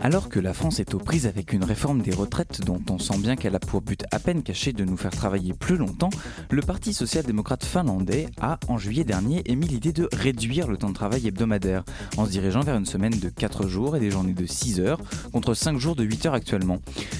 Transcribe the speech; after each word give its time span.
Alors 0.00 0.28
que 0.28 0.38
la 0.38 0.54
France 0.54 0.78
est 0.78 0.94
aux 0.94 0.98
prises 0.98 1.26
avec 1.26 1.52
une 1.52 1.64
réforme 1.64 2.02
des 2.02 2.14
retraites 2.14 2.60
dont 2.64 2.80
on 2.88 3.00
sent 3.00 3.18
bien 3.18 3.34
qu'elle 3.34 3.56
a 3.56 3.58
pour 3.58 3.80
but 3.80 4.04
à 4.12 4.20
peine 4.20 4.44
caché 4.44 4.72
de 4.72 4.84
nous 4.84 4.96
faire 4.96 5.10
travailler 5.10 5.54
plus 5.54 5.76
longtemps, 5.76 6.10
le 6.50 6.62
Parti 6.62 6.94
social-démocrate 6.94 7.64
finlandais 7.64 8.28
a, 8.40 8.60
en 8.68 8.78
juillet 8.78 9.02
dernier, 9.02 9.42
émis 9.46 9.66
l'idée 9.66 9.92
de 9.92 10.08
réduire 10.12 10.68
le 10.68 10.76
temps 10.76 10.90
de 10.90 10.94
travail 10.94 11.26
hebdomadaire, 11.26 11.82
en 12.16 12.26
se 12.26 12.30
dirigeant 12.30 12.60
vers 12.60 12.76
une 12.76 12.86
semaine 12.86 13.18
de 13.18 13.28
4 13.28 13.66
jours 13.66 13.96
et 13.96 14.00
des 14.00 14.12
journées 14.12 14.34
de 14.34 14.46
6 14.46 14.78
heures, 14.78 15.00
contre 15.32 15.54
5 15.54 15.78
jours 15.78 15.96
de 15.96 16.04
8 16.04 16.26
heures 16.26 16.34
actuellement. 16.34 16.78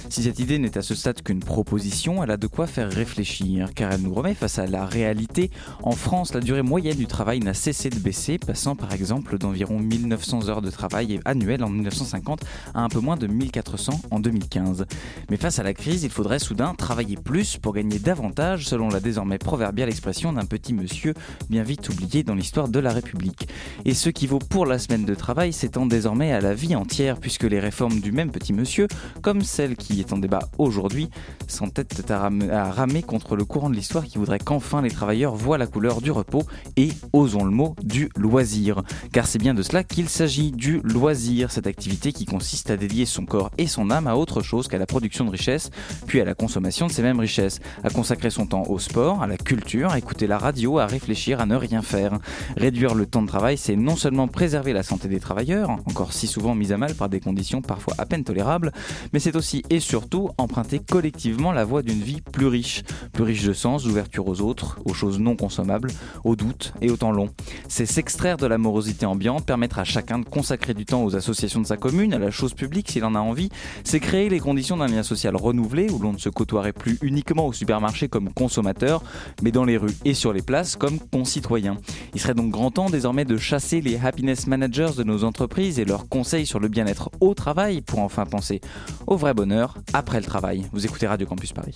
Si 0.09 0.23
cette 0.23 0.39
idée 0.39 0.59
n'est 0.59 0.79
à 0.79 0.83
ce 0.83 0.95
stade 0.95 1.23
qu'une 1.23 1.41
proposition, 1.41 2.23
elle 2.23 2.31
a 2.31 2.37
de 2.37 2.47
quoi 2.47 2.69
faire 2.69 2.91
réfléchir, 2.91 3.75
car 3.75 3.93
elle 3.93 4.03
nous 4.03 4.15
remet 4.15 4.35
face 4.35 4.61
à 4.61 4.67
la 4.67 4.87
réalité. 4.87 5.51
En 5.83 5.93
France, 5.93 6.33
la 6.33 6.41
durée 6.41 6.63
moyenne 6.63 6.97
du 6.97 7.07
travail 7.07 7.41
n'a 7.41 7.55
cessé 7.55 7.91
de 7.91 7.99
baisser, 7.99 8.39
passant 8.39 8.77
par 8.77 8.93
exemple 8.93 9.37
d'environ 9.37 9.81
1900 9.81 10.49
heures 10.49 10.63
de 10.63 10.71
travail 10.71 11.21
annuel 11.25 11.65
en 11.65 11.69
1950 11.69 12.45
à 12.75 12.83
un 12.83 12.89
peu 12.89 13.01
moins 13.01 13.17
de 13.17 13.27
1400 13.27 14.01
en 14.11 14.21
2015. 14.21 14.87
Mais 15.31 15.37
face 15.37 15.59
à 15.59 15.63
la 15.63 15.75
crise, 15.75 16.05
il 16.05 16.11
faudrait 16.11 16.39
soudain 16.39 16.75
travailler 16.75 17.17
plus 17.17 17.57
pour 17.57 17.75
gagner 17.75 17.99
davantage, 17.99 18.67
selon 18.67 18.89
la 18.89 19.01
désormais 19.01 19.39
proverbiale 19.39 19.89
expression 19.89 20.33
d'un 20.33 20.45
petit 20.45 20.73
monsieur 20.73 21.15
bien 21.51 21.63
vite 21.63 21.89
oublié 21.89 22.23
dans 22.23 22.35
l'histoire 22.35 22.69
de 22.69 22.79
la 22.79 22.93
République. 22.93 23.49
Et 23.85 23.95
ce 23.95 24.11
qui 24.11 24.27
vaut 24.27 24.39
pour 24.39 24.67
la 24.67 24.79
semaine 24.79 25.05
de 25.05 25.15
travail 25.15 25.53
s'étend 25.53 25.87
désormais 25.87 26.33
à 26.33 26.41
la 26.41 26.55
vie 26.55 26.77
entière, 26.77 27.19
puisque 27.19 27.45
les 27.45 27.61
réformes 27.61 28.01
du 28.01 28.13
même 28.13 28.31
petit 28.31 28.53
monsieur, 28.53 28.89
comme 29.23 29.43
celle 29.43 29.77
qui 29.77 30.01
est 30.01 30.13
en 30.13 30.19
débat 30.19 30.49
aujourd'hui, 30.59 31.09
s'entêtent 31.47 32.11
à, 32.11 32.29
ramer 32.71 33.03
contre 33.03 33.37
le 33.37 33.45
courant 33.45 33.71
de 33.71 33.75
l'histoire 33.75 34.05
qui 34.05 34.19
voudrait 34.19 34.39
qu'enfin 34.39 34.83
les 34.83 34.91
travailleurs 34.91 35.35
voient 35.35 35.59
la 35.59 35.67
couleur 35.67 36.01
du 36.01 36.11
repos 36.11 36.45
et, 36.77 36.91
osons 37.13 37.45
le 37.45 37.51
mot, 37.51 37.75
du 37.83 38.09
loisir. 38.17 38.83
Car 39.13 39.27
c'est 39.27 39.39
bien 39.39 39.55
de 39.55 39.63
cela 39.63 39.85
qu'il 39.85 40.09
s'agit, 40.09 40.51
du 40.51 40.81
loisir, 40.83 41.51
cette 41.51 41.67
activité 41.67 42.13
qui 42.13 42.25
consiste 42.25 42.58
à 42.67 42.77
dédier 42.77 43.07
son 43.07 43.25
corps 43.25 43.51
et 43.59 43.67
son 43.67 43.91
âme 43.91 44.07
à 44.07 44.17
autre 44.17 44.43
chose 44.43 44.69
qu'à 44.69 44.79
la 44.79 44.87
production 44.87 45.25
de 45.25 45.31
richesses, 45.31 45.71
puis 46.07 46.21
à 46.21 46.25
la 46.25 46.35
consommation 46.35 46.87
de 46.87 46.93
ces 46.93 47.03
mêmes 47.03 47.21
richesses, 47.21 47.61
à 47.85 47.91
consacrer 47.91 48.31
son 48.31 48.47
temps 48.47 48.65
au 48.69 48.79
sport, 48.79 49.23
à 49.23 49.27
la 49.27 49.37
culture, 49.37 49.91
à 49.91 49.99
écouter 49.99 50.27
la 50.27 50.39
radio, 50.39 50.79
à 50.79 50.87
réfléchir, 50.87 51.41
à 51.41 51.47
ne 51.47 51.57
rien 51.57 51.83
faire. 51.83 52.19
Réduire 52.57 52.95
le 52.95 53.07
temps 53.07 53.23
de 53.23 53.29
travail, 53.29 53.57
c'est 53.57 53.77
non 53.77 53.97
seulement 53.97 54.29
préserver 54.29 54.73
la 54.73 54.83
santé 54.83 55.09
des 55.09 55.21
travailleurs, 55.21 55.71
encore 55.71 56.13
si 56.13 56.27
souvent 56.27 56.55
mise 56.55 56.73
à 56.73 56.77
mal 56.77 56.95
par 56.95 57.09
des 57.09 57.21
conditions 57.21 57.63
parfois 57.63 57.95
à 57.99 58.07
peine 58.07 58.25
tolérables, 58.25 58.73
mais 59.13 59.21
c'est 59.21 59.37
aussi 59.37 59.63
et 59.71 59.81
surtout 59.81 60.31
emprunter 60.39 60.81
collectivement 60.81 61.53
la 61.53 61.65
voie 61.65 61.83
d'une 61.83 62.01
vie 62.01 62.21
plus 62.21 62.47
riche, 62.47 62.83
plus 63.13 63.25
riche 63.25 63.45
de 63.45 63.53
sens, 63.53 63.85
d'ouverture 63.85 64.27
aux 64.27 64.41
autres, 64.41 64.79
aux 64.85 64.95
choses 64.95 65.19
non 65.19 65.37
consommables, 65.37 65.91
aux 66.25 66.37
doutes 66.37 66.73
et 66.81 66.91
au 66.91 66.97
temps 66.97 67.13
long. 67.13 67.31
C'est 67.69 67.87
s'extraire 67.87 68.37
de 68.37 68.47
la 68.47 68.59
morosité 68.59 69.07
ambiante, 69.07 69.47
permettre 69.47 69.79
à 69.79 69.85
chacun 69.85 70.19
de 70.19 70.25
consacrer 70.25 70.75
du 70.75 70.85
temps 70.85 71.05
aux 71.05 71.17
associations 71.17 71.61
de 71.61 71.67
sa 71.67 71.77
commune, 71.77 72.15
à 72.15 72.19
la 72.19 72.31
chose 72.31 72.48
public 72.55 72.91
s'il 72.91 73.05
en 73.05 73.15
a 73.15 73.21
envie, 73.21 73.49
c'est 73.85 74.01
créer 74.01 74.29
les 74.29 74.41
conditions 74.41 74.77
d'un 74.77 74.87
lien 74.87 75.03
social 75.03 75.37
renouvelé 75.37 75.91
où 75.91 75.99
l'on 75.99 76.13
ne 76.13 76.19
se 76.19 76.29
côtoierait 76.29 76.73
plus 76.73 76.99
uniquement 77.03 77.47
au 77.47 77.53
supermarché 77.53 78.09
comme 78.09 78.33
consommateur, 78.33 79.03
mais 79.43 79.53
dans 79.53 79.65
les 79.65 79.77
rues 79.77 79.95
et 80.05 80.15
sur 80.15 80.33
les 80.33 80.43
places 80.43 80.77
comme 80.77 80.99
concitoyen. 80.99 81.79
Il 82.15 82.21
serait 82.21 82.35
donc 82.35 82.51
grand 82.51 82.71
temps 82.71 82.91
désormais 82.91 83.25
de 83.25 83.37
chasser 83.37 83.81
les 83.81 83.97
happiness 83.97 84.47
managers 84.47 84.91
de 84.97 85.05
nos 85.05 85.25
entreprises 85.25 85.79
et 85.79 85.85
leurs 85.85 86.09
conseils 86.09 86.47
sur 86.47 86.61
le 86.61 86.69
bien-être 86.69 87.11
au 87.21 87.35
travail 87.35 87.81
pour 87.81 88.01
enfin 88.01 88.25
penser 88.25 88.61
au 89.07 89.17
vrai 89.17 89.35
bonheur 89.35 89.79
après 89.93 90.19
le 90.19 90.25
travail. 90.25 90.67
Vous 90.73 90.85
écoutez 90.85 91.07
Radio 91.07 91.27
Campus 91.27 91.53
Paris. 91.53 91.75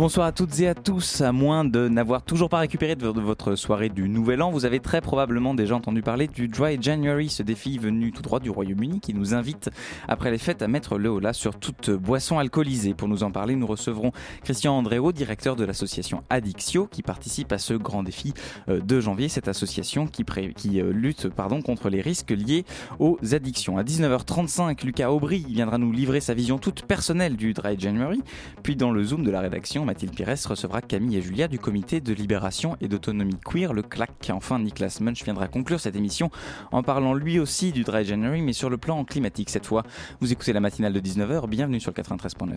Bonsoir 0.00 0.28
à 0.28 0.32
toutes 0.32 0.58
et 0.60 0.66
à 0.66 0.74
tous. 0.74 1.20
À 1.20 1.30
moins 1.30 1.62
de 1.62 1.86
n'avoir 1.86 2.22
toujours 2.22 2.48
pas 2.48 2.60
récupéré 2.60 2.96
de 2.96 3.06
votre 3.06 3.54
soirée 3.54 3.90
du 3.90 4.08
Nouvel 4.08 4.40
An, 4.40 4.50
vous 4.50 4.64
avez 4.64 4.80
très 4.80 5.02
probablement 5.02 5.52
déjà 5.52 5.76
entendu 5.76 6.00
parler 6.00 6.26
du 6.26 6.48
Dry 6.48 6.80
January, 6.80 7.28
ce 7.28 7.42
défi 7.42 7.76
venu 7.76 8.10
tout 8.10 8.22
droit 8.22 8.40
du 8.40 8.48
Royaume-Uni 8.48 9.00
qui 9.00 9.12
nous 9.12 9.34
invite, 9.34 9.68
après 10.08 10.30
les 10.30 10.38
fêtes, 10.38 10.62
à 10.62 10.68
mettre 10.68 10.96
le 10.96 11.10
holà 11.10 11.34
sur 11.34 11.58
toute 11.58 11.90
boisson 11.90 12.38
alcoolisée. 12.38 12.94
Pour 12.94 13.08
nous 13.08 13.24
en 13.24 13.30
parler, 13.30 13.56
nous 13.56 13.66
recevrons 13.66 14.12
Christian 14.42 14.72
Andréo, 14.72 15.12
directeur 15.12 15.54
de 15.54 15.66
l'association 15.66 16.24
Addictio, 16.30 16.86
qui 16.86 17.02
participe 17.02 17.52
à 17.52 17.58
ce 17.58 17.74
grand 17.74 18.02
défi 18.02 18.32
de 18.68 19.00
janvier. 19.00 19.28
Cette 19.28 19.48
association 19.48 20.06
qui, 20.06 20.24
qui 20.56 20.80
lutte 20.80 21.28
pardon, 21.28 21.60
contre 21.60 21.90
les 21.90 22.00
risques 22.00 22.30
liés 22.30 22.64
aux 23.00 23.18
addictions. 23.32 23.76
À 23.76 23.82
19h35, 23.82 24.82
Lucas 24.82 25.10
Aubry 25.10 25.44
viendra 25.46 25.76
nous 25.76 25.92
livrer 25.92 26.20
sa 26.20 26.32
vision 26.32 26.56
toute 26.56 26.86
personnelle 26.86 27.36
du 27.36 27.52
Dry 27.52 27.78
January. 27.78 28.22
Puis 28.62 28.76
dans 28.76 28.92
le 28.92 29.04
Zoom 29.04 29.24
de 29.24 29.30
la 29.30 29.40
rédaction, 29.40 29.84
Mathilde 29.90 30.14
Pires 30.14 30.36
recevra 30.46 30.82
Camille 30.82 31.16
et 31.16 31.20
Julia 31.20 31.48
du 31.48 31.58
comité 31.58 32.00
de 32.00 32.12
libération 32.12 32.76
et 32.80 32.86
d'autonomie 32.86 33.40
queer, 33.44 33.72
le 33.72 33.82
CLAC. 33.82 34.30
Enfin, 34.32 34.60
Niklas 34.60 34.98
Munch 35.00 35.24
viendra 35.24 35.48
conclure 35.48 35.80
cette 35.80 35.96
émission 35.96 36.30
en 36.70 36.84
parlant 36.84 37.12
lui 37.12 37.40
aussi 37.40 37.72
du 37.72 37.82
Dry 37.82 38.04
January, 38.04 38.40
mais 38.40 38.52
sur 38.52 38.70
le 38.70 38.78
plan 38.78 39.04
climatique 39.04 39.50
cette 39.50 39.66
fois. 39.66 39.82
Vous 40.20 40.30
écoutez 40.30 40.52
la 40.52 40.60
matinale 40.60 40.92
de 40.92 41.00
19h, 41.00 41.48
bienvenue 41.48 41.80
sur 41.80 41.92
le 41.96 42.00
93.9. 42.00 42.56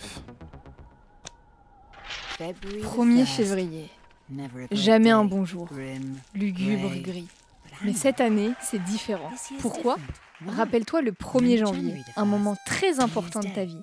1er 2.37 3.25
février. 3.25 3.89
Jamais 4.69 5.09
un 5.09 5.25
bon 5.25 5.43
jour. 5.43 5.67
Lugubre 6.35 6.91
gris. 7.01 7.27
Mais 7.83 7.93
cette 7.93 8.21
année, 8.21 8.51
c'est 8.61 8.83
différent. 8.83 9.31
Pourquoi? 9.59 9.97
Rappelle-toi 10.45 11.01
le 11.01 11.13
1er 11.13 11.57
janvier, 11.57 11.95
un 12.15 12.25
moment 12.25 12.55
très 12.67 12.99
important 12.99 13.39
de 13.39 13.47
ta 13.47 13.65
vie. 13.65 13.81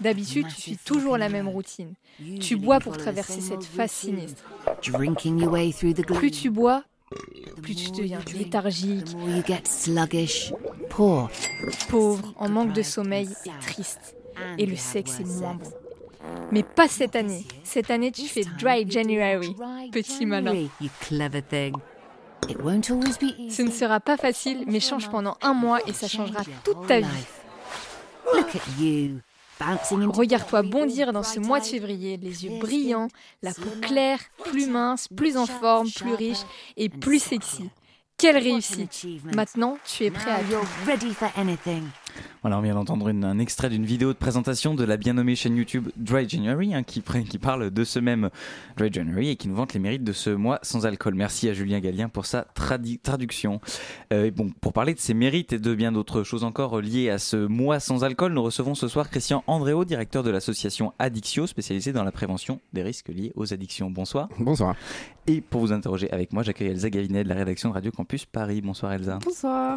D'habitude, 0.00 0.46
tu 0.48 0.60
suis 0.60 0.76
toujours 0.78 1.18
la 1.18 1.28
même 1.28 1.48
routine. 1.48 1.94
Tu 2.40 2.56
bois 2.56 2.80
pour 2.80 2.96
traverser 2.96 3.40
cette 3.40 3.64
phase 3.64 3.90
sinistre. 3.90 4.42
Plus 6.14 6.30
tu 6.30 6.50
bois, 6.50 6.84
plus 7.62 7.74
tu 7.74 7.90
deviens 7.90 8.20
léthargique, 8.32 9.16
pauvre, 11.88 12.32
en 12.36 12.48
manque 12.48 12.72
de 12.72 12.82
sommeil 12.82 13.28
et 13.44 13.50
triste. 13.60 14.16
Et 14.58 14.66
le 14.66 14.76
sexe 14.76 15.20
est 15.20 15.24
moins 15.24 15.54
bon. 15.54 15.70
Mais 16.52 16.62
pas 16.62 16.88
cette 16.88 17.16
année. 17.16 17.44
Cette 17.64 17.90
année, 17.90 18.12
tu 18.12 18.26
fais 18.26 18.44
Dry 18.58 18.90
January, 18.90 19.54
petit 19.92 20.24
malin. 20.26 20.66
Ce 22.48 23.62
ne 23.62 23.70
sera 23.70 24.00
pas 24.00 24.16
facile, 24.16 24.64
mais 24.66 24.80
change 24.80 25.10
pendant 25.10 25.36
un 25.42 25.52
mois 25.52 25.78
et 25.86 25.92
ça 25.92 26.08
changera 26.08 26.42
toute 26.64 26.86
ta 26.86 27.00
vie. 27.00 27.06
Regarde-toi 29.60 30.62
bondir 30.62 31.12
dans 31.12 31.22
ce 31.22 31.40
mois 31.40 31.60
de 31.60 31.64
février, 31.64 32.16
les 32.16 32.44
yeux 32.44 32.58
brillants, 32.58 33.08
la 33.42 33.52
peau 33.52 33.70
claire, 33.80 34.20
plus 34.44 34.66
mince, 34.66 35.08
plus 35.08 35.36
en 35.36 35.46
forme, 35.46 35.90
plus 35.90 36.14
riche 36.14 36.44
et 36.76 36.88
plus 36.88 37.18
sexy. 37.22 37.70
Quelle 38.16 38.36
réussite. 38.36 39.06
Maintenant, 39.34 39.78
tu 39.84 40.04
es 40.04 40.10
prêt 40.10 40.30
à 40.30 40.42
vivre. 40.42 40.62
Voilà, 42.42 42.58
on 42.58 42.62
vient 42.62 42.74
d'entendre 42.74 43.10
un 43.10 43.38
extrait 43.38 43.68
d'une 43.68 43.84
vidéo 43.84 44.12
de 44.12 44.18
présentation 44.18 44.74
de 44.74 44.84
la 44.84 44.96
bien 44.96 45.12
nommée 45.12 45.36
chaîne 45.36 45.56
YouTube 45.56 45.88
Dry 45.96 46.28
January, 46.28 46.74
hein, 46.74 46.82
qui, 46.82 47.02
qui, 47.02 47.38
parle 47.38 47.70
de 47.70 47.84
ce 47.84 47.98
même 47.98 48.30
Dry 48.76 48.90
January 48.90 49.30
et 49.30 49.36
qui 49.36 49.48
nous 49.48 49.54
vante 49.54 49.74
les 49.74 49.80
mérites 49.80 50.04
de 50.04 50.12
ce 50.12 50.30
mois 50.30 50.58
sans 50.62 50.86
alcool. 50.86 51.14
Merci 51.14 51.48
à 51.48 51.52
Julien 51.52 51.80
Gallien 51.80 52.08
pour 52.08 52.26
sa 52.26 52.46
traduction. 52.54 53.60
Euh, 54.12 54.24
et 54.24 54.30
bon, 54.30 54.50
pour 54.60 54.72
parler 54.72 54.94
de 54.94 54.98
ses 55.00 55.14
mérites 55.14 55.52
et 55.52 55.58
de 55.58 55.74
bien 55.74 55.92
d'autres 55.92 56.22
choses 56.22 56.44
encore 56.44 56.80
liées 56.80 57.10
à 57.10 57.18
ce 57.18 57.36
mois 57.36 57.78
sans 57.78 58.04
alcool, 58.04 58.32
nous 58.32 58.42
recevons 58.42 58.74
ce 58.74 58.88
soir 58.88 59.10
Christian 59.10 59.44
Andréo, 59.46 59.84
directeur 59.84 60.22
de 60.22 60.30
l'association 60.30 60.92
Addictio, 60.98 61.46
spécialisée 61.46 61.92
dans 61.92 62.04
la 62.04 62.12
prévention 62.12 62.60
des 62.72 62.82
risques 62.82 63.08
liés 63.08 63.32
aux 63.36 63.52
addictions. 63.52 63.90
Bonsoir. 63.90 64.28
Bonsoir. 64.38 64.76
Et 65.26 65.40
pour 65.40 65.60
vous 65.60 65.72
interroger 65.72 66.10
avec 66.10 66.32
moi, 66.32 66.42
j'accueille 66.42 66.68
Elsa 66.68 66.90
Gavinet 66.90 67.24
de 67.24 67.28
la 67.28 67.34
rédaction 67.34 67.68
de 67.68 67.74
Radio 67.74 67.92
Campus 67.92 68.24
Paris. 68.24 68.60
Bonsoir 68.62 68.92
Elsa. 68.92 69.18
Bonsoir. 69.24 69.76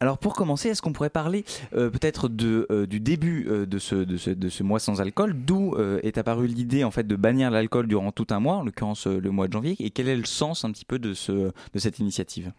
Alors 0.00 0.18
pour 0.18 0.34
commencer, 0.34 0.68
est-ce 0.68 0.82
qu'on 0.82 0.92
pourrait 0.92 1.10
parler 1.10 1.44
euh, 1.74 1.90
peut-être 1.90 2.28
euh, 2.42 2.86
du 2.86 3.00
début 3.00 3.46
euh, 3.48 3.66
de, 3.66 3.78
ce, 3.78 4.62
mois 4.62 4.78
sans 4.78 5.00
alcool? 5.00 5.34
D'où 5.34 5.76
est 6.02 6.18
apparue 6.18 6.46
l'idée 6.46 6.84
en 6.84 6.90
fait 6.90 7.06
de 7.06 7.16
bannir 7.16 7.50
l'alcool 7.50 7.86
durant 7.86 8.12
tout 8.12 8.26
un 8.30 8.40
mois, 8.40 8.56
en 8.56 8.64
l'occurrence 8.64 9.06
le 9.06 9.30
mois 9.30 9.48
de 9.48 9.52
janvier, 9.52 9.76
et 9.78 9.90
quel 9.90 10.08
est 10.08 10.16
le 10.16 10.24
sens 10.24 10.64
un 10.64 10.72
petit 10.72 10.84
peu 10.84 10.98
de 10.98 11.14
cette 11.14 11.98
initiative? 11.98 12.52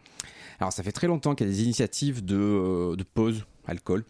Alors 0.60 0.74
ça 0.74 0.82
fait 0.82 0.92
très 0.92 1.08
longtemps 1.08 1.36
qu'il 1.36 1.46
y 1.46 1.50
a 1.50 1.54
des 1.54 1.64
initiatives 1.64 2.26
de, 2.26 2.96
de 2.96 3.04
pause 3.04 3.46
alcool. 3.68 4.04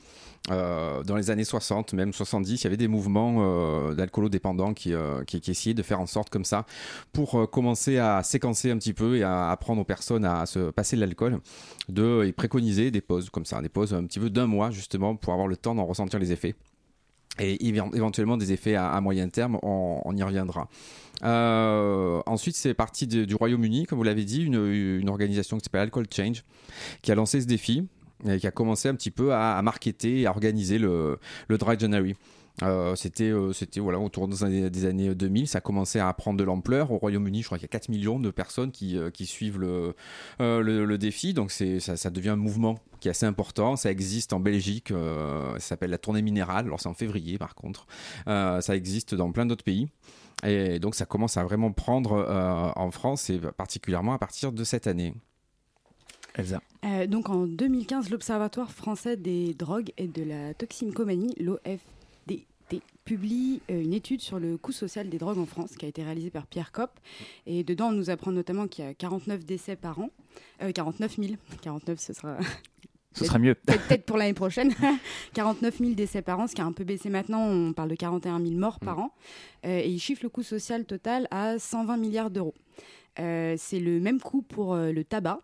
Dans 0.48 1.16
les 1.16 1.30
années 1.30 1.44
60, 1.44 1.94
même 1.94 2.14
70, 2.14 2.62
il 2.62 2.64
y 2.64 2.68
avait 2.68 2.78
des 2.78 2.88
mouvements 2.88 3.94
d'alcoolodépendants 3.94 4.74
qui, 4.74 4.94
qui, 5.26 5.52
essayaient 5.52 5.74
de 5.74 5.84
faire 5.84 6.00
en 6.00 6.06
sorte 6.06 6.30
comme 6.30 6.46
ça 6.46 6.66
pour 7.12 7.50
commencer 7.52 7.98
à 7.98 8.24
séquencer 8.24 8.72
un 8.72 8.78
petit 8.78 8.94
peu 8.94 9.18
et 9.18 9.24
à 9.24 9.52
apprendre 9.52 9.82
aux 9.82 9.86
personnes 9.86 10.26
à 10.26 10.46
se 10.46 10.72
passer 10.72 10.96
de 10.96 11.02
l'alcool 11.02 11.40
de, 11.90 12.24
et 12.26 12.32
préconiser 12.32 12.92
des 12.92 13.02
pauses 13.02 13.30
comme 13.30 13.46
ça, 13.46 13.62
des 13.62 13.70
pauses 13.70 13.94
un 13.94 14.06
petit 14.06 14.20
peu 14.20 14.30
d'un 14.30 14.48
mois 14.48 14.72
justement 14.72 15.16
pour 15.16 15.34
avoir 15.34 15.48
le 15.48 15.58
temps 15.58 15.76
d'en 15.76 15.86
ressentir 15.86 16.20
les 16.20 16.32
effets 16.32 16.56
et 17.40 17.68
éventuellement 17.68 18.38
des 18.38 18.52
effets 18.52 18.76
à, 18.76 19.00
moyen 19.02 19.30
terme, 19.30 19.60
on, 19.62 20.16
y 20.16 20.24
reviendra. 20.24 20.70
Euh, 21.24 22.22
ensuite, 22.26 22.56
c'est 22.56 22.74
parti 22.74 23.08
du 23.08 23.36
Royaume-Uni, 23.36 23.86
comme 23.86 23.98
vous 23.98 24.04
l'avez 24.04 24.26
dit, 24.26 24.44
une, 24.44 25.10
organisation 25.10 25.58
qui 25.58 25.66
s'appelle 25.66 25.82
Alcohol 25.82 26.06
Change, 26.12 26.44
qui 27.02 27.12
a 27.12 27.16
lancé 27.16 27.42
ce 27.42 27.48
défi 27.48 27.88
qui 28.40 28.48
a 28.48 28.52
commencé 28.52 28.90
un 28.90 28.96
petit 28.96 29.12
peu 29.12 29.34
à, 29.34 29.58
à 29.58 29.62
marketer 29.62 30.22
et 30.22 30.26
à 30.26 30.32
organiser 30.32 30.78
le, 30.80 31.20
le 31.48 31.58
Dry 31.58 31.78
January. 31.78 32.16
Euh, 32.64 32.96
c'était 32.96 33.30
euh, 33.30 33.54
c'était 33.54 33.80
voilà 33.80 34.00
autour 34.00 34.28
des 34.28 34.44
années, 34.44 34.70
des 34.72 34.86
années 34.86 35.14
2000 35.14 35.48
ça 35.48 35.62
commençait 35.62 36.00
à 36.00 36.12
prendre 36.14 36.40
de 36.40 36.44
l'ampleur. 36.44 36.92
Au 36.92 36.98
Royaume-Uni 36.98 37.42
je 37.42 37.48
crois 37.48 37.60
qu'il 37.60 37.66
y 37.66 37.70
a 37.70 37.70
4 37.70 37.90
millions 37.90 38.20
de 38.20 38.32
personnes 38.32 38.72
qui, 38.72 38.98
euh, 38.98 39.12
qui 39.12 39.28
suivent 39.28 39.60
le, 39.60 39.94
le, 40.40 40.98
défi. 40.98 41.34
Donc 41.34 41.52
c'est 41.52 41.80
ça, 41.80 41.96
ça, 41.98 42.10
devient 42.10 42.30
un 42.30 42.36
mouvement 42.36 42.80
qui 43.00 43.10
est 43.10 43.12
assez 43.12 43.28
important. 43.28 43.76
Ça 43.76 43.92
existe 43.92 44.34
en 44.34 44.40
Belgique 44.40 44.92
ça 44.92 45.60
s'appelle 45.60 45.92
la 45.92 46.00
tournée 46.00 46.24
minérale. 46.24 46.66
Alors 46.66 46.80
c'est 46.80 46.90
en 46.90 46.96
février 46.96 47.38
par 47.38 47.54
contre. 47.54 47.86
Ça 48.26 48.76
existe 48.76 49.14
dans 49.14 49.32
plein 49.32 49.46
d'autres 49.46 49.64
pays. 49.64 49.88
Et 50.44 50.80
donc 50.80 50.96
ça 50.96 51.06
commence 51.06 51.38
à 51.38 51.44
vraiment 51.44 51.72
prendre 51.72 52.74
en 52.76 52.92
France 52.92 53.30
et 53.30 53.40
particulièrement 53.40 54.14
à 54.14 54.18
partir 54.18 54.52
de 54.52 54.64
cette 54.64 54.88
année 54.88 55.14
Elsa. 56.38 56.62
donc 57.08 57.30
en 57.30 57.48
2015, 57.48 58.10
l'Observatoire 58.10 58.72
français 58.72 59.18
des 59.18 59.54
drogues 59.54 59.92
et 59.98 60.08
de 60.08 60.24
la 60.24 60.54
toxicomanie, 60.54 61.34
l'OF 61.40 61.82
publie 63.08 63.62
euh, 63.72 63.82
une 63.82 63.94
étude 63.94 64.20
sur 64.20 64.38
le 64.38 64.58
coût 64.58 64.74
social 64.74 65.10
des 65.10 65.18
drogues 65.18 65.38
en 65.38 65.46
France 65.46 65.78
qui 65.78 65.86
a 65.86 65.88
été 65.88 66.04
réalisée 66.04 66.30
par 66.30 66.46
Pierre 66.46 66.74
Kopp. 66.74 66.92
Et 67.46 67.64
dedans, 67.64 67.88
on 67.88 67.94
nous 67.94 68.10
apprend 68.10 68.32
notamment 68.32 68.68
qu'il 68.68 68.84
y 68.84 68.88
a 68.88 68.94
49 68.94 69.46
décès 69.46 69.78
par 69.78 70.00
an. 70.00 70.10
49 70.60 71.16
000. 71.16 71.34
49, 71.62 72.00
ce 72.00 72.14
sera. 72.14 72.38
Ce 73.14 73.26
sera 73.26 73.40
mieux. 73.40 73.56
Peut-être 73.66 74.06
pour 74.06 74.18
l'année 74.18 74.36
prochaine. 74.36 74.76
49 75.34 75.80
000 75.80 75.92
décès 75.94 76.22
par 76.22 76.40
an, 76.40 76.46
ce 76.46 76.54
qui 76.54 76.62
a 76.62 76.66
un 76.66 76.72
peu 76.72 76.84
baissé 76.84 77.10
maintenant. 77.10 77.48
On 77.48 77.74
parle 77.74 77.90
de 77.90 77.96
41 77.96 78.40
000 78.40 78.52
morts 78.60 78.80
par 78.80 78.98
mm. 78.98 79.02
an. 79.02 79.14
Euh, 79.66 79.80
et 79.80 79.90
il 79.90 79.98
chiffre 79.98 80.22
le 80.22 80.30
coût 80.30 80.44
social 80.44 80.86
total 80.86 81.28
à 81.32 81.58
120 81.58 81.98
milliards 81.98 82.30
d'euros. 82.30 82.54
Euh, 83.18 83.56
c'est 83.58 83.80
le 83.80 84.00
même 84.00 84.20
coût 84.20 84.44
pour 84.44 84.76
le 84.76 85.04
tabac. 85.04 85.40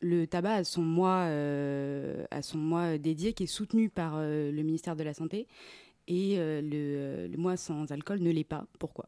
Le 0.00 0.26
tabac 0.26 0.54
a 0.54 0.64
son 0.64 0.82
mois, 0.82 1.24
a 1.24 2.42
son 2.42 2.58
mois 2.58 2.98
dédié 2.98 3.32
qui 3.32 3.44
est 3.44 3.46
soutenu 3.46 3.88
par 3.88 4.20
le 4.20 4.62
ministère 4.62 4.96
de 4.96 5.02
la 5.02 5.14
Santé 5.14 5.46
et 6.08 6.36
euh, 6.38 7.28
le, 7.30 7.36
mois 7.36 7.56
sans 7.56 7.90
alcool 7.92 8.20
ne 8.20 8.30
l'est 8.30 8.44
pas. 8.44 8.64
Pourquoi? 8.78 9.06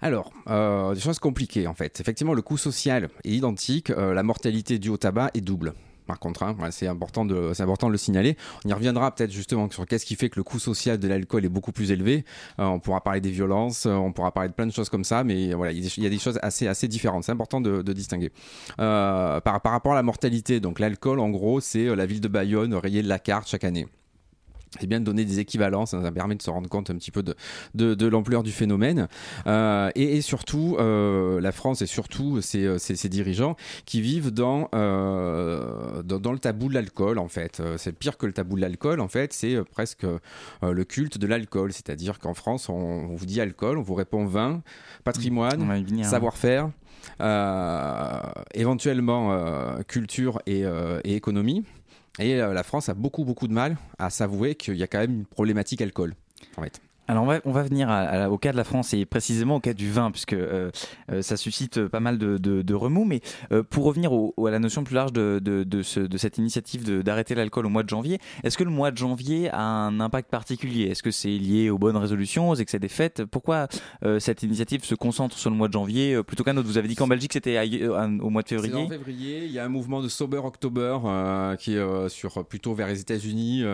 Alors, 0.00 0.32
euh, 0.48 0.92
des 0.92 1.00
choses 1.00 1.18
compliquées 1.18 1.66
en 1.66 1.74
fait. 1.74 2.00
Effectivement, 2.00 2.34
le 2.34 2.42
coût 2.42 2.58
social 2.58 3.08
est 3.22 3.30
identique, 3.30 3.90
euh, 3.90 4.12
la 4.12 4.22
mortalité 4.22 4.78
due 4.78 4.90
au 4.90 4.96
tabac 4.96 5.30
est 5.34 5.40
double. 5.40 5.72
Par 6.06 6.18
contre, 6.18 6.42
hein, 6.42 6.56
c'est 6.70 6.86
important, 6.86 7.24
de, 7.24 7.52
de 7.52 7.88
le 7.90 7.96
signaler. 7.96 8.36
On 8.64 8.68
y 8.68 8.72
reviendra 8.72 9.14
peut-être 9.14 9.32
justement 9.32 9.70
sur 9.70 9.86
qu'est-ce 9.86 10.04
qui 10.04 10.16
fait 10.16 10.28
que 10.28 10.38
le 10.38 10.44
coût 10.44 10.58
social 10.58 10.98
de 10.98 11.08
l'alcool 11.08 11.44
est 11.44 11.48
beaucoup 11.48 11.72
plus 11.72 11.90
élevé. 11.92 12.24
on 12.58 12.78
pourra 12.78 13.02
parler 13.02 13.20
des 13.20 13.30
violences, 13.30 13.86
on 13.86 14.12
pourra 14.12 14.32
parler 14.32 14.48
de 14.48 14.54
plein 14.54 14.66
de 14.66 14.72
choses 14.72 14.88
comme 14.88 15.04
ça, 15.04 15.24
mais 15.24 15.54
voilà, 15.54 15.72
il 15.72 16.02
y, 16.02 16.06
a 16.06 16.10
des 16.10 16.18
choses 16.18 16.38
assez, 16.42 16.88
différentes. 16.88 17.24
C'est 17.24 17.32
important 17.32 17.60
de, 17.60 17.82
distinguer. 17.92 18.30
par, 18.76 19.42
par 19.42 19.72
rapport 19.72 19.92
à 19.92 19.96
la 19.96 20.02
mortalité, 20.02 20.60
donc 20.60 20.78
l'alcool, 20.78 21.20
en 21.20 21.30
gros, 21.30 21.60
c'est 21.60 21.94
la 21.94 22.06
ville 22.06 22.20
de 22.20 22.28
Bayonne 22.28 22.74
rayée 22.74 23.02
de 23.02 23.08
la 23.08 23.18
carte 23.18 23.48
chaque 23.48 23.64
année 23.64 23.86
c'est 24.80 24.86
bien 24.86 25.00
de 25.00 25.04
donner 25.04 25.24
des 25.24 25.40
équivalences, 25.40 25.90
ça 25.90 26.12
permet 26.12 26.34
de 26.34 26.42
se 26.42 26.50
rendre 26.50 26.68
compte 26.68 26.90
un 26.90 26.96
petit 26.96 27.10
peu 27.10 27.22
de, 27.22 27.34
de, 27.74 28.06
l'ampleur 28.06 28.42
du 28.42 28.52
phénomène. 28.52 29.08
Euh, 29.46 29.90
et, 29.94 30.20
surtout, 30.20 30.76
euh, 30.78 31.40
la 31.40 31.52
France 31.52 31.82
et 31.82 31.86
surtout 31.86 32.40
ses, 32.40 32.66
euh, 32.66 33.08
dirigeants 33.08 33.56
qui 33.84 34.00
vivent 34.00 34.30
dans, 34.30 34.68
dans, 34.72 36.32
le 36.32 36.38
tabou 36.38 36.68
de 36.68 36.74
l'alcool, 36.74 37.18
en 37.18 37.28
fait. 37.28 37.62
C'est 37.76 37.92
pire 37.92 38.16
que 38.16 38.26
le 38.26 38.32
tabou 38.32 38.56
de 38.56 38.60
l'alcool, 38.60 39.00
en 39.00 39.08
fait, 39.08 39.32
c'est 39.32 39.62
presque 39.64 40.06
le 40.62 40.84
culte 40.84 41.18
de 41.18 41.26
l'alcool. 41.26 41.72
C'est-à-dire 41.72 42.18
qu'en 42.18 42.34
France, 42.34 42.68
on, 42.68 43.06
vous 43.14 43.26
dit 43.26 43.40
alcool, 43.40 43.78
on 43.78 43.82
vous 43.82 43.94
répond 43.94 44.26
vin, 44.26 44.62
patrimoine, 45.04 45.62
hein. 45.70 46.02
savoir-faire. 46.02 46.70
éventuellement 48.54 49.78
culture 49.86 50.40
et, 50.46 50.64
et 51.04 51.14
économie. 51.14 51.64
Et 52.18 52.40
euh, 52.40 52.52
la 52.52 52.62
France 52.62 52.88
a 52.88 52.94
beaucoup, 52.94 53.24
beaucoup 53.24 53.48
de 53.48 53.52
mal 53.52 53.76
à 53.98 54.10
s'avouer 54.10 54.54
qu'il 54.54 54.76
y 54.76 54.82
a 54.82 54.86
quand 54.86 54.98
même 54.98 55.12
une 55.12 55.26
problématique 55.26 55.80
alcool. 55.80 56.14
En 56.56 56.62
fait. 56.62 56.80
Alors 57.06 57.24
on 57.24 57.26
va, 57.26 57.40
on 57.44 57.52
va 57.52 57.62
venir 57.62 57.88
au 58.30 58.38
cas 58.38 58.52
de 58.52 58.56
la 58.56 58.64
France 58.64 58.94
et 58.94 59.04
précisément 59.04 59.56
au 59.56 59.60
cas 59.60 59.74
du 59.74 59.90
vin 59.90 60.10
puisque 60.10 60.32
euh, 60.32 60.70
euh, 61.12 61.20
ça 61.20 61.36
suscite 61.36 61.86
pas 61.88 62.00
mal 62.00 62.16
de, 62.16 62.38
de, 62.38 62.74
remous. 62.74 63.04
Mais 63.04 63.20
euh, 63.52 63.62
pour 63.62 63.84
revenir 63.84 64.10
à 64.12 64.50
la 64.50 64.58
notion 64.58 64.84
plus 64.84 64.94
large 64.94 65.12
de, 65.12 65.38
de, 65.38 65.82
ce, 65.82 66.00
de 66.00 66.16
cette 66.16 66.38
initiative 66.38 67.02
d'arrêter 67.02 67.34
l'alcool 67.34 67.66
au 67.66 67.68
mois 67.68 67.82
de 67.82 67.88
janvier, 67.88 68.18
est-ce 68.42 68.56
que 68.56 68.64
le 68.64 68.70
mois 68.70 68.90
de 68.90 68.96
janvier 68.96 69.50
a 69.50 69.60
un 69.60 70.00
impact 70.00 70.30
particulier? 70.30 70.84
Est-ce 70.84 71.02
que 71.02 71.10
c'est 71.10 71.28
lié 71.28 71.68
aux 71.68 71.78
bonnes 71.78 71.96
résolutions, 71.96 72.50
aux 72.50 72.54
excès 72.54 72.78
des 72.78 72.88
fêtes? 72.88 73.24
Pourquoi 73.24 73.68
cette 74.18 74.42
initiative 74.42 74.84
se 74.84 74.94
concentre 74.94 75.36
sur 75.36 75.50
le 75.50 75.56
mois 75.56 75.68
de 75.68 75.72
janvier 75.74 76.22
plutôt 76.22 76.44
qu'un 76.44 76.56
autre? 76.56 76.68
Vous 76.68 76.78
avez 76.78 76.88
dit 76.88 76.94
qu'en 76.94 77.06
Belgique 77.06 77.32
c'était 77.34 77.58
au 78.20 78.30
mois 78.30 78.42
de 78.42 78.48
février. 78.48 78.74
En 78.74 78.88
février, 78.88 79.44
il 79.44 79.52
y 79.52 79.58
a 79.58 79.64
un 79.64 79.68
mouvement 79.68 80.00
de 80.00 80.08
Sober 80.08 80.38
October 80.38 80.98
qui 81.58 81.74
est 81.74 82.08
sur 82.08 82.44
plutôt 82.46 82.74
vers 82.74 82.88
les 82.88 83.00
États-Unis, 83.00 83.64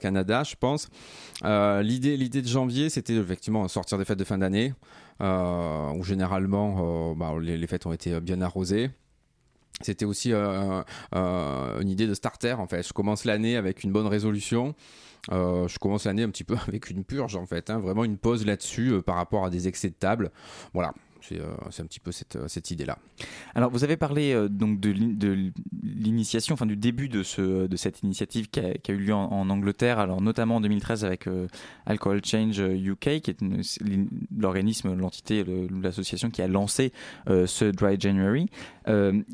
Canada, 0.00 0.42
je 0.42 0.54
pense. 0.58 0.88
l'idée 1.44 2.42
de 2.42 2.48
janvier 2.48 2.79
c'était 2.88 3.14
effectivement 3.14 3.66
sortir 3.68 3.98
des 3.98 4.04
fêtes 4.04 4.18
de 4.18 4.24
fin 4.24 4.38
d'année, 4.38 4.74
euh, 5.20 5.90
où 5.92 6.02
généralement 6.02 7.10
euh, 7.10 7.14
bah, 7.14 7.32
les, 7.40 7.66
fêtes 7.66 7.86
ont 7.86 7.92
été 7.92 8.20
bien 8.20 8.40
arrosées. 8.40 8.90
C'était 9.82 10.04
aussi 10.04 10.32
euh, 10.32 10.82
une 11.12 11.88
idée 11.88 12.06
de 12.06 12.14
starter 12.14 12.52
en 12.52 12.66
fait. 12.66 12.86
Je 12.86 12.92
commence 12.92 13.24
l'année 13.24 13.56
avec 13.56 13.82
une 13.82 13.92
bonne 13.92 14.06
résolution. 14.06 14.74
je 15.30 15.78
commence 15.78 16.04
l'année 16.04 16.22
un 16.22 16.30
petit 16.30 16.44
peu 16.44 16.56
avec 16.68 16.90
une 16.90 17.04
purge 17.04 17.36
en 17.36 17.46
fait, 17.46 17.70
hein. 17.70 17.78
vraiment 17.78 18.04
une 18.04 18.18
pause 18.18 18.46
là-dessus 18.46 19.02
par 19.02 19.16
rapport 19.16 19.44
à 19.44 19.50
des 19.50 19.68
excès 19.68 19.88
de 19.88 19.94
table. 19.94 20.30
Voilà, 20.74 20.94
c'est 21.22 21.82
un 21.82 21.86
petit 21.86 22.00
peu 22.00 22.12
cette, 22.12 22.36
euh, 22.36 22.48
cette 22.48 22.70
idée-là. 22.70 22.98
Alors, 23.54 23.70
vous 23.70 23.84
avez 23.84 23.96
parlé 23.96 24.32
euh, 24.32 24.48
donc 24.48 24.80
de, 24.80 24.90
l'initiation, 25.82 26.54
enfin 26.54 26.66
du 26.66 26.76
début 26.76 27.08
de, 27.08 27.22
ce, 27.22 27.66
de 27.66 27.76
cette 27.76 28.02
initiative 28.02 28.48
qui 28.50 28.60
a, 28.60 28.92
eu 28.92 28.96
lieu 28.96 29.14
en, 29.14 29.50
Angleterre, 29.50 29.98
alors 29.98 30.20
notamment 30.20 30.56
en 30.56 30.60
2013 30.60 31.04
avec 31.04 31.28
Alcohol 31.86 32.20
Change 32.24 32.60
UK, 32.60 33.20
qui 33.20 33.30
est 33.30 33.38
l'organisme, 34.36 34.94
l'entité, 34.94 35.44
l'association 35.82 36.30
qui 36.30 36.42
a 36.42 36.48
lancé 36.48 36.92
ce 37.26 37.64
Dry 37.64 37.98
January. 37.98 38.48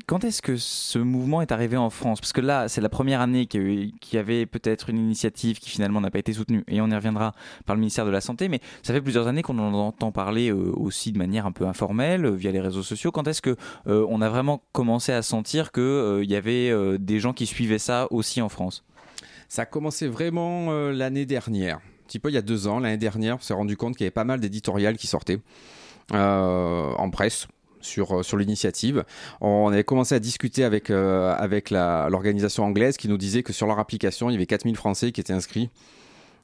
quand 0.07 0.23
est-ce 0.23 0.41
que 0.41 0.57
ce 0.57 0.97
mouvement 0.97 1.41
est 1.41 1.51
arrivé 1.51 1.77
en 1.77 1.89
France? 1.89 2.19
Parce 2.19 2.33
que 2.33 2.41
là, 2.41 2.67
c'est 2.67 2.81
la 2.81 2.89
première 2.89 3.21
année 3.21 3.45
qu'il 3.45 3.93
y 4.11 4.17
avait 4.17 4.45
peut-être 4.45 4.89
une 4.89 4.97
initiative 4.97 5.59
qui 5.59 5.69
finalement 5.69 6.01
n'a 6.01 6.09
pas 6.09 6.19
été 6.19 6.33
soutenue, 6.33 6.63
et 6.67 6.81
on 6.81 6.89
y 6.89 6.95
reviendra 6.95 7.33
par 7.65 7.75
le 7.75 7.79
ministère 7.79 8.05
de 8.05 8.11
la 8.11 8.21
Santé, 8.21 8.49
mais 8.49 8.59
ça 8.81 8.93
fait 8.93 9.01
plusieurs 9.01 9.27
années 9.27 9.43
qu'on 9.43 9.59
en 9.59 9.73
entend 9.73 10.11
parler 10.11 10.51
aussi 10.51 11.11
de 11.11 11.17
manière 11.17 11.45
un 11.45 11.51
peu 11.51 11.67
formel, 11.77 12.25
euh, 12.25 12.31
via 12.31 12.51
les 12.51 12.59
réseaux 12.59 12.83
sociaux 12.83 13.11
Quand 13.11 13.27
est-ce 13.27 13.41
que 13.41 13.55
euh, 13.87 14.05
on 14.09 14.21
a 14.21 14.29
vraiment 14.29 14.63
commencé 14.73 15.11
à 15.13 15.21
sentir 15.21 15.71
qu'il 15.71 15.83
euh, 15.83 16.23
il 16.23 16.29
y 16.29 16.35
avait 16.35 16.97
des 16.97 17.19
gens 17.19 17.33
qui 17.33 17.45
suivaient 17.45 17.79
ça 17.79 18.07
aussi 18.11 18.41
en 18.41 18.49
France? 18.49 18.83
Ça 19.47 19.61
a 19.61 19.65
commencé 19.65 20.07
vraiment 20.07 20.71
l'année 20.89 21.25
dernière. 21.25 21.77
Un 21.77 22.07
petit 22.07 22.19
peu 22.19 22.29
il 22.29 22.33
y 22.33 22.37
a 22.37 22.41
deux 22.41 22.67
ans, 22.67 22.79
l'année 22.79 22.97
dernière, 22.97 23.37
on 23.37 23.39
s'est 23.39 23.53
rendu 23.53 23.77
compte 23.77 23.95
qu'il 23.95 24.03
y 24.03 24.07
avait 24.07 24.11
pas 24.11 24.25
mal 24.25 24.39
d'éditoriales 24.39 24.97
qui 24.97 25.07
sortaient 25.07 25.39
en 26.11 27.09
presse 27.11 27.47
sur, 27.79 28.25
sur 28.25 28.37
l'initiative. 28.37 29.05
On 29.39 29.69
avait 29.69 29.85
commencé 29.85 30.15
à 30.15 30.19
discuter 30.19 30.65
avec, 30.65 30.89
avec 30.89 31.69
l'organisation 31.69 32.65
anglaise 32.65 32.97
qui 32.97 33.07
nous 33.07 33.17
disait 33.17 33.43
que 33.43 33.53
sur 33.53 33.67
leur 33.67 33.79
application, 33.79 34.29
il 34.29 34.33
y 34.33 34.35
avait 34.35 34.45
4000 34.45 34.75
Français 34.75 35.11
qui 35.13 35.21
étaient 35.21 35.33
inscrits 35.33 35.69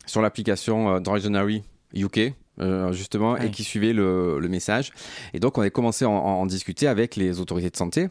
sur 0.06 0.22
l'application 0.22 1.00
Dictionary 1.02 1.64
UK. 1.94 2.34
Euh, 2.60 2.92
justement, 2.92 3.36
et 3.36 3.50
qui 3.50 3.64
suivait 3.64 3.94
le, 3.94 4.40
message. 4.48 4.92
Et 5.34 5.40
donc, 5.40 5.58
on 5.58 5.62
a 5.62 5.70
commencé 5.72 6.06
à 6.06 6.10
en, 6.10 6.46
discuter 6.46 6.88
avec 6.88 7.16
les 7.16 7.40
autorités 7.40 7.72
de 7.72 7.76
santé 7.76 8.10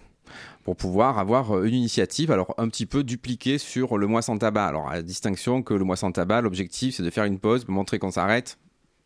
pour 0.64 0.74
pouvoir 0.74 1.18
avoir 1.18 1.56
euh, 1.56 1.64
une 1.64 1.74
initiative, 1.74 2.32
alors 2.32 2.54
un 2.58 2.68
petit 2.68 2.86
peu 2.86 3.04
dupliquée 3.04 3.58
sur 3.58 3.98
le 3.98 4.06
mois 4.08 4.22
sans 4.22 4.38
tabac. 4.38 4.66
Alors, 4.66 4.88
à 4.88 4.96
la 4.96 5.02
distinction 5.02 5.62
que 5.62 5.74
le 5.74 5.84
mois 5.84 5.96
sans 5.96 6.10
tabac, 6.10 6.40
l'objectif, 6.40 6.96
c'est 6.96 7.04
de 7.04 7.10
faire 7.10 7.24
une 7.24 7.38
pause, 7.38 7.68
montrer 7.68 8.00
qu'on 8.00 8.10
s'arrête 8.10 8.58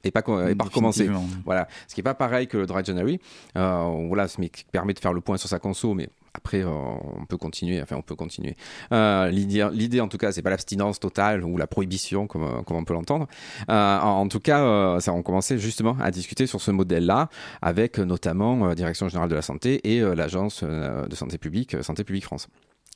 et 0.04 0.10
pas, 0.10 0.20
et 0.48 0.54
pas 0.54 0.64
recommencer. 0.64 1.10
Voilà. 1.44 1.68
Ce 1.86 1.94
qui 1.94 2.00
n'est 2.00 2.04
pas 2.04 2.14
pareil 2.14 2.46
que 2.46 2.56
le 2.56 2.66
Dry 2.66 2.84
January. 2.84 3.20
Euh, 3.56 4.06
voilà, 4.08 4.28
ce 4.28 4.40
qui 4.40 4.64
permet 4.64 4.94
de 4.94 5.00
faire 5.00 5.12
le 5.12 5.20
point 5.20 5.36
sur 5.36 5.48
sa 5.48 5.58
conso, 5.58 5.92
mais 5.94 6.08
après, 6.36 6.62
euh, 6.62 6.68
on 6.68 7.24
peut 7.24 7.38
continuer. 7.38 7.80
Enfin, 7.80 7.96
on 7.96 8.02
peut 8.02 8.14
continuer. 8.14 8.56
Euh, 8.92 9.30
l'idée, 9.30 10.00
en 10.00 10.08
tout 10.08 10.18
cas, 10.18 10.32
c'est 10.32 10.42
pas 10.42 10.50
l'abstinence 10.50 11.00
totale 11.00 11.42
ou 11.42 11.56
la 11.56 11.66
prohibition, 11.66 12.26
comme, 12.26 12.44
euh, 12.44 12.62
on 12.68 12.84
peut 12.84 12.94
l'entendre. 12.94 13.26
en, 13.68 14.28
tout 14.28 14.40
cas, 14.40 15.00
ça, 15.00 15.12
on 15.12 15.22
commençait 15.22 15.58
justement 15.58 15.96
à 16.00 16.10
discuter 16.10 16.46
sur 16.46 16.60
ce 16.60 16.70
modèle-là, 16.70 17.28
avec 17.62 17.98
notamment 17.98 18.66
la 18.66 18.74
Direction 18.74 19.08
générale 19.08 19.30
de 19.30 19.34
la 19.34 19.42
santé 19.42 19.80
et 19.94 20.00
l'Agence 20.00 20.62
de 20.62 21.14
santé 21.14 21.38
publique, 21.38 21.82
Santé 21.82 22.04
publique 22.04 22.24
France. 22.24 22.48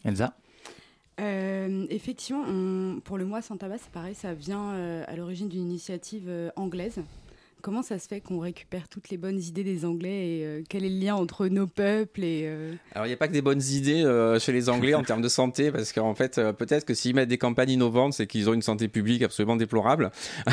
Elsa? 0.04 0.34
Effectivement, 1.18 2.44
pour 3.04 3.16
le 3.18 3.24
mois 3.24 3.42
sans 3.42 3.56
tabac, 3.56 3.78
c'est 3.78 3.90
pareil, 3.90 4.14
ça 4.14 4.34
vient 4.34 4.74
à 5.06 5.16
l'origine 5.16 5.48
d'une 5.48 5.62
initiative 5.62 6.30
anglaise 6.56 7.00
Comment 7.62 7.82
ça 7.82 7.98
se 7.98 8.08
fait 8.08 8.20
qu'on 8.20 8.38
récupère 8.38 8.88
toutes 8.88 9.10
les 9.10 9.18
bonnes 9.18 9.38
idées 9.38 9.64
des 9.64 9.84
Anglais 9.84 10.38
et 10.38 10.44
euh, 10.44 10.62
quel 10.68 10.84
est 10.84 10.88
le 10.88 10.98
lien 10.98 11.14
entre 11.14 11.46
nos 11.48 11.66
peuples 11.66 12.24
et 12.24 12.44
euh, 12.44 12.72
Alors 12.94 13.06
il 13.06 13.10
n'y 13.10 13.14
a 13.14 13.18
pas 13.18 13.28
que 13.28 13.32
des 13.32 13.42
bonnes 13.42 13.62
idées 13.62 14.02
euh, 14.02 14.38
chez 14.38 14.52
les 14.52 14.70
Anglais 14.70 14.94
en 14.94 15.02
termes 15.02 15.20
de 15.20 15.28
santé, 15.28 15.70
parce 15.70 15.92
qu'en 15.92 16.14
fait 16.14 16.40
peut-être 16.52 16.86
que 16.86 16.94
s'ils 16.94 17.14
mettent 17.14 17.28
des 17.28 17.38
campagnes 17.38 17.70
innovantes, 17.70 18.14
c'est 18.14 18.26
qu'ils 18.26 18.48
ont 18.48 18.54
une 18.54 18.62
santé 18.62 18.88
publique 18.88 19.22
absolument 19.22 19.56
déplorable. 19.56 20.10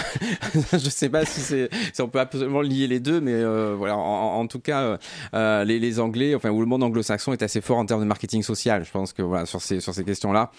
Je 0.53 0.75
ne 0.75 0.79
sais 0.89 1.09
pas 1.09 1.23
si, 1.23 1.39
si, 1.39 2.01
on 2.01 2.09
peut 2.09 2.19
absolument 2.19 2.61
lier 2.61 2.87
les 2.87 2.99
deux, 2.99 3.21
mais 3.21 3.43
voilà. 3.75 3.97
En, 3.97 4.45
tout 4.47 4.59
cas, 4.59 4.97
les, 5.33 5.79
les, 5.79 5.99
Anglais, 5.99 6.35
enfin 6.35 6.49
ou 6.49 6.59
le 6.59 6.65
monde 6.65 6.83
anglo-saxon 6.83 7.33
est 7.33 7.41
assez 7.41 7.61
fort 7.61 7.77
en 7.77 7.85
termes 7.85 8.01
de 8.01 8.05
marketing 8.05 8.43
social. 8.43 8.83
Je 8.83 8.91
pense 8.91 9.13
que 9.13 9.21
voilà 9.21 9.45
sur 9.45 9.61
ces 9.61 9.79
sur 9.79 9.93
ces 9.93 10.03
questions-là, 10.03 10.51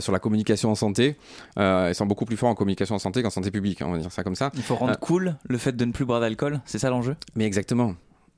sur 0.00 0.12
la 0.12 0.18
communication 0.18 0.70
en 0.70 0.74
santé, 0.74 1.16
ils 1.56 1.94
sont 1.94 2.06
beaucoup 2.06 2.24
plus 2.24 2.36
forts 2.36 2.50
en 2.50 2.54
communication 2.54 2.94
en 2.94 2.98
santé 3.00 3.22
qu'en 3.22 3.30
santé 3.30 3.50
publique. 3.50 3.82
Hein, 3.82 3.86
on 3.88 3.92
va 3.92 3.98
dire 3.98 4.12
ça 4.12 4.24
comme 4.24 4.36
ça. 4.36 4.50
Il 4.54 4.62
faut 4.62 4.76
rendre 4.76 4.98
cool 4.98 5.36
le 5.48 5.58
fait 5.58 5.73
de 5.76 5.84
ne 5.84 5.92
plus 5.92 6.04
boire 6.04 6.20
d'alcool 6.20 6.60
C'est 6.64 6.78
ça 6.78 6.90
l'enjeu? 6.90 7.16
Mais 7.34 7.44
exactement. 7.44 7.94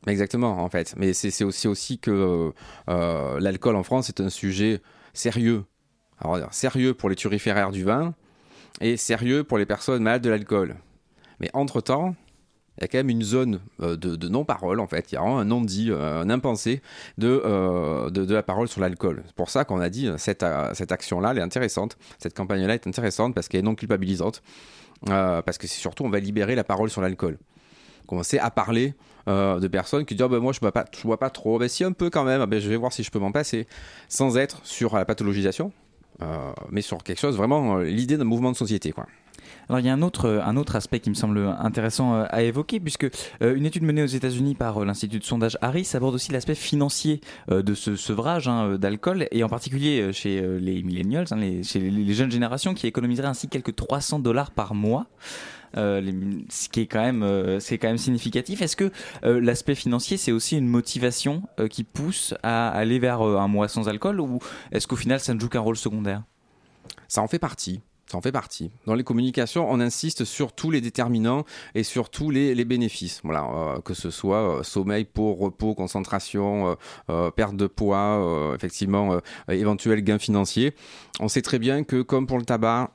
Exactement, 0.06 0.62
en 0.62 0.68
fait. 0.68 0.94
Mais 0.96 1.12
c'est 1.12 1.44
aussi, 1.44 1.66
aussi 1.66 1.98
que 1.98 2.52
euh, 2.88 3.40
l'alcool 3.40 3.76
en 3.76 3.82
France 3.82 4.08
est 4.08 4.20
un 4.20 4.30
sujet 4.30 4.80
sérieux. 5.14 5.64
Alors, 6.20 6.54
sérieux 6.54 6.94
pour 6.94 7.08
les 7.08 7.16
turiféraires 7.16 7.72
du 7.72 7.84
vin 7.84 8.14
et 8.80 8.96
sérieux 8.96 9.42
pour 9.42 9.58
les 9.58 9.66
personnes 9.66 10.02
malades 10.02 10.22
de 10.22 10.30
l'alcool. 10.30 10.76
Mais 11.40 11.50
entre-temps, 11.54 12.14
il 12.78 12.82
y 12.82 12.84
a 12.84 12.88
quand 12.88 12.98
même 12.98 13.10
une 13.10 13.22
zone 13.22 13.60
euh, 13.80 13.96
de, 13.96 14.28
non-parole, 14.28 14.78
en 14.80 14.86
fait. 14.86 15.10
Il 15.10 15.16
y 15.16 15.18
a 15.18 15.22
un 15.22 15.44
non-dit, 15.44 15.90
euh, 15.90 16.22
un 16.22 16.30
impensé 16.30 16.82
de, 17.18 18.08
de, 18.10 18.34
la 18.34 18.42
parole 18.44 18.68
sur 18.68 18.80
l'alcool. 18.80 19.24
C'est 19.26 19.34
pour 19.34 19.50
ça 19.50 19.64
qu'on 19.64 19.80
a 19.80 19.88
dit 19.88 20.08
cette, 20.18 20.44
cette 20.74 20.92
action-là, 20.92 21.34
est 21.34 21.40
intéressante. 21.40 21.98
Cette 22.18 22.36
campagne-là 22.36 22.74
est 22.74 22.86
intéressante 22.86 23.34
parce 23.34 23.48
qu'elle 23.48 23.60
est 23.60 23.64
non 23.64 23.74
culpabilisante. 23.74 24.42
Euh, 25.08 25.42
parce 25.42 25.58
que 25.58 25.66
c'est 25.66 25.80
surtout, 25.80 26.04
on 26.04 26.10
va 26.10 26.20
libérer 26.20 26.54
la 26.54 26.64
parole 26.64 26.90
sur 26.90 27.00
l'alcool. 27.00 27.38
Commencer 28.06 28.38
à 28.38 28.50
parler 28.50 28.94
euh, 29.28 29.58
de 29.58 29.68
personnes 29.68 30.04
qui 30.04 30.14
disent 30.14 30.24
oh, 30.24 30.28
ben, 30.28 30.38
Moi, 30.38 30.52
je 30.52 30.60
bois, 30.60 30.72
pas, 30.72 30.84
je 30.96 31.08
pas 31.16 31.30
trop. 31.30 31.58
Ben, 31.58 31.68
si, 31.68 31.84
un 31.84 31.92
peu 31.92 32.10
quand 32.10 32.24
même, 32.24 32.44
ben, 32.46 32.60
je 32.60 32.68
vais 32.68 32.76
voir 32.76 32.92
si 32.92 33.02
je 33.02 33.10
peux 33.10 33.18
m'en 33.18 33.32
passer. 33.32 33.66
Sans 34.08 34.36
être 34.36 34.60
sur 34.64 34.96
la 34.96 35.04
pathologisation, 35.04 35.72
euh, 36.22 36.52
mais 36.70 36.82
sur 36.82 37.02
quelque 37.02 37.20
chose, 37.20 37.36
vraiment, 37.36 37.78
l'idée 37.78 38.16
d'un 38.16 38.24
mouvement 38.24 38.52
de 38.52 38.56
société. 38.56 38.92
Quoi. 38.92 39.06
Alors 39.68 39.80
il 39.80 39.86
y 39.86 39.88
a 39.88 39.92
un 39.92 40.02
autre, 40.02 40.42
un 40.44 40.56
autre 40.56 40.76
aspect 40.76 41.00
qui 41.00 41.10
me 41.10 41.14
semble 41.14 41.38
intéressant 41.58 42.14
euh, 42.14 42.24
à 42.30 42.42
évoquer, 42.42 42.78
puisque 42.78 43.04
euh, 43.42 43.56
une 43.56 43.66
étude 43.66 43.82
menée 43.82 44.02
aux 44.02 44.06
États-Unis 44.06 44.54
par 44.54 44.78
euh, 44.78 44.84
l'Institut 44.84 45.18
de 45.18 45.24
sondage 45.24 45.58
Harris 45.60 45.90
aborde 45.94 46.14
aussi 46.14 46.30
l'aspect 46.30 46.54
financier 46.54 47.20
de 47.48 47.74
ce 47.74 47.96
sevrage 47.96 48.48
hein, 48.48 48.76
d'alcool, 48.78 49.26
et 49.30 49.42
en 49.42 49.48
particulier 49.48 50.12
chez 50.12 50.40
les 50.58 50.82
millennials, 50.82 51.26
hein, 51.30 51.62
chez 51.62 51.80
les 51.80 52.14
jeunes 52.14 52.30
générations, 52.30 52.74
qui 52.74 52.86
économiseraient 52.86 53.28
ainsi 53.28 53.48
quelques 53.48 53.74
300 53.74 54.20
dollars 54.20 54.50
par 54.50 54.74
mois. 54.74 55.06
ce 55.74 56.68
qui 56.68 56.80
est 56.80 56.86
quand 56.86 57.02
même, 57.02 57.58
c'est 57.60 57.78
quand 57.78 57.88
même 57.88 57.98
significatif. 57.98 58.62
Est-ce 58.62 58.76
que 58.76 58.90
l'aspect 59.22 59.74
financier, 59.74 60.16
c'est 60.16 60.32
aussi 60.32 60.56
une 60.56 60.68
motivation 60.68 61.42
qui 61.70 61.84
pousse 61.84 62.34
à 62.42 62.68
aller 62.68 62.98
vers 62.98 63.20
un 63.22 63.48
mois 63.48 63.68
sans 63.68 63.88
alcool, 63.88 64.20
ou 64.20 64.38
est-ce 64.72 64.86
qu'au 64.86 64.96
final, 64.96 65.20
ça 65.20 65.34
ne 65.34 65.40
joue 65.40 65.48
qu'un 65.48 65.60
rôle 65.60 65.76
secondaire? 65.76 66.22
Ça 67.08 67.22
en 67.22 67.28
fait 67.28 67.38
partie. 67.38 67.80
Ça 68.10 68.16
en 68.16 68.20
fait 68.20 68.32
partie. 68.32 68.70
Dans 68.86 68.94
les 68.94 69.02
communications, 69.02 69.68
on 69.68 69.80
insiste 69.80 70.24
sur 70.24 70.52
tous 70.52 70.70
les 70.70 70.80
déterminants 70.80 71.44
et 71.74 71.82
sur 71.82 72.08
tous 72.08 72.30
les, 72.30 72.64
bénéfices. 72.64 73.20
Voilà, 73.24 73.44
euh, 73.44 73.80
que 73.80 73.94
ce 73.94 74.10
soit 74.10 74.58
euh, 74.58 74.62
sommeil, 74.62 75.04
peau, 75.04 75.34
repos, 75.34 75.74
concentration, 75.74 76.76
euh, 77.10 77.30
perte 77.30 77.56
de 77.56 77.66
poids, 77.66 78.52
effectivement, 78.54 79.18
éventuel 79.48 80.02
gain 80.02 80.18
financier. 80.18 80.74
On 81.20 81.28
sait 81.28 81.42
très 81.42 81.58
bien 81.58 81.84
que, 81.84 82.02
comme 82.02 82.26
pour 82.26 82.38
le 82.38 82.44
tabac, 82.44 82.90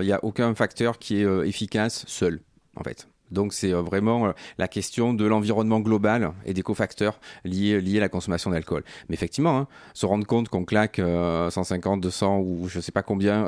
il 0.00 0.06
n'y 0.06 0.12
a 0.12 0.24
aucun 0.24 0.54
facteur 0.54 0.98
qui 0.98 1.22
est 1.22 1.48
efficace 1.48 2.04
seul, 2.06 2.40
en 2.76 2.82
fait. 2.82 3.08
Donc 3.30 3.52
c'est 3.52 3.72
euh, 3.72 3.82
vraiment 3.82 4.26
euh, 4.26 4.32
la 4.58 4.68
question 4.68 5.14
de 5.14 5.26
l'environnement 5.26 5.80
global 5.80 6.32
et 6.46 6.54
des 6.54 6.62
cofacteurs 6.62 7.20
liés, 7.44 7.80
liés 7.80 7.98
à 7.98 8.00
la 8.00 8.08
consommation 8.08 8.50
d'alcool. 8.50 8.84
Mais 9.08 9.14
effectivement, 9.14 9.58
hein, 9.58 9.66
se 9.94 10.06
rendre 10.06 10.26
compte 10.26 10.48
qu'on 10.48 10.64
claque 10.64 10.96
150, 10.96 11.98
euh, 11.98 12.00
200 12.00 12.38
ou 12.38 12.68
je 12.68 12.80
sais 12.80 12.92
pas 12.92 13.02
combien 13.02 13.44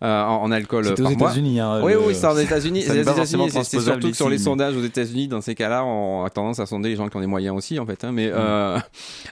en, 0.00 0.52
alcool 0.52 0.84
c'est 0.84 1.00
aux 1.00 1.10
États-Unis. 1.10 1.60
Hein, 1.60 1.80
oui, 1.82 1.92
oui, 1.94 2.14
c'est 2.14 2.26
aux 2.30 2.36
États-Unis. 2.36 2.82
c'est 2.82 3.80
surtout 3.80 4.10
que 4.10 4.16
sur 4.16 4.28
les 4.28 4.38
sondages 4.38 4.76
aux 4.76 4.82
États-Unis, 4.82 5.28
dans 5.28 5.40
ces 5.40 5.54
cas-là, 5.54 5.84
on 5.84 6.24
a 6.24 6.30
tendance 6.30 6.58
à 6.58 6.66
sonder 6.66 6.88
les 6.88 6.96
gens 6.96 7.08
qui 7.08 7.16
ont 7.16 7.20
des 7.20 7.26
moyens 7.26 7.56
aussi, 7.56 7.78
en 7.78 7.86
fait. 7.86 8.04
Hein, 8.04 8.12
mais 8.12 8.28
mm. 8.28 8.82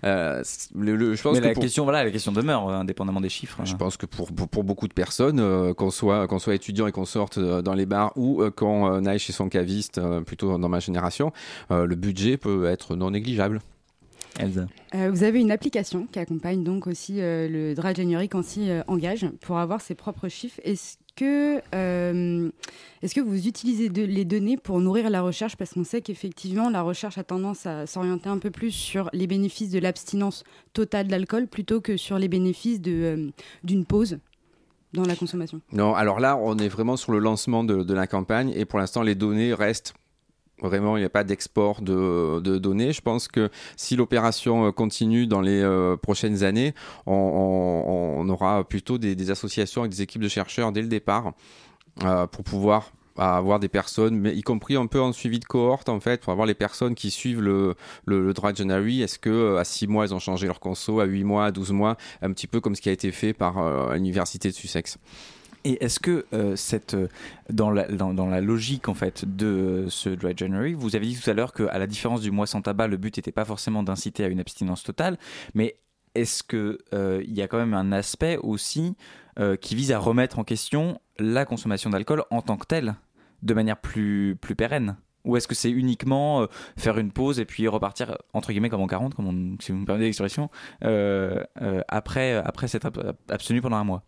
je 0.03 1.23
pense 1.23 1.39
que 1.39 1.45
la 1.45 1.55
question, 1.55 1.85
voilà, 1.85 2.05
la 2.05 2.11
question 2.11 2.33
demeure, 2.33 2.69
indépendamment 2.69 3.21
des 3.21 3.29
chiffres. 3.29 3.59
Je 3.65 3.75
pense 3.75 3.97
que 3.97 4.07
pour, 4.07 4.29
pour, 4.33 4.65
beaucoup 4.65 4.89
de 4.89 4.93
personnes, 4.93 5.75
qu'on 5.75 5.91
soit, 5.91 6.27
qu'on 6.27 6.39
soit 6.39 6.55
étudiant 6.55 6.87
et 6.87 6.93
qu'on 6.93 7.05
sorte 7.05 7.39
dans 7.39 7.75
les 7.75 7.87
bars 7.87 8.13
ou 8.17 8.43
qu'on 8.55 9.07
aille 9.07 9.19
chez 9.19 9.33
sont 9.39 9.49
cavistes, 9.49 9.99
euh, 9.99 10.21
plutôt 10.21 10.59
dans 10.59 10.69
ma 10.69 10.81
génération, 10.81 11.33
euh, 11.71 11.87
le 11.87 11.97
budget 11.97 12.37
peut 12.37 12.67
être 12.67 12.97
non 12.97 13.11
négligeable. 13.11 13.61
Elsa. 14.39 14.67
Euh, 14.95 15.11
vous 15.11 15.25
avez 15.25 15.41
une 15.41 15.51
application 15.51 16.07
qui 16.13 16.19
accompagne 16.19 16.63
donc 16.63 16.87
aussi 16.87 17.15
le 17.17 17.75
Dry 17.75 17.95
January 17.95 18.29
quand 18.29 18.45
s'y 18.45 18.71
engage 18.87 19.27
pour 19.41 19.59
avoir 19.59 19.81
ses 19.81 19.95
propres 19.97 20.29
chiffres. 20.29 20.61
Est-ce 20.63 20.97
que, 21.17 21.57
est-ce 23.03 23.15
que 23.15 23.21
vous 23.21 23.49
utilisez 23.49 23.89
les 23.89 24.25
données 24.25 24.57
pour 24.57 24.79
nourrir 24.79 25.11
la 25.11 25.23
recherche? 25.23 25.57
Parce 25.57 25.75
qu'on 25.75 25.83
sait 25.83 26.03
qu'effectivement, 26.03 26.71
la 26.71 26.83
recherche 26.83 27.19
a 27.19 27.25
tendance 27.25 27.67
à 27.67 27.87
s'orienter 27.87 28.29
un 28.29 28.39
peu 28.39 28.51
plus 28.51 28.71
sur 28.71 29.11
les 29.13 29.27
bénéfices 29.27 29.71
de 29.71 29.81
l'abstinence 29.81 30.45
totale 30.73 31.09
d'alcool 31.09 31.49
plutôt 31.49 31.81
que 31.81 31.97
sur 31.97 32.21
les 32.21 32.29
bénéfices 32.29 32.81
d'une 32.81 33.85
pause 33.89 34.19
dans 34.93 35.05
la 35.05 35.17
consommation? 35.17 35.61
Non, 35.73 35.95
alors 35.95 36.21
là, 36.21 36.37
on 36.37 36.57
est 36.59 36.69
vraiment 36.69 36.97
sur 36.97 37.13
le 37.13 37.19
lancement 37.19 37.65
de, 37.65 37.95
la 37.95 38.07
campagne 38.07 38.53
et 38.55 38.65
pour 38.65 38.79
l'instant, 38.79 39.03
les 39.03 39.15
données 39.15 39.55
restent 39.55 39.95
Vraiment, 40.61 40.97
il 40.97 41.01
n'y 41.01 41.07
a 41.07 41.11
pas 41.11 41.23
d'export 41.23 41.83
de, 41.83 42.41
données. 42.59 42.93
Je 42.93 43.01
pense 43.01 43.29
que 43.29 43.49
si 43.77 43.95
l'opération 43.95 44.67
euh, 44.67 44.73
continue 44.73 45.29
dans 45.29 45.41
les 45.41 45.63
euh, 45.63 45.97
prochaines 45.97 46.43
années, 46.43 46.75
on, 47.07 48.27
aura 48.29 48.65
plutôt 48.65 48.99
des, 48.99 49.31
associations 49.31 49.83
avec 49.83 49.93
des 49.93 50.03
équipes 50.03 50.23
de 50.23 50.29
chercheurs 50.29 50.73
dès 50.73 50.83
le 50.83 50.89
départ 50.89 51.33
euh, 52.03 52.27
pour 52.27 52.43
pouvoir 52.43 52.91
à 53.19 53.37
avoir 53.37 53.59
des 53.59 53.69
personnes, 53.69 54.17
mais 54.17 54.35
y 54.35 54.43
compris 54.43 54.77
un 54.77 54.87
peu 54.87 55.01
en 55.01 55.13
suivi 55.13 55.39
de 55.39 55.45
cohorte 55.45 55.89
en 55.89 56.01
fait, 56.01 56.21
pour 56.21 56.33
avoir 56.33 56.47
les 56.47 56.55
personnes 56.55 56.95
qui 56.95 57.11
suivent 57.11 57.41
le, 57.41 57.75
le, 58.07 58.33
Dry 58.33 58.55
January. 58.55 59.03
Est-ce 59.03 59.19
que 59.19 59.31
euh, 59.31 59.59
à 59.59 59.65
6 59.65 59.87
mois 59.87 60.07
ils 60.07 60.15
ont 60.15 60.19
changé 60.19 60.47
leur 60.47 60.61
conso, 60.61 61.01
à 61.01 61.05
8 61.05 61.25
mois, 61.25 61.47
à 61.47 61.53
12 61.53 61.73
mois, 61.73 61.97
un 62.23 62.33
petit 62.33 62.47
peu 62.47 62.61
comme 62.61 62.75
ce 62.75 62.81
qui 62.81 62.89
a 62.89 62.93
été 62.93 63.13
fait 63.13 63.33
par 63.33 63.59
euh, 63.59 63.95
l'université 63.95 64.49
de 64.49 64.55
Sussex? 64.55 64.99
Et 65.65 65.85
est-ce 65.85 65.99
que 65.99 66.25
euh, 66.33 66.55
cette, 66.55 66.97
dans, 67.51 67.71
la, 67.71 67.89
dans, 67.89 68.15
dans, 68.15 68.29
la 68.29 68.41
logique 68.41 68.89
en 68.89 68.95
fait 68.95 69.25
de 69.25 69.87
ce 69.89 70.09
Dry 70.09 70.33
January, 70.37 70.75
vous 70.75 70.95
avez 70.95 71.07
dit 71.07 71.19
tout 71.21 71.29
à 71.29 71.35
l'heure 71.35 71.53
qu'à 71.53 71.79
la 71.79 71.87
différence 71.87 72.21
du 72.21 72.31
mois 72.31 72.47
sans 72.47 72.63
tabac, 72.63 72.87
le 72.87 72.97
but 72.97 73.17
n'était 73.17 73.33
pas 73.33 73.45
forcément 73.45 73.83
d'inciter 73.83 74.25
à 74.25 74.29
une 74.29 74.41
abstinence 74.41 74.85
totale, 74.85 75.19
mais 75.55 75.77
est-ce 76.15 76.43
qu'il 76.43 76.79
il 76.93 77.35
y 77.35 77.43
a 77.43 77.49
quand 77.49 77.59
même 77.59 77.75
un 77.75 77.93
aspect 77.93 78.39
aussi 78.39 78.97
qui 79.61 79.75
vise 79.75 79.93
à 79.93 79.99
remettre 79.99 80.39
en 80.39 80.45
question 80.45 81.01
la 81.19 81.45
consommation 81.45 81.91
d'alcool 81.91 82.25
en 82.31 82.41
tant 82.41 82.57
que 82.57 82.67
telle? 82.67 82.95
De 83.43 83.55
manière 83.55 83.81
plus, 83.81 84.37
plus 84.41 84.55
pérenne 84.55 84.97
ou 85.29 85.37
est-ce 85.37 85.47
que 85.47 85.55
c'est 85.55 85.71
uniquement 85.71 86.43
euh, 86.43 86.47
faire 86.77 86.99
une 86.99 87.13
pause 87.13 87.39
et 87.39 87.45
puis 87.45 87.69
repartir 87.69 88.17
entre 88.33 88.51
guillemets 88.51 88.71
comme 88.71 88.81
en 88.81 88.87
40, 88.87 89.15
comme 89.15 89.57
si 89.61 89.73
vous 89.73 89.79
me 89.79 89.85
permettez 89.85 90.07
l'expression, 90.07 90.51
euh, 90.85 91.45
euh, 91.61 91.83
après, 91.89 92.35
après 92.35 92.67
s'être 92.67 92.91
abstenu 93.29 93.61
pendant 93.61 93.77
un 93.77 93.85
mois? 93.85 94.03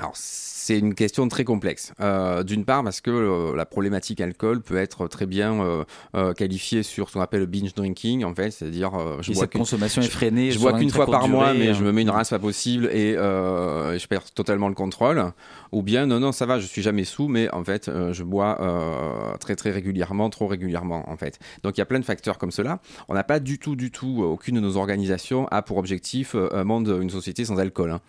Alors 0.00 0.12
c'est 0.16 0.78
une 0.78 0.94
question 0.94 1.28
très 1.28 1.44
complexe. 1.44 1.92
Euh, 2.00 2.42
d'une 2.42 2.64
part 2.64 2.82
parce 2.82 3.00
que 3.00 3.10
euh, 3.10 3.54
la 3.54 3.64
problématique 3.64 4.20
alcool 4.20 4.60
peut 4.60 4.76
être 4.76 5.06
très 5.06 5.26
bien 5.26 5.84
euh, 6.14 6.32
qualifiée 6.32 6.82
sur 6.82 7.08
ce 7.08 7.14
qu'on 7.14 7.20
appelle 7.20 7.40
le 7.40 7.46
binge 7.46 7.74
drinking 7.74 8.24
en 8.24 8.34
fait, 8.34 8.50
c'est-à-dire 8.50 8.92
je 9.20 9.32
bois 9.32 9.42
cette 9.42 9.52
consommation 9.52 10.02
effrénée. 10.02 10.50
Je, 10.50 10.58
bois 10.58 10.72
qu'une 10.72 10.90
fois 10.90 11.06
par 11.06 11.28
mois, 11.28 11.54
mais 11.54 11.74
je 11.74 11.84
me 11.84 11.92
mets 11.92 12.02
une 12.02 12.10
race 12.10 12.30
pas 12.30 12.38
possible 12.38 12.86
et 12.86 13.12
je 13.14 14.06
perds 14.06 14.32
totalement 14.32 14.68
le 14.68 14.74
contrôle. 14.74 15.32
Ou 15.70 15.82
bien 15.82 16.06
non 16.06 16.18
non 16.18 16.32
ça 16.32 16.46
va, 16.46 16.58
je 16.58 16.66
suis 16.66 16.82
jamais 16.82 17.04
sous, 17.04 17.28
mais 17.28 17.50
en 17.52 17.62
fait 17.62 17.90
je 18.12 18.22
bois 18.22 19.36
très 19.38 19.54
très 19.54 19.70
régulièrement, 19.70 20.28
trop 20.28 20.48
régulièrement 20.48 21.08
en 21.08 21.16
fait. 21.16 21.38
Donc 21.62 21.76
il 21.76 21.80
y 21.80 21.82
a 21.82 21.86
plein 21.86 22.00
de 22.00 22.04
facteurs 22.04 22.38
comme 22.38 22.50
cela. 22.50 22.80
On 23.08 23.14
n'a 23.14 23.24
pas 23.24 23.38
du 23.38 23.58
tout 23.58 23.76
du 23.76 23.90
tout 23.92 24.22
aucune 24.24 24.56
de 24.56 24.60
nos 24.60 24.76
organisations 24.76 25.46
a 25.48 25.62
pour 25.62 25.76
objectif 25.76 26.34
un 26.34 26.64
monde, 26.64 26.98
une 27.00 27.10
société 27.10 27.44
sans 27.44 27.58
alcool. 27.58 27.92
Hein 27.92 28.00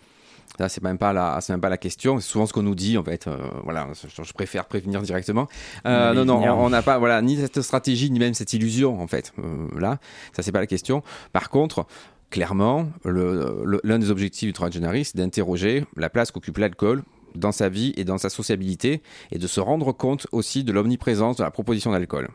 c'est 0.68 0.82
même 0.82 0.98
pas 0.98 1.12
la, 1.12 1.40
c'est 1.40 1.52
même 1.52 1.60
pas 1.60 1.68
la 1.68 1.78
question. 1.78 2.18
C'est 2.18 2.28
souvent 2.28 2.46
ce 2.46 2.52
qu'on 2.52 2.62
nous 2.62 2.74
dit 2.74 2.98
en 2.98 3.04
fait. 3.04 3.26
Euh, 3.26 3.36
voilà, 3.64 3.88
je, 3.94 4.32
préfère 4.32 4.66
prévenir 4.66 5.02
directement. 5.02 5.48
Euh, 5.86 6.12
non, 6.12 6.24
non, 6.24 6.42
on 6.42 6.70
n'a 6.70 6.82
pas, 6.82 6.98
voilà, 6.98 7.20
ni 7.22 7.36
cette 7.36 7.62
stratégie 7.62 8.10
ni 8.10 8.18
même 8.18 8.34
cette 8.34 8.52
illusion 8.52 9.00
en 9.00 9.06
fait. 9.06 9.32
Euh, 9.38 9.68
là, 9.78 9.98
ça 10.32 10.42
c'est 10.42 10.52
pas 10.52 10.60
la 10.60 10.66
question. 10.66 11.02
Par 11.32 11.50
contre, 11.50 11.86
clairement, 12.30 12.88
l'un 13.04 13.98
des 13.98 14.10
objectifs 14.10 14.48
du 14.48 14.52
travail 14.52 15.04
c'est 15.04 15.16
d'interroger 15.16 15.84
la 15.96 16.10
place 16.10 16.30
qu'occupe 16.30 16.58
l'alcool 16.58 17.02
dans 17.34 17.52
sa 17.52 17.68
vie 17.68 17.92
et 17.96 18.04
dans 18.04 18.18
sa 18.18 18.30
sociabilité 18.30 19.02
et 19.30 19.38
de 19.38 19.46
se 19.46 19.60
rendre 19.60 19.92
compte 19.92 20.26
aussi 20.32 20.64
de 20.64 20.72
l'omniprésence 20.72 21.36
de 21.36 21.42
la 21.42 21.50
proposition 21.50 21.92
d'alcool. 21.92 22.28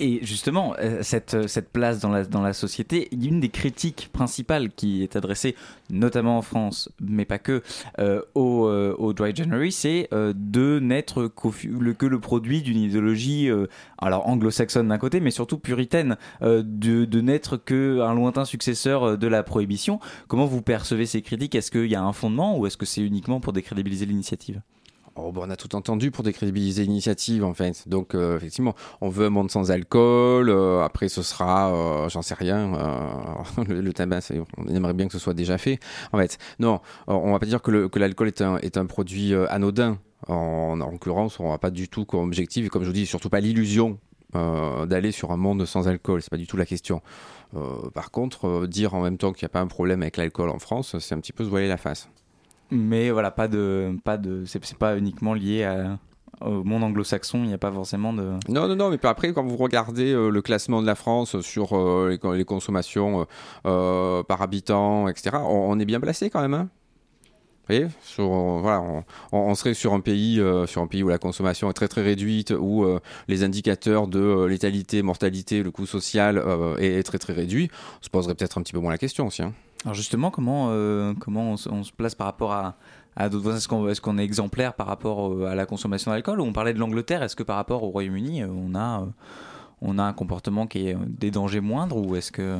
Et 0.00 0.24
justement, 0.24 0.74
euh, 0.80 0.98
cette, 1.02 1.46
cette 1.46 1.70
place 1.70 2.00
dans 2.00 2.10
la, 2.10 2.24
dans 2.24 2.42
la 2.42 2.52
société, 2.52 3.08
une 3.12 3.38
des 3.38 3.48
critiques 3.48 4.10
principales 4.12 4.70
qui 4.70 5.02
est 5.04 5.14
adressée, 5.14 5.54
notamment 5.88 6.38
en 6.38 6.42
France, 6.42 6.90
mais 7.00 7.24
pas 7.24 7.38
que, 7.38 7.62
euh, 8.00 8.20
au, 8.34 8.66
euh, 8.66 8.94
au, 8.98 9.12
Dry 9.12 9.34
January, 9.34 9.70
c'est 9.70 10.08
de 10.12 10.80
n'être 10.80 11.28
que 11.28 12.06
le 12.06 12.20
produit 12.20 12.62
d'une 12.62 12.78
idéologie, 12.78 13.48
alors 13.98 14.28
anglo-saxonne 14.28 14.88
d'un 14.88 14.98
côté, 14.98 15.20
mais 15.20 15.30
surtout 15.30 15.58
puritaine, 15.58 16.16
de, 16.40 16.62
de 17.04 17.20
n'être 17.20 17.56
qu'un 17.56 18.14
lointain 18.14 18.44
successeur 18.44 19.16
de 19.16 19.26
la 19.28 19.42
prohibition. 19.42 20.00
Comment 20.26 20.46
vous 20.46 20.62
percevez 20.62 21.06
ces 21.06 21.22
critiques? 21.22 21.54
Est-ce 21.54 21.70
qu'il 21.70 21.86
y 21.86 21.94
a 21.94 22.02
un 22.02 22.12
fondement 22.12 22.58
ou 22.58 22.66
est-ce 22.66 22.76
que 22.76 22.86
c'est 22.86 23.02
uniquement 23.02 23.40
pour 23.40 23.52
décrédibiliser 23.52 24.06
l'initiative? 24.06 24.60
Oh, 25.16 25.32
on 25.36 25.48
a 25.48 25.54
tout 25.54 25.76
entendu 25.76 26.10
pour 26.10 26.24
décrédibiliser 26.24 26.82
l'initiative 26.82 27.44
en 27.44 27.54
fait. 27.54 27.88
Donc 27.88 28.14
euh, 28.14 28.36
effectivement, 28.36 28.74
on 29.00 29.08
veut 29.08 29.26
un 29.26 29.30
monde 29.30 29.48
sans 29.48 29.70
alcool. 29.70 30.50
Euh, 30.50 30.82
après, 30.82 31.08
ce 31.08 31.22
sera, 31.22 31.72
euh, 31.72 32.08
j'en 32.08 32.20
sais 32.20 32.34
rien. 32.34 32.72
le, 33.68 33.92
tabac, 33.92 34.32
on 34.56 34.66
aimerait 34.66 34.92
bien 34.92 35.06
que 35.06 35.12
ce 35.12 35.20
soit 35.20 35.34
déjà 35.34 35.56
fait. 35.56 35.78
En 36.12 36.18
fait, 36.18 36.38
non, 36.58 36.80
on 37.06 37.30
va 37.30 37.38
pas 37.38 37.46
dire 37.46 37.62
que 37.62 37.98
l'alcool 37.98 38.26
est, 38.26 38.40
un, 38.40 38.58
est 38.58 38.76
un 38.76 38.86
produit 38.86 39.34
anodin. 39.34 39.98
En, 40.26 40.80
en 40.80 40.90
l'occurrence, 40.90 41.38
on 41.38 41.50
n'a 41.50 41.58
pas 41.58 41.70
du 41.70 41.88
tout 41.88 42.06
comme 42.06 42.20
objectif, 42.24 42.66
et 42.66 42.68
comme 42.70 42.82
je 42.82 42.88
vous 42.88 42.94
dis, 42.94 43.06
surtout 43.06 43.28
pas 43.28 43.40
l'illusion 43.40 43.98
d'aller 44.32 45.12
sur 45.12 45.30
un 45.30 45.36
monde 45.36 45.64
sans 45.64 45.86
alcool. 45.86 46.22
C'est 46.22 46.30
pas 46.30 46.36
du 46.36 46.48
tout 46.48 46.56
la 46.56 46.66
question. 46.66 47.02
par 47.94 48.10
contre, 48.10 48.66
dire 48.66 48.94
en 48.94 49.02
même 49.02 49.16
temps 49.16 49.32
qu'il 49.32 49.44
n'y 49.44 49.50
a 49.50 49.50
pas 49.50 49.60
un 49.60 49.68
problème 49.68 50.02
avec 50.02 50.16
l'alcool 50.16 50.48
en 50.48 50.58
France, 50.58 50.98
c'est 50.98 51.14
un 51.14 51.20
petit 51.20 51.32
peu 51.32 51.44
se 51.44 51.50
voiler 51.50 51.68
la 51.68 51.76
face. 51.76 52.08
Mais 52.70 53.10
voilà, 53.10 53.30
pas 53.30 53.48
de, 53.48 53.96
pas 54.04 54.16
de, 54.16 54.44
c'est 54.46 54.78
pas 54.78 54.96
uniquement 54.96 55.34
lié 55.34 55.64
au 56.40 56.64
monde 56.64 56.84
anglo-saxon, 56.84 57.38
il 57.38 57.48
n'y 57.48 57.54
a 57.54 57.58
pas 57.58 57.72
forcément 57.72 58.12
de... 58.12 58.32
Non, 58.48 58.68
non, 58.68 58.76
non, 58.76 58.90
mais 58.90 58.98
après, 59.04 59.32
quand 59.32 59.44
vous 59.44 59.56
regardez 59.56 60.12
euh, 60.12 60.30
le 60.30 60.42
classement 60.42 60.82
de 60.82 60.86
la 60.86 60.94
France 60.94 61.40
sur 61.40 61.76
euh, 61.76 62.16
les, 62.34 62.44
consommations 62.44 63.26
euh, 63.66 64.22
par 64.22 64.42
habitant, 64.42 65.08
etc., 65.08 65.36
on, 65.42 65.78
est 65.78 65.84
bien 65.84 66.00
placé 66.00 66.30
quand 66.30 66.40
même. 66.40 66.54
Hein 66.54 66.68
vous 67.66 67.74
voyez, 67.74 67.86
sur, 68.02 68.28
voilà, 68.28 68.84
on, 69.32 69.54
serait 69.54 69.72
sur 69.72 69.94
un 69.94 70.00
pays, 70.00 70.38
sur 70.66 70.82
un 70.82 70.86
pays 70.86 71.02
où 71.02 71.08
la 71.08 71.16
consommation 71.16 71.70
est 71.70 71.72
très 71.72 71.88
très 71.88 72.02
réduite, 72.02 72.50
où 72.50 72.86
les 73.26 73.42
indicateurs 73.42 74.06
de 74.06 74.44
létalité, 74.44 75.00
mortalité, 75.00 75.62
le 75.62 75.70
coût 75.70 75.86
social 75.86 76.44
est, 76.78 77.02
très 77.04 77.16
très 77.16 77.32
réduit. 77.32 77.70
On 78.02 78.04
se 78.04 78.10
poserait 78.10 78.34
peut-être 78.34 78.58
un 78.58 78.62
petit 78.62 78.74
peu 78.74 78.80
moins 78.80 78.90
la 78.90 78.98
question 78.98 79.28
aussi. 79.28 79.42
Hein. 79.42 79.54
Alors 79.84 79.94
justement, 79.94 80.30
comment, 80.30 80.68
euh, 80.70 81.12
comment 81.20 81.52
on, 81.52 81.56
se 81.56 81.92
place 81.92 82.14
par 82.14 82.26
rapport 82.26 82.52
à, 82.52 82.76
à 83.16 83.28
d'autres 83.28 83.56
Est-ce 83.56 83.68
qu'on 83.68 83.86
est, 83.88 84.00
qu'on 84.00 84.16
est, 84.16 84.24
exemplaire 84.24 84.72
par 84.72 84.86
rapport 84.86 85.30
euh, 85.30 85.44
à 85.46 85.54
la 85.54 85.66
consommation 85.66 86.10
d'alcool? 86.10 86.40
On 86.40 86.52
parlait 86.54 86.72
de 86.72 86.78
l'Angleterre. 86.78 87.22
Est-ce 87.22 87.36
que 87.36 87.42
par 87.42 87.56
rapport 87.56 87.82
au 87.82 87.88
Royaume-Uni, 87.88 88.42
euh, 88.42 88.48
on 88.48 88.74
a 88.74 89.06
on 89.84 89.98
a 89.98 90.02
un 90.02 90.12
comportement 90.12 90.66
qui 90.66 90.88
est 90.88 90.96
des 91.06 91.30
dangers 91.30 91.60
moindres 91.60 91.96
ou 91.96 92.16
est-ce 92.16 92.32
que 92.32 92.58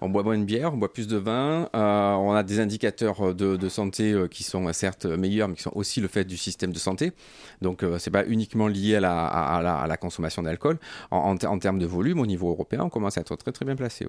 on 0.00 0.08
boit 0.08 0.22
moins 0.22 0.38
de 0.38 0.44
bière, 0.44 0.74
on 0.74 0.76
boit 0.76 0.92
plus 0.92 1.06
de 1.06 1.16
vin, 1.16 1.68
on 1.72 2.32
a 2.32 2.42
des 2.42 2.60
indicateurs 2.60 3.34
de, 3.34 3.68
santé 3.68 4.14
qui 4.30 4.42
sont 4.44 4.72
certes 4.72 5.06
meilleurs, 5.06 5.48
mais 5.48 5.54
qui 5.54 5.62
sont 5.62 5.72
aussi 5.74 6.00
le 6.00 6.08
fait 6.08 6.24
du 6.24 6.36
système 6.36 6.72
de 6.72 6.78
santé. 6.78 7.12
Donc 7.62 7.84
c'est 7.98 8.10
pas 8.10 8.26
uniquement 8.26 8.68
lié 8.68 8.96
à 8.96 9.00
la, 9.00 9.24
à 9.26 9.86
la, 9.86 9.96
consommation 9.96 10.42
d'alcool. 10.42 10.78
En, 11.10 11.36
en, 11.42 11.58
termes 11.58 11.78
de 11.78 11.86
volume, 11.86 12.20
au 12.20 12.26
niveau 12.26 12.50
européen, 12.50 12.82
on 12.82 12.90
commence 12.90 13.16
à 13.18 13.22
être 13.22 13.36
très 13.36 13.52
très 13.52 13.64
bien 13.64 13.76
placé. 13.76 14.06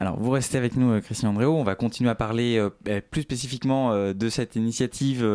Alors, 0.00 0.16
vous 0.16 0.30
restez 0.30 0.56
avec 0.56 0.76
nous, 0.76 0.92
euh, 0.92 1.00
Christian 1.00 1.30
Andréo. 1.30 1.56
On 1.56 1.64
va 1.64 1.74
continuer 1.74 2.08
à 2.08 2.14
parler 2.14 2.56
euh, 2.56 2.70
eh, 2.86 3.00
plus 3.00 3.22
spécifiquement 3.22 3.90
euh, 3.90 4.12
de 4.12 4.28
cette 4.28 4.54
initiative 4.54 5.26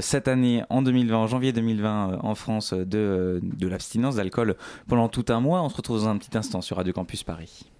cette 0.00 0.28
année, 0.28 0.62
en 0.70 0.82
2020, 0.82 1.16
en 1.16 1.26
janvier 1.26 1.52
2020, 1.52 2.20
en 2.22 2.34
France, 2.34 2.72
de, 2.72 3.40
de 3.42 3.68
l'abstinence 3.68 4.16
d'alcool 4.16 4.56
pendant 4.86 5.08
tout 5.08 5.24
un 5.28 5.40
mois. 5.40 5.60
On 5.64 5.68
se 5.68 5.76
retrouve 5.76 6.00
dans 6.00 6.08
un 6.08 6.18
petit 6.18 6.36
instant 6.36 6.60
sur 6.60 6.76
Radio 6.76 6.92
Campus 6.92 7.22
Paris. 7.22 7.71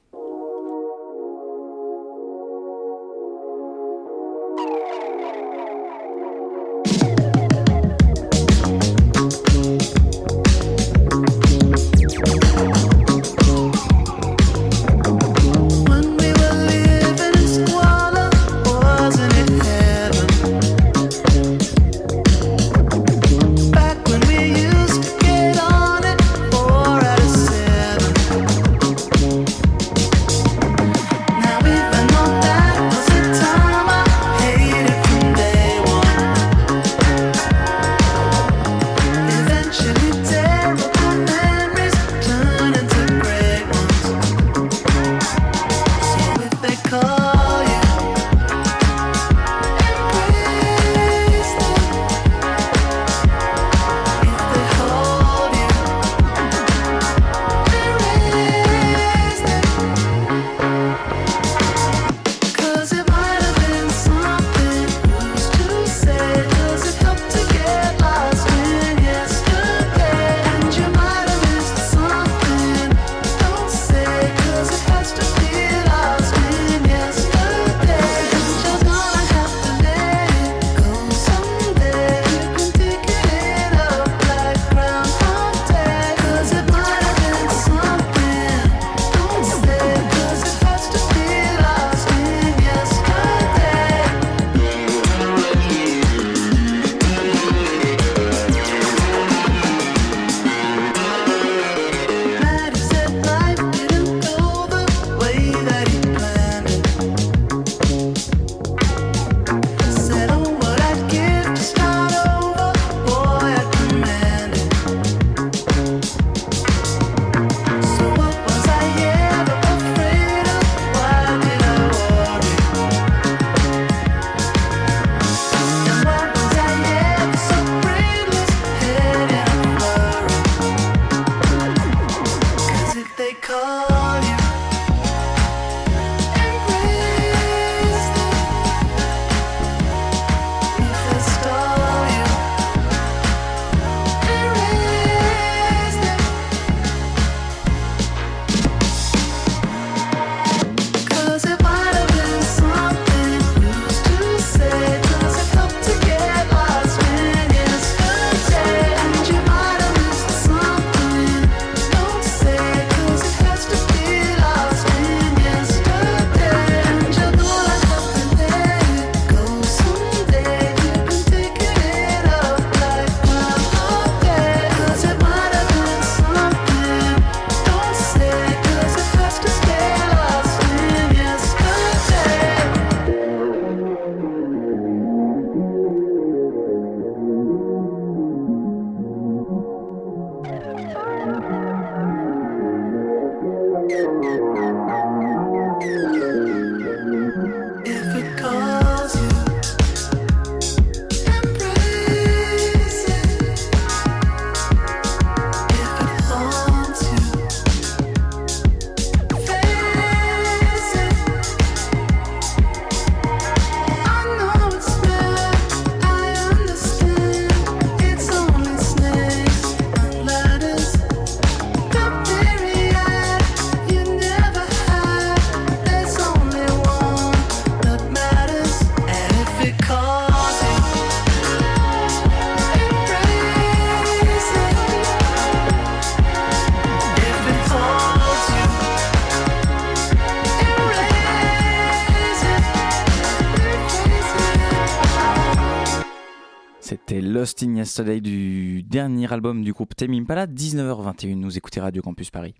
Yesterday 247.92 248.22
du 248.22 248.83
dernier 248.83 249.31
album 249.31 249.62
du 249.62 249.74
groupe 249.74 249.94
Tame 249.94 250.14
Impala, 250.14 250.46
19h21. 250.46 251.35
Nous 251.35 251.59
écoutez 251.59 251.78
Radio 251.78 252.00
Campus 252.00 252.31
Paris. 252.31 252.55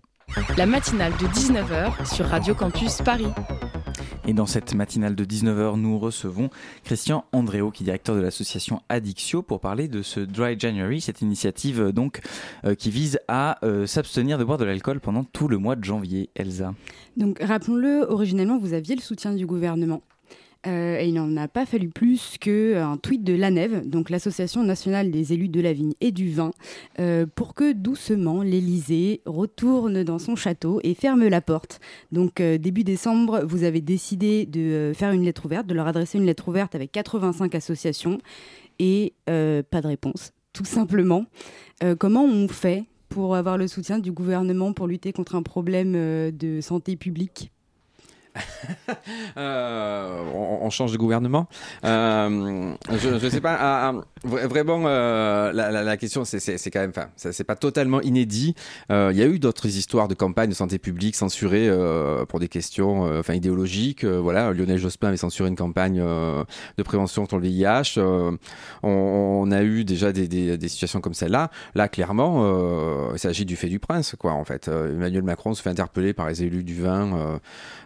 La 0.59 0.67
matinale 0.67 1.11
de 1.13 1.25
19h 1.25 2.05
sur 2.05 2.27
Radio 2.27 2.53
Campus 2.53 3.01
Paris. 3.01 3.25
Et 4.27 4.33
dans 4.33 4.45
cette 4.45 4.75
matinale 4.75 5.15
de 5.15 5.25
19h, 5.25 5.75
nous 5.79 5.97
recevons 5.97 6.51
Christian 6.83 7.25
Andréo, 7.31 7.71
qui 7.71 7.81
est 7.81 7.85
directeur 7.85 8.15
de 8.15 8.21
l'association 8.21 8.83
Addictio, 8.89 9.41
pour 9.41 9.59
parler 9.59 9.87
de 9.87 10.03
ce 10.03 10.19
Dry 10.19 10.55
January, 10.59 11.01
cette 11.01 11.23
initiative 11.23 11.81
euh, 11.81 11.91
donc 11.91 12.19
euh, 12.63 12.75
qui 12.75 12.91
vise 12.91 13.19
à 13.27 13.57
euh, 13.65 13.87
s'abstenir 13.87 14.37
de 14.37 14.43
boire 14.43 14.59
de 14.59 14.65
l'alcool 14.65 14.99
pendant 14.99 15.23
tout 15.23 15.47
le 15.47 15.57
mois 15.57 15.75
de 15.75 15.83
janvier. 15.83 16.29
Elsa. 16.35 16.75
Donc 17.17 17.39
rappelons-le, 17.41 18.05
originellement 18.07 18.59
vous 18.59 18.73
aviez 18.73 18.95
le 18.95 19.01
soutien 19.01 19.33
du 19.33 19.47
gouvernement. 19.47 20.03
Euh, 20.65 21.01
il 21.03 21.13
n'en 21.13 21.35
a 21.35 21.47
pas 21.47 21.65
fallu 21.65 21.89
plus 21.89 22.37
qu'un 22.39 22.97
tweet 22.97 23.23
de 23.23 23.33
l'ANEV, 23.33 23.87
donc 23.87 24.09
l'Association 24.09 24.63
nationale 24.63 25.11
des 25.11 25.33
élus 25.33 25.49
de 25.49 25.59
la 25.59 25.73
vigne 25.73 25.93
et 25.99 26.11
du 26.11 26.31
vin, 26.31 26.51
euh, 26.99 27.25
pour 27.35 27.53
que 27.53 27.73
doucement 27.73 28.43
l'Élysée 28.43 29.21
retourne 29.25 30.03
dans 30.03 30.19
son 30.19 30.35
château 30.35 30.79
et 30.83 30.93
ferme 30.93 31.27
la 31.27 31.41
porte. 31.41 31.81
Donc 32.11 32.39
euh, 32.39 32.57
début 32.57 32.83
décembre, 32.83 33.43
vous 33.45 33.63
avez 33.63 33.81
décidé 33.81 34.45
de 34.45 34.93
faire 34.95 35.11
une 35.11 35.23
lettre 35.23 35.45
ouverte, 35.45 35.67
de 35.67 35.73
leur 35.73 35.87
adresser 35.87 36.17
une 36.17 36.25
lettre 36.25 36.47
ouverte 36.47 36.75
avec 36.75 36.91
85 36.91 37.53
associations 37.55 38.19
et 38.79 39.13
pas 39.25 39.81
de 39.81 39.87
réponse, 39.87 40.33
tout 40.51 40.65
simplement. 40.65 41.25
comment 41.99 42.25
on 42.25 42.47
fait 42.47 42.85
pour 43.07 43.35
avoir 43.35 43.57
le 43.57 43.67
soutien 43.67 43.99
du 43.99 44.11
gouvernement 44.11 44.73
pour 44.73 44.87
lutter 44.87 45.13
contre 45.13 45.35
un 45.35 45.43
problème 45.43 45.93
de 46.31 46.59
santé 46.59 46.95
publique? 46.95 47.52
euh, 49.37 50.23
on, 50.33 50.69
change 50.69 50.91
de 50.91 50.97
gouvernement. 50.97 51.47
Euh, 51.85 52.73
je 52.91 53.09
ne 53.09 53.29
sais 53.29 53.41
pas. 53.41 53.55
Ah, 53.59 53.93
ah, 53.93 54.03
vraiment, 54.23 54.83
euh, 54.85 55.51
la, 55.51 55.97
question, 55.97 56.25
c'est 56.25 56.71
quand 56.71 56.79
même, 56.79 56.91
enfin, 56.95 57.09
c'est 57.15 57.43
pas 57.43 57.55
totalement 57.55 58.01
inédit. 58.01 58.55
Il 58.89 59.15
y 59.15 59.21
a 59.21 59.27
eu 59.27 59.39
d'autres 59.39 59.67
histoires 59.67 60.07
de 60.07 60.15
campagne 60.15 60.49
de 60.49 60.55
santé 60.55 60.79
publique 60.79 61.15
censurées 61.15 61.69
pour 62.27 62.39
des 62.39 62.47
questions, 62.47 63.03
enfin, 63.19 63.33
idéologiques. 63.33 64.05
voilà, 64.05 64.51
Lionel 64.53 64.77
Jospin 64.77 65.09
avait 65.09 65.17
censuré 65.17 65.49
une 65.49 65.55
campagne 65.55 65.97
de 65.97 66.83
prévention 66.83 67.23
contre 67.23 67.37
le 67.37 67.43
VIH. 67.47 67.99
On, 68.81 69.51
a 69.51 69.63
eu 69.63 69.83
déjà 69.83 70.11
des, 70.11 70.27
des, 70.27 70.67
situations 70.67 71.01
comme 71.01 71.13
celle-là. 71.13 71.51
Là, 71.75 71.87
clairement, 71.87 73.11
il 73.13 73.19
s'agit 73.19 73.45
du 73.45 73.55
fait 73.55 73.67
du 73.67 73.79
prince, 73.79 74.15
quoi. 74.17 74.31
En 74.33 74.45
fait, 74.45 74.67
Emmanuel 74.67 75.23
Macron 75.23 75.53
se 75.53 75.61
fait 75.61 75.69
interpeller 75.69 76.13
par 76.13 76.27
les 76.27 76.43
élus 76.43 76.63
du 76.63 76.81
vin 76.81 77.39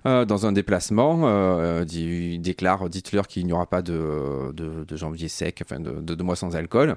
dans 0.05 0.36
un 0.45 0.51
déplacement, 0.51 1.21
euh, 1.23 1.85
il 1.91 2.41
déclare, 2.41 2.89
dites-leur 2.89 3.27
qu'il 3.27 3.45
n'y 3.45 3.53
aura 3.53 3.65
pas 3.65 3.81
de, 3.81 4.51
de, 4.53 4.95
janvier 4.95 5.27
sec, 5.27 5.61
enfin 5.63 5.79
de, 5.79 6.01
de, 6.01 6.23
mois 6.23 6.35
sans 6.35 6.55
alcool, 6.55 6.95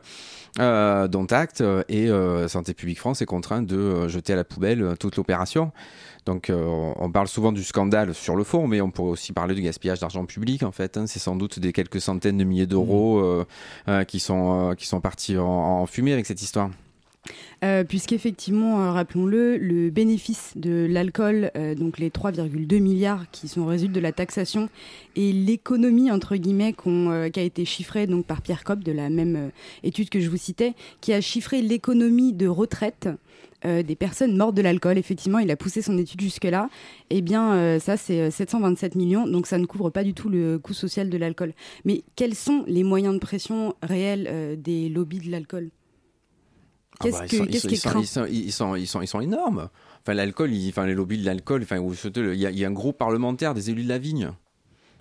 euh, 0.58 1.08
dont 1.08 1.26
acte, 1.26 1.62
et 1.88 2.08
euh, 2.08 2.48
Santé 2.48 2.74
publique 2.74 2.98
France 2.98 3.22
est 3.22 3.26
contraint 3.26 3.62
de 3.62 4.08
jeter 4.08 4.32
à 4.32 4.36
la 4.36 4.44
poubelle 4.44 4.94
toute 4.98 5.16
l'opération. 5.16 5.72
Donc 6.26 6.52
on 6.52 7.10
parle 7.10 7.28
souvent 7.28 7.50
du 7.50 7.64
scandale 7.64 8.14
sur 8.14 8.36
le 8.36 8.44
fond, 8.44 8.66
mais 8.66 8.80
on 8.80 8.90
pourrait 8.90 9.12
aussi 9.12 9.32
parler 9.32 9.54
du 9.54 9.62
gaspillage 9.62 10.00
d'argent 10.00 10.26
public 10.26 10.62
en 10.62 10.70
fait. 10.70 10.96
Hein. 10.96 11.06
C'est 11.06 11.18
sans 11.18 11.34
doute 11.34 11.58
des 11.58 11.72
quelques 11.72 12.00
centaines 12.00 12.36
de 12.36 12.44
milliers 12.44 12.66
d'euros 12.66 13.22
mmh. 13.86 14.04
qui, 14.04 14.20
sont, 14.20 14.74
qui 14.76 14.86
sont 14.86 15.00
partis 15.00 15.38
en 15.38 15.86
fumée 15.86 16.12
avec 16.12 16.26
cette 16.26 16.42
histoire. 16.42 16.70
Euh, 17.62 17.84
puisqu'effectivement, 17.84 18.80
euh, 18.80 18.92
rappelons-le, 18.92 19.58
le 19.58 19.90
bénéfice 19.90 20.52
de 20.56 20.86
l'alcool, 20.88 21.50
euh, 21.56 21.74
donc 21.74 21.98
les 21.98 22.08
3,2 22.08 22.78
milliards 22.78 23.30
qui 23.30 23.48
sont 23.48 23.66
résultent 23.66 23.92
de 23.92 24.00
la 24.00 24.12
taxation, 24.12 24.70
et 25.14 25.32
l'économie, 25.32 26.10
entre 26.10 26.36
guillemets, 26.36 26.72
qui 26.72 27.40
a 27.40 27.42
été 27.42 27.64
chiffrée 27.64 28.06
donc, 28.06 28.24
par 28.24 28.40
Pierre 28.40 28.64
Copp, 28.64 28.82
de 28.82 28.92
la 28.92 29.10
même 29.10 29.50
étude 29.82 30.08
que 30.08 30.20
je 30.20 30.30
vous 30.30 30.36
citais, 30.36 30.74
qui 31.00 31.12
a 31.12 31.20
chiffré 31.20 31.60
l'économie 31.60 32.32
de 32.32 32.46
retraite 32.46 33.08
des 33.64 33.94
personnes 33.96 34.36
mortes 34.36 34.54
de 34.54 34.62
l'alcool. 34.62 34.96
Effectivement, 34.96 35.38
il 35.38 35.50
a 35.50 35.56
poussé 35.56 35.82
son 35.82 35.98
étude 35.98 36.20
jusque-là. 36.20 36.70
Eh 37.10 37.20
bien, 37.20 37.78
ça, 37.78 37.96
c'est 37.96 38.30
727 38.30 38.94
millions, 38.94 39.26
donc 39.26 39.46
ça 39.46 39.58
ne 39.58 39.66
couvre 39.66 39.90
pas 39.90 40.04
du 40.04 40.14
tout 40.14 40.28
le 40.28 40.58
coût 40.58 40.72
social 40.72 41.10
de 41.10 41.18
l'alcool. 41.18 41.52
Mais 41.84 42.02
quels 42.16 42.34
sont 42.34 42.64
les 42.66 42.84
moyens 42.84 43.14
de 43.14 43.18
pression 43.18 43.74
réels 43.82 44.56
des 44.62 44.88
lobbies 44.88 45.20
de 45.20 45.30
l'alcool? 45.30 45.70
Qu'est-ce 47.00 47.22
qui 47.22 47.36
ils, 47.36 47.78
sont, 47.78 48.26
ils, 48.26 48.52
sont, 48.52 49.00
ils, 49.00 49.08
sont, 49.08 49.20
énormes. 49.20 49.68
Enfin, 50.02 50.14
l'alcool, 50.14 50.50
enfin, 50.68 50.86
les 50.86 50.94
lobbies 50.94 51.18
de 51.18 51.24
l'alcool, 51.24 51.62
enfin, 51.62 51.78
il 51.78 52.34
y, 52.34 52.64
a 52.64 52.68
un 52.68 52.72
groupe 52.72 52.98
parlementaire 52.98 53.54
des 53.54 53.70
élus 53.70 53.84
de 53.84 53.88
la 53.88 53.98
vigne 53.98 54.32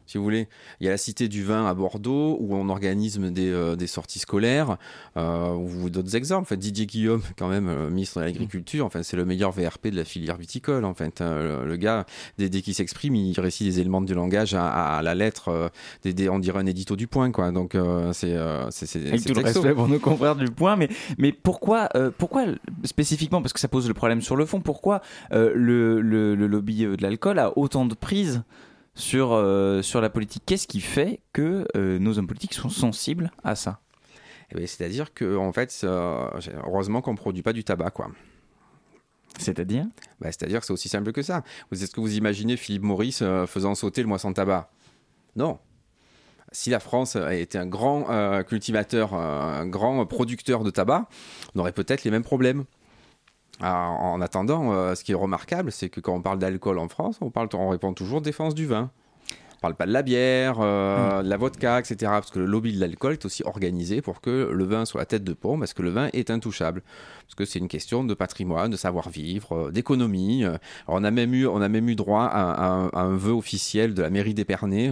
si 0.10 0.18
vous 0.18 0.24
voulez. 0.24 0.48
Il 0.80 0.86
y 0.86 0.88
a 0.88 0.92
la 0.92 0.98
Cité 0.98 1.28
du 1.28 1.44
Vin 1.44 1.68
à 1.68 1.74
Bordeaux, 1.76 2.36
où 2.40 2.56
on 2.56 2.68
organise 2.70 3.20
des, 3.20 3.52
euh, 3.52 3.76
des 3.76 3.86
sorties 3.86 4.18
scolaires, 4.18 4.78
euh, 5.18 5.54
ou 5.54 5.92
d'autres 5.92 6.16
exemples. 6.16 6.42
En 6.42 6.46
fait, 6.46 6.58
Didier 6.58 6.88
Guillaume, 6.88 7.22
quand 7.38 7.48
même, 7.48 7.68
euh, 7.68 7.92
ministre 7.92 8.20
de 8.20 8.26
l'Agriculture, 8.26 8.88
enfin, 8.88 9.04
c'est 9.04 9.18
le 9.18 9.26
meilleur 9.26 9.52
VRP 9.52 9.90
de 9.90 9.96
la 9.96 10.06
filière 10.06 10.38
viticole. 10.38 10.84
En 10.84 10.96
fait, 10.96 11.22
hein. 11.22 11.64
le, 11.64 11.76
gars, 11.76 12.08
dès, 12.40 12.50
qu'il 12.50 12.74
s'exprime, 12.74 13.14
il 13.14 13.40
récite 13.40 13.68
des 13.68 13.80
éléments 13.80 14.02
du 14.02 14.16
langage 14.16 14.56
à, 14.56 15.00
la 15.04 15.14
lettre. 15.14 15.72
on 16.04 16.40
dirait 16.40 16.60
un 16.60 16.66
édito 16.66 16.96
du 16.96 17.06
point, 17.06 17.32
quoi. 17.32 17.52
Donc, 17.52 17.78
c'est. 18.14 18.36
Avec 18.36 19.24
tout 19.24 19.34
le 19.36 19.44
respect 19.44 19.76
pour 19.76 19.88
nos 19.88 20.00
confrères 20.00 20.36
du 20.36 20.50
point, 20.50 20.76
mais, 20.76 20.90
mais 21.20 21.32
pourquoi, 21.32 21.88
pourquoi 22.18 22.46
spécifiquement, 22.84 23.44
parce 23.44 23.54
que 23.54 23.60
ça 23.60 23.68
pose 23.68 23.88
le 23.88 23.94
problème 23.94 24.22
sur 24.22 24.36
le 24.36 24.46
fond, 24.46 24.60
pourquoi 24.60 25.02
le, 25.32 25.54
le, 26.02 26.34
le, 26.34 26.48
lobby 26.48 26.82
de 26.82 27.02
l'alcool 27.02 27.38
a 27.38 27.56
autant 27.58 27.86
de 27.86 27.94
prise 27.94 28.42
sur, 29.00 29.34
euh, 29.34 29.82
sur 29.82 30.02
la 30.02 30.10
politique. 30.10 30.44
Qu'est-ce 30.46 30.68
qui 30.68 30.82
fait 30.82 31.22
que 31.34 31.66
euh, 31.76 31.98
nos 32.00 32.20
hommes 32.20 32.28
politiques 32.28 32.54
sont 32.54 32.70
sensibles 32.70 33.32
à 33.44 33.56
ça? 33.56 33.80
Eh 34.52 34.56
ben, 34.56 34.68
C'est-à-dire 34.68 35.14
que, 35.14 35.38
en 35.38 35.52
fait, 35.54 35.86
heureusement 35.86 37.02
qu'on 37.02 37.14
ne 37.14 37.18
produit 37.18 37.42
pas 37.42 37.54
du 37.54 37.64
tabac, 37.64 37.92
quoi. 37.92 38.12
C'est-à-dire? 39.38 39.86
Bah, 40.20 40.32
C'est-à-dire 40.32 40.60
que 40.60 40.66
c'est 40.66 40.74
aussi 40.74 40.90
simple 40.90 41.12
que 41.12 41.22
ça. 41.22 41.44
Est-ce 41.72 41.92
que 41.92 42.02
vous 42.02 42.16
imaginez 42.16 42.58
Philippe 42.58 42.84
Maurice 42.84 43.22
euh, 43.22 43.46
faisant 43.46 43.74
sauter 43.76 44.02
le 44.02 44.08
moisson 44.08 44.30
de 44.30 44.36
tabac? 44.36 44.70
Non. 45.36 45.60
Si 46.52 46.72
la 46.72 46.80
France 46.80 47.16
était 47.16 47.60
un 47.60 47.68
grand 47.68 48.06
cultivateur, 48.44 49.14
un 49.14 49.68
grand 49.68 50.04
producteur 50.08 50.64
de 50.64 50.72
tabac, 50.72 51.08
on 51.54 51.60
aurait 51.60 51.74
peut-être 51.74 52.04
les 52.04 52.10
mêmes 52.10 52.24
problèmes. 52.24 52.66
En 53.62 54.22
attendant, 54.22 54.72
euh, 54.72 54.96
ce 54.96 55.04
qui 55.04 55.12
est 55.12 55.16
remarquable, 55.16 55.72
c'est 55.72 55.90
que 55.90 56.00
quand 56.00 56.16
on 56.16 56.22
parle 56.22 56.40
d'alcool 56.40 56.80
en 56.80 56.88
France, 56.88 57.18
on, 57.22 57.30
parle, 57.30 57.50
on 57.54 57.70
répond 57.70 57.94
toujours 57.94 58.22
défense 58.22 58.56
du 58.56 58.66
vin. 58.66 58.90
On 59.58 59.60
parle 59.60 59.76
pas 59.76 59.86
de 59.86 59.92
la 59.92 60.02
bière, 60.02 60.60
euh, 60.62 61.20
mm. 61.20 61.24
de 61.26 61.30
la 61.30 61.38
vodka, 61.38 61.80
etc. 61.80 61.98
Parce 62.04 62.32
que 62.32 62.40
le 62.40 62.46
lobby 62.46 62.74
de 62.74 62.80
l'alcool 62.80 63.14
est 63.14 63.26
aussi 63.26 63.44
organisé 63.44 64.02
pour 64.02 64.22
que 64.22 64.50
le 64.54 64.64
vin 64.64 64.86
soit 64.86 65.02
la 65.02 65.06
tête 65.06 65.26
de 65.26 65.34
pont, 65.34 65.60
parce 65.60 65.74
que 65.74 65.82
le 65.82 65.90
vin 65.90 66.08
est 66.14 66.30
intouchable 66.30 66.82
parce 67.30 67.36
que 67.36 67.46
c'est 67.46 67.60
une 67.60 67.68
question 67.68 68.04
de 68.04 68.16
patrimoine, 68.16 68.72
de 68.72 68.76
savoir-vivre, 68.76 69.68
euh, 69.68 69.72
d'économie. 69.72 70.44
Euh, 70.44 70.58
on 70.88 71.04
a 71.04 71.12
même 71.12 71.36
eu, 71.36 71.46
on 71.46 71.62
a 71.62 71.70
même 71.70 71.88
eu 71.88 71.94
droit 71.96 72.24
à, 72.24 72.90
un 72.92 73.16
vœu 73.16 73.34
officiel 73.34 73.94
de 73.94 74.02
la 74.02 74.10
mairie 74.10 74.34
d'Épernay 74.34 74.92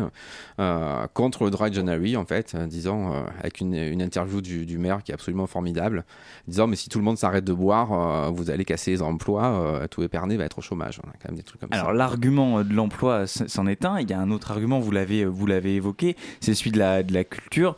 euh, 0.60 1.08
contre 1.16 1.46
le 1.46 1.50
dry 1.50 1.74
January, 1.74 2.16
en 2.16 2.26
fait, 2.26 2.56
disant 2.56 3.26
avec 3.40 3.60
une, 3.60 3.74
interview 3.76 4.42
du, 4.42 4.78
maire 4.78 5.02
qui 5.02 5.12
est 5.12 5.16
absolument 5.16 5.48
formidable, 5.48 6.06
disant 6.48 6.68
mais 6.68 6.76
si 6.76 6.90
tout 6.90 7.00
le 7.00 7.06
monde 7.06 7.18
s'arrête 7.18 7.44
de 7.44 7.54
boire, 7.54 8.32
vous 8.32 8.52
allez 8.52 8.66
casser 8.66 8.92
les 8.92 9.02
emplois, 9.02 9.88
tout 9.90 10.04
Épernay 10.04 10.38
va 10.38 10.46
être 10.46 10.60
au 10.60 10.62
chômage. 10.62 11.00
On 11.04 11.10
a 11.10 11.14
quand 11.14 11.30
même 11.30 11.38
des 11.38 11.44
trucs 11.44 11.62
comme 11.62 11.70
Alors 11.72 11.92
l'argument 11.92 12.64
de 12.64 12.74
l'emploi 12.74 13.26
s'en 13.26 13.66
est 13.66 13.84
un. 13.84 14.00
Il 14.00 14.10
y 14.10 14.14
a 14.14 14.20
un 14.20 14.30
autre 14.30 14.52
argument, 14.52 14.80
vous 14.80 14.92
l'avez, 14.92 15.26
vous 15.26 15.48
l'avez 15.48 15.76
évoqué, 15.76 16.16
c'est 16.40 16.54
celui 16.54 16.72
de 16.72 16.78
la, 16.78 17.24
culture 17.24 17.76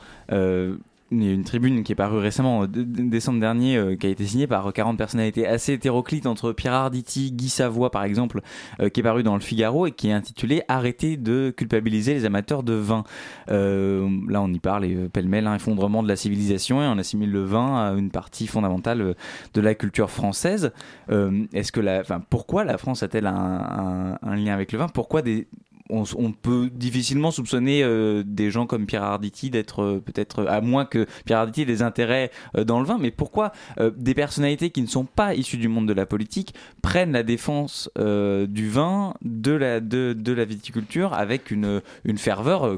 une 1.11 1.43
tribune 1.43 1.83
qui 1.83 1.91
est 1.91 1.95
parue 1.95 2.19
récemment, 2.19 2.65
décembre 2.67 3.39
dernier, 3.39 3.77
euh, 3.77 3.95
qui 3.95 4.07
a 4.07 4.09
été 4.09 4.25
signée 4.25 4.47
par 4.47 4.71
40 4.71 4.97
personnalités 4.97 5.47
assez 5.47 5.73
hétéroclites 5.73 6.25
entre 6.25 6.51
Pierre 6.51 6.73
Arditi, 6.73 7.31
Guy 7.31 7.49
Savoie 7.49 7.91
par 7.91 8.03
exemple, 8.03 8.41
euh, 8.79 8.89
qui 8.89 8.99
est 8.99 9.03
paru 9.03 9.23
dans 9.23 9.33
le 9.33 9.41
Figaro 9.41 9.87
et 9.87 9.91
qui 9.91 10.09
est 10.09 10.13
intitulé 10.13 10.61
Arrêtez 10.67 11.17
de 11.17 11.53
culpabiliser 11.55 12.13
les 12.13 12.25
amateurs 12.25 12.63
de 12.63 12.73
vin. 12.73 13.03
Euh, 13.49 14.07
là 14.27 14.41
on 14.41 14.51
y 14.51 14.59
parle, 14.59 14.85
et 14.85 15.09
pêle-mêle, 15.09 15.47
un 15.47 15.55
effondrement 15.55 16.03
de 16.03 16.07
la 16.07 16.15
civilisation 16.15 16.81
et 16.81 16.85
on 16.85 16.97
assimile 16.97 17.31
le 17.31 17.43
vin 17.43 17.89
à 17.89 17.93
une 17.93 18.11
partie 18.11 18.47
fondamentale 18.47 19.15
de 19.53 19.61
la 19.61 19.75
culture 19.75 20.11
française. 20.11 20.71
Est-ce 21.09 21.71
que 21.71 21.79
la, 21.79 22.03
pourquoi 22.29 22.63
la 22.63 22.77
France 22.77 23.03
a-t-elle 23.03 23.27
un, 23.27 24.17
un 24.21 24.35
lien 24.35 24.53
avec 24.53 24.71
le 24.71 24.79
vin? 24.79 24.87
Pourquoi 24.87 25.21
des, 25.21 25.47
on, 25.89 26.31
peut 26.31 26.69
difficilement 26.71 27.31
soupçonner 27.31 27.83
euh, 27.83 28.23
des 28.25 28.51
gens 28.51 28.67
comme 28.67 28.85
Pierre 28.85 29.03
Arditi 29.03 29.49
d'être 29.49 29.81
euh, 29.81 29.99
peut-être, 29.99 30.45
à 30.47 30.61
moins 30.61 30.85
que 30.85 31.07
Pierre 31.25 31.39
Arditi 31.39 31.61
ait 31.63 31.65
des 31.65 31.81
intérêts 31.81 32.31
euh, 32.55 32.63
dans 32.63 32.79
le 32.79 32.85
vin, 32.85 32.97
mais 32.99 33.11
pourquoi 33.11 33.51
des 33.95 34.13
personnalités 34.13 34.69
qui 34.69 34.81
ne 34.81 34.87
sont 34.87 35.05
pas 35.05 35.33
issues 35.33 35.57
du 35.57 35.67
monde 35.67 35.87
de 35.87 35.93
la 35.93 36.05
politique 36.05 36.53
prennent 36.81 37.11
la 37.11 37.23
défense 37.23 37.89
du 37.95 38.69
vin, 38.69 39.13
de 39.21 39.51
la, 39.51 39.79
de, 39.79 40.13
de 40.13 40.33
la 40.33 40.45
viticulture 40.45 41.13
avec 41.13 41.51
une, 41.51 41.81
une 42.05 42.17
ferveur 42.17 42.77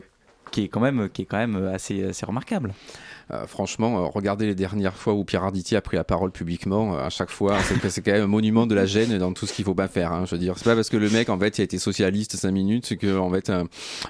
qui 0.52 0.63
est 0.63 0.67
quand 0.67 0.80
même, 0.80 1.10
qui 1.10 1.24
est 1.24 1.26
quand 1.26 1.38
même 1.38 1.56
assez, 1.74 2.04
assez 2.04 2.26
remarquable? 2.26 2.74
euh, 2.74 3.20
franchement, 3.48 4.10
regardez 4.10 4.46
les 4.46 4.56
dernières 4.56 4.96
fois 4.96 5.13
où 5.13 5.24
Pierre 5.24 5.44
Arditi 5.44 5.76
a 5.76 5.82
pris 5.82 5.98
la 5.98 6.04
parole 6.04 6.32
publiquement, 6.32 6.98
à 6.98 7.10
chaque 7.10 7.30
fois, 7.30 7.58
c'est 7.89 8.02
quand 8.02 8.12
même 8.12 8.24
un 8.24 8.28
monument 8.28 8.67
de 8.67 8.76
la 8.76 8.86
gêne 8.86 9.17
dans 9.17 9.34
tout 9.34 9.46
ce 9.46 9.54
qu'il 9.54 9.65
faut 9.65 9.76
pas 9.76 9.88
faire. 9.88 10.12
Hein, 10.12 10.24
je 10.26 10.32
veux 10.36 10.39
dire, 10.39 10.54
c'est 10.58 10.65
pas 10.65 10.76
parce 10.76 10.89
que 10.89 10.98
le 10.98 11.10
mec 11.10 11.30
en 11.30 11.39
fait 11.39 11.58
il 11.58 11.62
a 11.62 11.63
été 11.63 11.78
socialiste 11.78 12.36
5 12.36 12.52
minutes 12.52 12.98
que 12.98 13.17
en 13.17 13.32
fait 13.32 13.52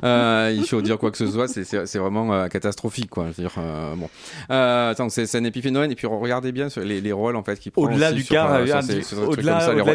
il 0.04 0.66
faut 0.68 0.82
dire 0.82 0.98
quoi 0.98 1.12
que 1.12 1.18
ce 1.18 1.28
soit, 1.28 1.48
c'est 1.48 1.98
vraiment 1.98 2.48
catastrophique 2.50 3.10
quoi. 3.10 3.26
Je 3.26 3.42
veux 3.42 3.50
dire, 3.50 3.56
bon, 3.96 4.10
attends, 4.50 5.10
c'est 5.10 5.36
un 5.36 5.44
épiphénomène 5.44 5.92
et 5.92 5.96
puis 5.96 6.08
regardez 6.08 6.52
bien 6.52 6.68
les, 6.84 7.12
rôles 7.12 7.36
en 7.36 7.44
fait 7.44 7.60
qui 7.60 7.72
prend 7.72 7.84
au-delà 7.84 8.12
du 8.12 8.24
cas, 8.24 8.62
au-delà 8.62 8.82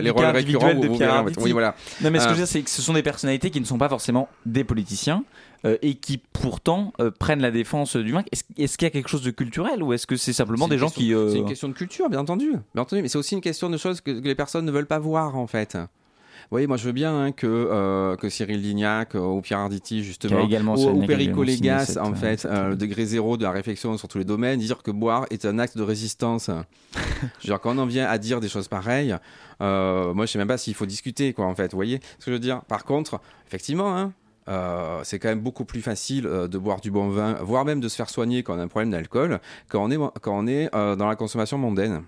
les, 0.00 0.10
rôles 0.10 0.24
récurrents. 0.26 0.74
Oui, 1.38 1.52
voilà. 1.52 1.74
Non 2.02 2.10
mais 2.10 2.18
ce 2.18 2.24
que 2.24 2.30
je 2.30 2.34
veux 2.34 2.40
dire 2.40 2.48
c'est 2.48 2.62
que 2.62 2.70
ce 2.70 2.82
sont 2.82 2.92
des 2.92 3.02
personnalités 3.02 3.50
qui 3.50 3.60
ne 3.60 3.66
sont 3.66 3.78
pas 3.78 3.88
forcément 3.88 4.28
des 4.44 4.64
politiciens 4.64 5.24
euh, 5.66 5.76
et 5.82 5.94
qui 5.94 6.18
pourtant 6.18 6.92
euh, 7.00 7.10
prennent 7.10 7.40
la 7.40 7.50
défense 7.50 7.96
du 7.96 8.12
vaincre. 8.12 8.28
Est-ce 8.56 8.78
qu'il 8.78 8.86
y 8.86 8.88
a 8.88 8.90
quelque 8.90 9.08
chose 9.08 9.22
de 9.22 9.32
culturel 9.32 9.82
ou 9.82 9.92
est-ce 9.92 10.06
que 10.06 10.16
c'est 10.16 10.32
simplement 10.32 10.68
des 10.68 10.78
gens 10.78 10.90
qui... 10.90 11.12
Euh, 11.12 11.30
c'est 11.30 11.38
une 11.38 11.46
question 11.46 11.68
de 11.68 11.72
culture, 11.72 12.08
bien 12.08 12.20
entendu. 12.20 12.52
Bien 12.74 12.82
entendu 12.82 13.02
mais 13.02 13.08
c'est 13.08 13.18
aussi 13.18 13.34
une 13.34 13.40
question 13.40 13.68
de 13.68 13.76
choses 13.76 14.00
que, 14.00 14.10
les 14.10 14.34
personnes 14.36 14.64
ne 14.64 14.70
veulent 14.70 14.86
pas 14.86 15.00
voir 15.00 15.36
en 15.36 15.48
fait. 15.48 15.74
Vous 15.74 16.50
voyez, 16.52 16.68
moi 16.68 16.76
je 16.76 16.84
veux 16.84 16.92
bien 16.92 17.18
hein, 17.18 17.32
que, 17.32 18.14
que 18.20 18.28
Cyril 18.28 18.62
Lignac 18.62 19.14
ou 19.14 19.40
Pierre 19.40 19.58
Arditi, 19.58 20.04
justement, 20.04 20.44
ou, 20.44 21.02
ou 21.02 21.06
Perico 21.06 21.42
Légas, 21.42 21.98
en 22.00 22.14
fait, 22.14 22.44
le 22.44 22.76
degré 22.76 23.04
zéro 23.04 23.36
de 23.36 23.42
la 23.42 23.50
réflexion 23.50 23.98
sur 23.98 24.06
tous 24.06 24.18
les 24.18 24.24
domaines, 24.24 24.60
dire 24.60 24.82
que 24.82 24.92
boire 24.92 25.26
est 25.30 25.44
un 25.44 25.58
acte 25.58 25.76
de 25.76 25.82
résistance. 25.82 26.50
Genre, 27.44 27.60
quand 27.60 27.74
on 27.74 27.78
en 27.78 27.86
vient 27.86 28.06
à 28.06 28.18
dire 28.18 28.38
des 28.40 28.48
choses 28.48 28.68
pareilles, 28.68 29.16
moi 29.58 30.14
je 30.20 30.26
sais 30.26 30.38
même 30.38 30.46
pas 30.46 30.58
s'il 30.58 30.74
faut 30.74 30.86
discuter, 30.86 31.32
quoi, 31.32 31.46
en 31.46 31.56
fait. 31.56 31.72
Vous 31.72 31.78
voyez 31.78 31.98
ce 32.20 32.26
que 32.26 32.30
je 32.30 32.32
veux 32.32 32.38
dire? 32.38 32.60
Par 32.68 32.84
contre, 32.84 33.20
effectivement, 33.48 33.96
hein, 33.96 34.12
euh, 34.48 35.00
c'est 35.04 35.18
quand 35.18 35.28
même 35.28 35.40
beaucoup 35.40 35.64
plus 35.64 35.82
facile 35.82 36.26
euh, 36.26 36.48
de 36.48 36.58
boire 36.58 36.80
du 36.80 36.90
bon 36.90 37.08
vin, 37.08 37.34
voire 37.34 37.64
même 37.64 37.80
de 37.80 37.88
se 37.88 37.96
faire 37.96 38.08
soigner 38.08 38.42
quand 38.42 38.54
on 38.54 38.58
a 38.58 38.62
un 38.62 38.68
problème 38.68 38.90
d'alcool, 38.90 39.40
quand 39.68 39.84
on 39.84 39.90
est, 39.90 39.98
quand 40.20 40.38
on 40.38 40.46
est 40.46 40.74
euh, 40.74 40.96
dans 40.96 41.06
la 41.08 41.16
consommation 41.16 41.58
mondaine. 41.58 42.02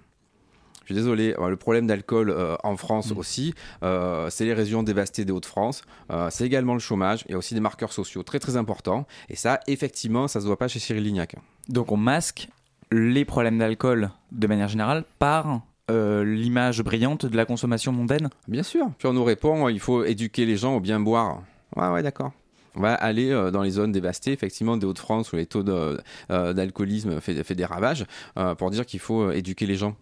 Je 0.82 0.94
suis 0.94 1.02
désolé, 1.02 1.34
le 1.38 1.56
problème 1.56 1.86
d'alcool 1.86 2.34
en 2.64 2.78
France 2.78 3.12
mm. 3.12 3.18
aussi, 3.18 3.54
c'est 3.82 4.44
les 4.46 4.54
régions 4.54 4.82
dévastées 4.82 5.26
des 5.26 5.32
Hauts-de-France, 5.32 5.82
c'est 6.30 6.46
également 6.46 6.72
le 6.72 6.78
chômage, 6.78 7.24
il 7.28 7.32
y 7.32 7.34
a 7.34 7.36
aussi 7.36 7.52
des 7.52 7.60
marqueurs 7.60 7.92
sociaux 7.92 8.22
très 8.22 8.38
très 8.38 8.56
importants, 8.56 9.06
et 9.28 9.36
ça, 9.36 9.60
effectivement, 9.66 10.28
ça 10.28 10.40
se 10.40 10.46
voit 10.46 10.56
pas 10.56 10.66
chez 10.66 10.78
Cyril 10.78 11.04
Lignac. 11.04 11.36
Donc 11.68 11.92
on 11.92 11.98
masque 11.98 12.48
les 12.90 13.26
problèmes 13.26 13.58
d'alcool 13.58 14.08
de 14.32 14.46
manière 14.46 14.68
générale 14.68 15.04
par 15.18 15.60
l'image 15.90 16.82
brillante 16.82 17.26
de 17.26 17.36
la 17.36 17.44
consommation 17.44 17.92
mondaine? 17.92 18.30
Bien 18.46 18.62
sûr. 18.62 18.88
Puis 18.96 19.08
on 19.08 19.12
nous 19.12 19.24
répond, 19.24 19.68
il 19.68 19.80
faut 19.80 20.04
éduquer 20.04 20.46
les 20.46 20.56
gens 20.56 20.74
au 20.74 20.80
bien 20.80 21.00
boire. 21.00 21.42
Ouais, 21.76 21.88
ouais, 21.88 22.02
d'accord. 22.02 22.32
On 22.78 22.80
va 22.80 22.94
aller 22.94 23.30
euh, 23.30 23.50
dans 23.50 23.62
les 23.62 23.70
zones 23.70 23.92
dévastées, 23.92 24.32
effectivement, 24.32 24.76
des 24.76 24.86
Hauts-de-France, 24.86 25.32
où 25.32 25.36
les 25.36 25.46
taux 25.46 25.68
euh, 25.68 25.96
d'alcoolisme 26.28 27.20
fait, 27.20 27.42
fait, 27.42 27.54
des 27.54 27.64
ravages, 27.64 28.06
euh, 28.36 28.54
pour 28.54 28.70
dire 28.70 28.86
qu'il 28.86 29.00
faut 29.00 29.32
éduquer 29.32 29.66
les 29.66 29.74
gens. 29.74 29.96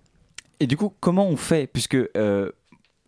Et 0.61 0.67
du 0.67 0.77
coup, 0.77 0.93
comment 1.01 1.27
on 1.27 1.37
fait 1.37 1.67
Puisque 1.67 1.97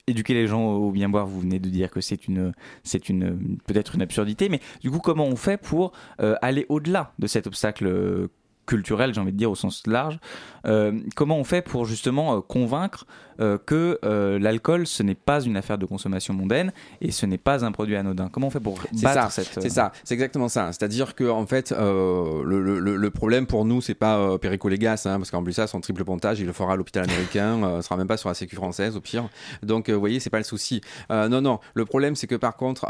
éduquer 0.07 0.33
les 0.33 0.47
gens 0.47 0.73
au 0.73 0.90
bien 0.90 1.11
boire, 1.11 1.27
vous 1.27 1.40
venez 1.40 1.59
de 1.59 1.68
dire 1.68 1.90
que 1.90 2.01
c'est 2.01 2.29
une, 2.29 2.53
c'est 2.83 3.11
une, 3.11 3.59
peut-être 3.66 3.94
une 3.94 4.03
absurdité, 4.03 4.49
mais 4.49 4.61
du 4.81 4.90
coup, 4.90 5.01
comment 5.01 5.27
on 5.27 5.37
fait 5.37 5.59
pour 5.59 5.92
aller 6.18 6.66
au-delà 6.68 7.12
de 7.18 7.27
cet 7.27 7.47
obstacle 7.47 8.29
culturel, 8.68 9.14
j'ai 9.14 9.20
envie 9.20 9.33
de 9.33 9.37
dire 9.37 9.50
au 9.50 9.57
sens 9.57 9.83
large. 9.87 10.18
Euh, 10.66 10.92
comment 11.16 11.38
on 11.38 11.44
fait 11.44 11.62
pour 11.62 11.87
justement 11.87 12.37
euh, 12.37 12.40
convaincre 12.40 13.07
euh, 13.40 13.57
que 13.57 13.98
l'alcool, 14.38 14.87
ce 14.87 15.02
n'est 15.02 15.14
pas 15.14 15.40
une 15.40 15.57
affaire 15.57 15.78
de 15.78 15.87
consommation 15.87 16.35
mondaine 16.35 16.72
et 17.00 17.12
ce 17.12 17.24
n'est 17.24 17.38
pas 17.38 17.64
un 17.64 17.72
produit 17.72 17.96
anodin? 17.96 18.28
Comment 18.31 18.48
on 18.48 18.50
fait 18.50 18.61
pour 18.61 18.78
battre 19.02 19.31
ça, 19.31 19.42
cette... 19.42 19.62
C'est 19.62 19.70
ça, 19.70 19.92
c'est 20.04 20.14
exactement 20.14 20.48
ça. 20.48 20.72
C'est-à-dire 20.72 21.14
que 21.14 21.28
en 21.28 21.46
fait, 21.46 21.72
le, 21.72 22.61
le, 22.78 23.11
problème 23.11 23.46
pour 23.46 23.64
nous, 23.64 23.81
c'est 23.81 23.94
pas 23.94 24.38
Perico 24.38 24.68
Légas, 24.68 25.04
hein, 25.07 25.18
parce 25.18 25.31
qu'en 25.31 25.42
plus 25.42 25.54
ça, 25.54 25.66
son 25.66 25.81
triple 25.81 26.04
pontage, 26.04 26.40
il 26.40 26.46
le 26.46 26.52
fera 26.52 26.74
à 26.74 26.76
l'hôpital 26.76 27.04
américain, 27.04 27.76
ne 27.76 27.81
sera 27.83 27.96
même 27.96 28.07
pas 28.07 28.16
sur 28.16 28.28
la 28.28 28.35
sécu 28.35 28.54
française 28.57 28.96
au 28.96 29.00
pire. 29.00 29.28
Donc, 29.62 29.88
vous 29.88 30.00
voyez, 30.00 30.20
c'est 30.20 30.31
pas 30.31 30.38
le 30.38 30.44
souci. 30.44 30.81
non, 31.09 31.40
non. 31.40 31.61
Le 31.74 31.85
problème, 31.85 32.16
c'est 32.16 32.26
que 32.26 32.37
par 32.37 32.57
contre, 32.57 32.85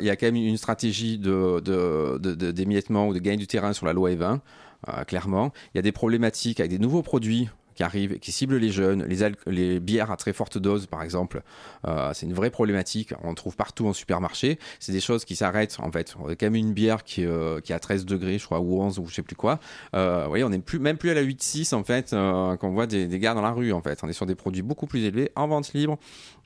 il 0.00 0.06
y 0.06 0.10
a 0.10 0.16
quand 0.16 0.26
même 0.26 0.36
une 0.36 0.58
stratégie 0.58 1.18
de, 1.18 2.18
d'émiettement 2.50 3.08
ou 3.08 3.14
de 3.14 3.18
gain 3.18 3.36
du 3.36 3.46
terrain 3.46 3.72
sur 3.72 3.86
la 3.86 3.92
loi 3.92 4.10
E20. 4.10 4.40
Euh, 4.88 5.04
clairement. 5.04 5.52
Il 5.74 5.78
y 5.78 5.80
a 5.80 5.82
des 5.82 5.92
problématiques 5.92 6.60
avec 6.60 6.70
des 6.70 6.78
nouveaux 6.78 7.02
produits 7.02 7.48
qui 7.74 7.82
arrivent, 7.84 8.18
qui 8.18 8.32
ciblent 8.32 8.56
les 8.56 8.70
jeunes, 8.70 9.06
les, 9.46 9.80
bières 9.80 10.10
à 10.10 10.16
très 10.16 10.34
forte 10.34 10.58
dose 10.58 10.86
par 10.86 11.02
exemple. 11.02 11.42
Euh, 11.86 12.10
c'est 12.12 12.26
une 12.26 12.34
vraie 12.34 12.50
problématique, 12.50 13.14
on 13.22 13.32
trouve 13.34 13.56
partout 13.56 13.86
en 13.86 13.94
supermarché. 13.94 14.58
C'est 14.78 14.92
des 14.92 15.00
choses 15.00 15.24
qui 15.24 15.36
s'arrêtent 15.36 15.78
en 15.78 15.90
fait. 15.90 16.14
On 16.20 16.28
a 16.28 16.34
quand 16.34 16.46
même 16.46 16.56
une 16.56 16.74
bière 16.74 17.02
qui, 17.02 17.24
euh, 17.24 17.60
qui 17.60 17.72
est 17.72 17.74
à 17.74 17.78
13 17.78 18.04
degrés, 18.04 18.38
je 18.38 18.44
crois, 18.44 18.60
ou 18.60 18.82
11 18.82 18.98
ou 18.98 19.06
je 19.06 19.14
sais 19.14 19.22
plus 19.22 19.36
quoi. 19.36 19.58
vous 19.94 20.28
voyez, 20.28 20.44
on 20.44 20.50
n'est 20.50 20.60
même 20.80 20.98
plus 20.98 21.10
à 21.10 21.14
la 21.14 21.22
8-6 21.22 21.74
en 21.74 21.84
fait, 21.84 22.10
quand 22.10 22.58
on 22.62 22.72
voit 22.72 22.86
des, 22.86 23.06
des 23.06 23.18
gars 23.18 23.32
dans 23.32 23.42
la 23.42 23.52
rue 23.52 23.72
en 23.72 23.80
fait. 23.80 24.00
On 24.02 24.08
est 24.08 24.12
sur 24.12 24.26
des 24.26 24.34
produits 24.34 24.62
beaucoup 24.62 24.86
plus 24.86 25.04
élevés, 25.04 25.30
en 25.36 25.46
vente 25.46 25.72
libre. 25.72 25.98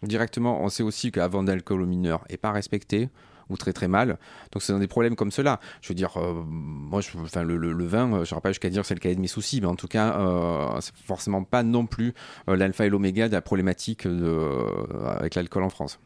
Directement, 0.03 0.63
on 0.63 0.69
sait 0.69 0.85
aussi 0.85 1.11
que 1.11 1.27
d'alcool 1.45 1.83
aux 1.83 1.87
mineurs 1.87 2.25
n'est 2.31 2.37
pas 2.37 2.53
respectée 2.53 3.09
ou 3.51 3.57
très 3.57 3.73
très 3.73 3.89
mal. 3.89 4.19
Donc 4.53 4.63
c'est 4.63 4.73
dans 4.73 4.79
des 4.79 4.87
problèmes 4.87 5.17
comme 5.17 5.31
cela. 5.31 5.61
Je 5.81 5.89
veux 5.89 5.95
dire, 5.95 6.17
euh, 6.17 6.43
moi, 6.47 7.01
je, 7.01 7.17
enfin, 7.19 7.43
le, 7.43 7.57
le, 7.57 7.87
vin, 7.87 8.13
euh, 8.13 8.25
je 8.25 8.35
ne 8.35 8.41
pas 8.41 8.51
jusqu'à 8.51 8.71
dire 8.71 8.83
que 8.83 8.89
c'est 8.89 8.95
le 8.95 9.01
cahier 9.01 9.15
de 9.15 9.21
mes 9.21 9.27
soucis, 9.27 9.61
mais 9.61 9.67
en 9.67 9.77
tout 9.77 9.89
cas, 9.89 10.19
euh, 10.19 10.81
c'est 10.81 10.95
forcément 10.97 11.45
pas 11.45 11.63
non 11.63 11.87
plus 11.87 12.15
euh, 12.49 12.57
l'alpha 12.57 12.87
et 12.87 12.89
l'oméga 12.89 13.29
de 13.29 13.33
la 13.33 13.41
problématique 13.41 14.07
de, 14.07 14.49
avec 15.07 15.35
l'alcool 15.35 15.63
en 15.63 15.71
France. 15.71 15.99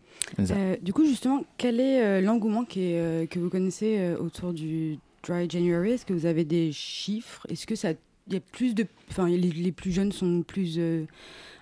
du 0.83 0.93
coup, 0.93 1.05
justement, 1.05 1.45
quel 1.57 1.81
est 1.81 2.21
l'engouement 2.21 2.65
que 2.65 3.39
vous 3.39 3.51
connaissez 3.51 4.15
autour 4.19 4.53
du 4.53 4.99
Dry 5.27 5.49
January? 5.49 5.93
Est-ce 5.93 6.07
que 6.07 6.13
vous 6.13 6.27
avez 6.27 6.45
des 6.45 6.73
chiffres? 6.73 7.47
Est-ce 7.49 7.67
que 7.67 7.75
ça, 7.75 7.93
y 8.29 8.37
a 8.37 8.41
plus 8.41 8.75
de, 8.75 8.87
enfin, 9.11 9.29
les, 9.29 9.39
les, 9.39 9.73
plus 9.73 9.93
jeunes 9.93 10.13
sont 10.13 10.43
plus 10.43 10.81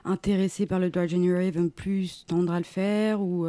intéressés 0.04 0.66
par 0.66 0.78
le 0.78 0.90
Dry 0.90 1.08
January, 1.08 1.50
veulent 1.50 1.70
plus 1.70 2.24
tendre 2.26 2.52
à 2.52 2.58
le 2.58 2.64
faire 2.64 3.20
ou 3.20 3.46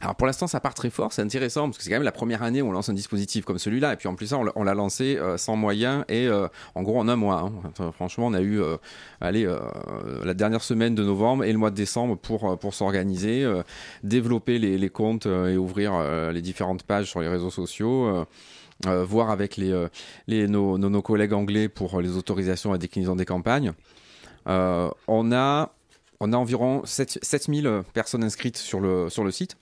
alors 0.00 0.14
pour 0.14 0.28
l'instant, 0.28 0.46
ça 0.46 0.60
part 0.60 0.74
très 0.74 0.90
fort, 0.90 1.12
c'est 1.12 1.22
intéressant 1.22 1.64
parce 1.66 1.78
que 1.78 1.82
c'est 1.82 1.90
quand 1.90 1.96
même 1.96 2.04
la 2.04 2.12
première 2.12 2.44
année 2.44 2.62
où 2.62 2.68
on 2.68 2.72
lance 2.72 2.88
un 2.88 2.94
dispositif 2.94 3.44
comme 3.44 3.58
celui-là. 3.58 3.94
Et 3.94 3.96
puis 3.96 4.06
en 4.06 4.14
plus, 4.14 4.28
ça, 4.28 4.38
on 4.38 4.62
l'a 4.62 4.74
lancé 4.74 5.16
euh, 5.16 5.36
sans 5.36 5.56
moyens 5.56 6.04
et 6.08 6.28
euh, 6.28 6.46
en 6.76 6.82
gros 6.82 7.00
en 7.00 7.08
un 7.08 7.16
mois. 7.16 7.50
Hein. 7.76 7.90
franchement, 7.92 8.28
on 8.28 8.34
a 8.34 8.40
eu 8.40 8.60
euh, 8.60 8.76
allez, 9.20 9.48
la 10.24 10.34
dernière 10.34 10.62
semaine 10.62 10.94
de 10.94 11.02
novembre 11.02 11.44
et 11.44 11.52
le 11.52 11.58
mois 11.58 11.70
de 11.70 11.76
décembre 11.76 12.16
pour, 12.16 12.56
pour 12.58 12.74
s'organiser, 12.74 13.44
développer 14.04 14.58
les, 14.58 14.90
comptes 14.90 15.26
et 15.26 15.56
ouvrir 15.56 15.92
les 16.32 16.42
différentes 16.42 16.84
pages 16.84 17.10
sur 17.10 17.20
les 17.20 17.28
réseaux 17.28 17.50
sociaux. 17.50 18.24
voir 18.86 19.30
avec 19.30 19.56
les, 19.56 20.46
nos, 20.46 20.78
nos, 20.78 21.02
collègues 21.02 21.32
anglais 21.32 21.68
pour 21.68 22.00
les 22.00 22.16
autorisations 22.16 22.72
à 22.72 22.78
déclinaison 22.78 23.16
des 23.16 23.24
campagnes. 23.24 23.72
on, 24.46 25.32
a, 25.32 25.72
on 26.20 26.32
a 26.32 26.36
environ 26.36 26.82
7, 26.84 27.18
7000 27.20 27.82
personnes 27.92 28.22
inscrites 28.22 28.56
sur 28.56 28.78
le, 28.78 29.08
sur 29.10 29.24
le 29.24 29.32
site 29.32 29.56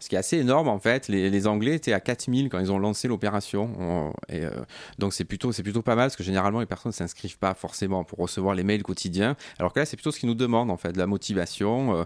ce 0.00 0.08
qui 0.08 0.14
est 0.14 0.18
assez 0.18 0.38
énorme 0.38 0.68
en 0.68 0.78
fait. 0.78 1.08
Les, 1.08 1.46
Anglais 1.46 1.74
étaient 1.74 1.92
à 1.92 2.00
4000 2.00 2.48
quand 2.48 2.58
ils 2.58 2.72
ont 2.72 2.78
lancé 2.78 3.08
l'opération. 3.08 4.12
Euh, 4.30 4.50
donc 4.98 5.12
c'est 5.12 5.24
plutôt, 5.24 5.50
plutôt 5.50 5.82
pas 5.82 5.94
mal 5.94 6.06
parce 6.06 6.16
que 6.16 6.22
généralement 6.22 6.60
les 6.60 6.66
personnes 6.66 6.90
ne 6.90 6.94
s'inscrivent 6.94 7.38
pas 7.38 7.54
forcément 7.54 8.04
pour 8.04 8.18
recevoir 8.18 8.54
les 8.54 8.64
mails 8.64 8.82
quotidiens. 8.82 9.36
Alors 9.58 9.72
que 9.72 9.80
là 9.80 9.86
c'est 9.86 9.96
plutôt 9.96 10.10
ce 10.10 10.18
qu'ils 10.18 10.28
nous 10.28 10.34
demandent 10.34 10.70
en 10.70 10.76
fait, 10.76 10.96
la 10.96 11.06
motivation. 11.06 11.96
Euh, 11.96 12.04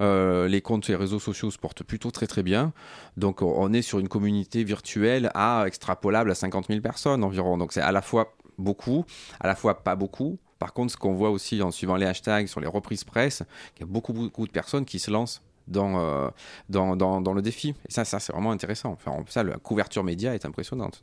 euh, 0.00 0.48
les 0.48 0.60
comptes 0.60 0.88
et 0.88 0.92
les 0.92 0.98
réseaux 0.98 1.18
sociaux 1.18 1.50
se 1.50 1.58
portent 1.58 1.82
plutôt 1.82 2.10
très 2.10 2.26
très 2.26 2.42
bien. 2.42 2.72
Donc 3.16 3.42
on 3.42 3.72
est 3.72 3.82
sur 3.82 3.98
une 3.98 4.08
communauté 4.08 4.64
virtuelle 4.64 5.30
à 5.34 5.64
extrapolable 5.66 6.30
à 6.30 6.34
50 6.34 6.66
000 6.68 6.80
personnes 6.80 7.24
environ. 7.24 7.58
Donc 7.58 7.72
c'est 7.72 7.80
à 7.80 7.92
la 7.92 8.02
fois 8.02 8.34
beaucoup, 8.58 9.04
à 9.40 9.46
la 9.46 9.54
fois 9.54 9.82
pas 9.82 9.96
beaucoup. 9.96 10.38
Par 10.58 10.72
contre, 10.72 10.92
ce 10.92 10.96
qu'on 10.96 11.14
voit 11.14 11.30
aussi 11.30 11.60
en 11.62 11.70
suivant 11.70 11.96
les 11.96 12.06
hashtags 12.06 12.46
sur 12.46 12.60
les 12.60 12.66
reprises 12.66 13.04
presse, 13.04 13.42
il 13.76 13.80
y 13.80 13.82
a 13.82 13.86
beaucoup, 13.86 14.12
beaucoup 14.12 14.46
de 14.46 14.52
personnes 14.52 14.84
qui 14.84 14.98
se 14.98 15.10
lancent 15.10 15.42
euh, 15.76 16.30
dans, 16.68 16.96
dans, 16.96 17.20
dans, 17.20 17.32
le 17.32 17.42
défi. 17.42 17.74
Et 17.88 17.92
ça, 17.92 18.04
ça 18.04 18.20
c'est 18.20 18.32
vraiment 18.32 18.50
intéressant. 18.50 18.92
Enfin, 18.92 19.24
ça, 19.28 19.42
la 19.42 19.56
couverture 19.56 20.04
média 20.04 20.34
est 20.34 20.44
impressionnante. 20.44 21.00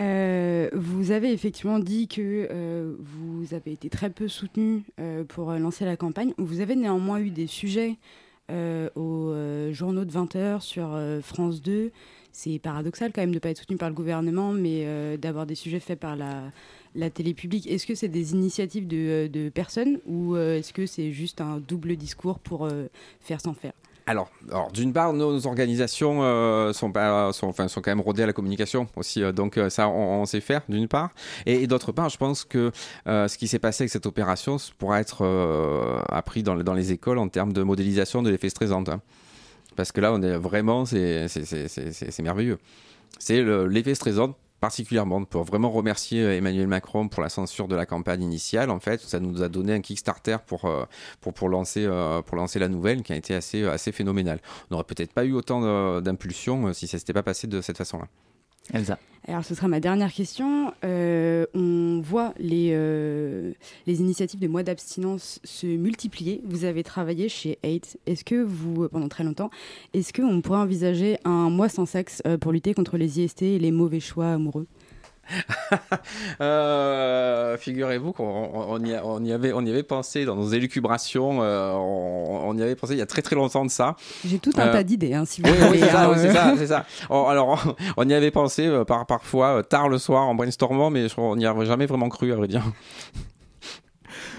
Euh, 0.00 0.68
vous 0.72 1.10
avez 1.10 1.32
effectivement 1.32 1.78
dit 1.78 2.08
que 2.08 2.48
euh, 2.50 2.94
vous 2.98 3.54
avez 3.54 3.72
été 3.72 3.88
très 3.90 4.10
peu 4.10 4.28
soutenu 4.28 4.84
pour 5.28 5.52
lancer 5.52 5.84
la 5.84 5.96
campagne. 5.96 6.34
Vous 6.38 6.60
avez 6.60 6.76
néanmoins 6.76 7.20
eu 7.20 7.30
des 7.30 7.46
sujets 7.46 7.96
aux 8.50 9.32
journaux 9.70 10.04
de 10.04 10.12
20 10.12 10.36
heures 10.36 10.62
sur 10.62 10.98
France 11.22 11.62
2. 11.62 11.90
C'est 12.32 12.58
paradoxal 12.58 13.12
quand 13.12 13.22
même 13.22 13.30
de 13.30 13.36
ne 13.36 13.40
pas 13.40 13.50
être 13.50 13.58
soutenu 13.58 13.76
par 13.76 13.88
le 13.88 13.94
gouvernement, 13.94 14.52
mais 14.52 15.16
d'avoir 15.16 15.46
des 15.46 15.54
sujets 15.54 15.80
faits 15.80 15.98
par 15.98 16.16
la, 16.16 16.42
la 16.94 17.10
télé 17.10 17.34
publique, 17.34 17.66
est-ce 17.66 17.86
que 17.86 17.94
c'est 17.94 18.08
des 18.08 18.32
initiatives 18.32 18.86
de, 18.86 19.26
de 19.26 19.48
personnes 19.48 19.98
ou 20.06 20.36
euh, 20.36 20.58
est-ce 20.58 20.72
que 20.72 20.86
c'est 20.86 21.12
juste 21.12 21.40
un 21.40 21.58
double 21.58 21.96
discours 21.96 22.38
pour 22.38 22.66
euh, 22.66 22.86
faire 23.20 23.40
sans 23.40 23.54
faire? 23.54 23.72
Alors, 24.06 24.30
d'une 24.74 24.92
part, 24.92 25.12
nos 25.12 25.46
organisations 25.46 26.24
euh, 26.24 26.72
sont, 26.72 26.90
quand 26.92 27.86
même 27.86 28.00
rodées 28.00 28.24
à 28.24 28.26
la 28.26 28.32
communication 28.32 28.88
aussi, 28.96 29.22
donc 29.32 29.60
ça, 29.68 29.88
on, 29.88 30.26
sait 30.26 30.40
faire, 30.40 30.62
d'une 30.68 30.88
part. 30.88 31.10
Et, 31.46 31.68
d'autre 31.68 31.92
part, 31.92 32.08
je 32.08 32.18
pense 32.18 32.44
que 32.44 32.72
ce 33.06 33.38
qui 33.38 33.46
s'est 33.46 33.60
passé 33.60 33.84
avec 33.84 33.92
cette 33.92 34.06
opération 34.06 34.56
pourra 34.76 35.00
être 35.00 35.24
appris 36.08 36.42
dans, 36.42 36.56
dans, 36.56 36.74
les 36.74 36.90
écoles 36.90 37.18
en 37.18 37.28
termes 37.28 37.52
de 37.52 37.62
modélisation 37.62 38.24
de 38.24 38.30
l'effet 38.30 38.48
stressant. 38.48 38.82
Hein. 38.88 39.00
Parce 39.76 39.92
que 39.92 40.00
là, 40.00 40.12
on 40.12 40.20
est 40.20 40.36
vraiment, 40.36 40.84
c'est 40.84 41.28
merveilleux. 42.24 42.58
C'est 43.20 43.40
l'effet 43.40 43.94
stressant 43.94 44.34
particulièrement 44.62 45.24
pour 45.24 45.42
vraiment 45.42 45.70
remercier 45.70 46.22
Emmanuel 46.36 46.68
Macron 46.68 47.08
pour 47.08 47.22
la 47.22 47.28
censure 47.28 47.68
de 47.68 47.76
la 47.76 47.84
campagne 47.84 48.22
initiale. 48.22 48.70
En 48.70 48.80
fait, 48.80 49.00
ça 49.00 49.20
nous 49.20 49.42
a 49.42 49.48
donné 49.48 49.74
un 49.74 49.80
Kickstarter 49.80 50.36
pour, 50.46 50.72
pour, 51.20 51.34
pour, 51.34 51.48
lancer, 51.48 51.86
pour 52.24 52.36
lancer 52.36 52.58
la 52.60 52.68
nouvelle 52.68 53.02
qui 53.02 53.12
a 53.12 53.16
été 53.16 53.34
assez, 53.34 53.64
assez 53.64 53.90
phénoménal. 53.90 54.40
On 54.70 54.74
n'aurait 54.74 54.84
peut-être 54.84 55.12
pas 55.12 55.24
eu 55.24 55.32
autant 55.32 56.00
d'impulsion 56.00 56.72
si 56.72 56.86
ça 56.86 56.98
s'était 56.98 57.12
pas 57.12 57.24
passé 57.24 57.48
de 57.48 57.60
cette 57.60 57.76
façon-là. 57.76 58.06
Elsa. 58.72 58.98
Alors, 59.28 59.44
ce 59.44 59.54
sera 59.54 59.68
ma 59.68 59.78
dernière 59.78 60.12
question. 60.12 60.74
Euh, 60.84 61.46
on 61.54 61.81
voit 62.02 62.34
les, 62.38 62.70
euh, 62.72 63.52
les 63.86 64.00
initiatives 64.00 64.40
de 64.40 64.48
mois 64.48 64.62
d'abstinence 64.62 65.40
se 65.44 65.66
multiplier. 65.66 66.42
Vous 66.44 66.64
avez 66.64 66.82
travaillé 66.82 67.28
chez 67.28 67.58
Eight. 67.62 67.98
Est-ce 68.06 68.24
que 68.24 68.42
vous, 68.42 68.88
pendant 68.88 69.08
très 69.08 69.24
longtemps, 69.24 69.50
est-ce 69.94 70.12
qu'on 70.12 70.40
pourrait 70.42 70.58
envisager 70.58 71.16
un 71.24 71.48
mois 71.48 71.68
sans 71.68 71.86
sexe 71.86 72.22
euh, 72.26 72.36
pour 72.36 72.52
lutter 72.52 72.74
contre 72.74 72.96
les 72.98 73.20
IST 73.20 73.42
et 73.42 73.58
les 73.58 73.70
mauvais 73.70 74.00
choix 74.00 74.32
amoureux? 74.32 74.66
euh, 76.40 77.56
Figurez-vous 77.56 78.12
qu'on 78.12 78.84
y, 78.84 78.94
on 79.02 79.24
y, 79.24 79.32
avait, 79.32 79.52
on 79.52 79.64
y 79.64 79.70
avait 79.70 79.82
pensé 79.82 80.24
dans 80.24 80.36
nos 80.36 80.48
élucubrations, 80.48 81.42
euh, 81.42 81.72
on, 81.72 82.56
y 82.56 82.62
avait 82.62 82.74
pensé 82.74 82.94
il 82.94 82.98
y 82.98 83.02
a 83.02 83.06
très 83.06 83.22
très 83.22 83.36
longtemps 83.36 83.64
de 83.64 83.70
ça. 83.70 83.96
J'ai 84.24 84.38
tout 84.38 84.52
un 84.56 84.68
euh, 84.68 84.72
tas 84.72 84.82
d'idées, 84.82 85.14
hein, 85.14 85.24
si 85.24 85.42
vous 85.42 85.52
voulez. 85.52 85.80
c'est 85.80 85.88
ça, 85.90 86.10
hein. 86.10 86.54
c'est 86.56 86.66
ça, 86.66 86.84
alors, 87.08 87.76
on 87.96 88.08
y 88.08 88.14
avait 88.14 88.30
pensé 88.30 88.70
par, 88.86 89.06
parfois 89.06 89.62
tard 89.62 89.88
le 89.88 89.98
soir 89.98 90.28
en 90.28 90.34
brainstormant, 90.34 90.90
mais 90.90 91.06
on 91.16 91.36
n'y 91.36 91.46
avait 91.46 91.66
jamais 91.66 91.86
vraiment 91.86 92.08
cru, 92.08 92.32
à 92.32 92.36
vrai 92.36 92.48
dire. 92.48 92.64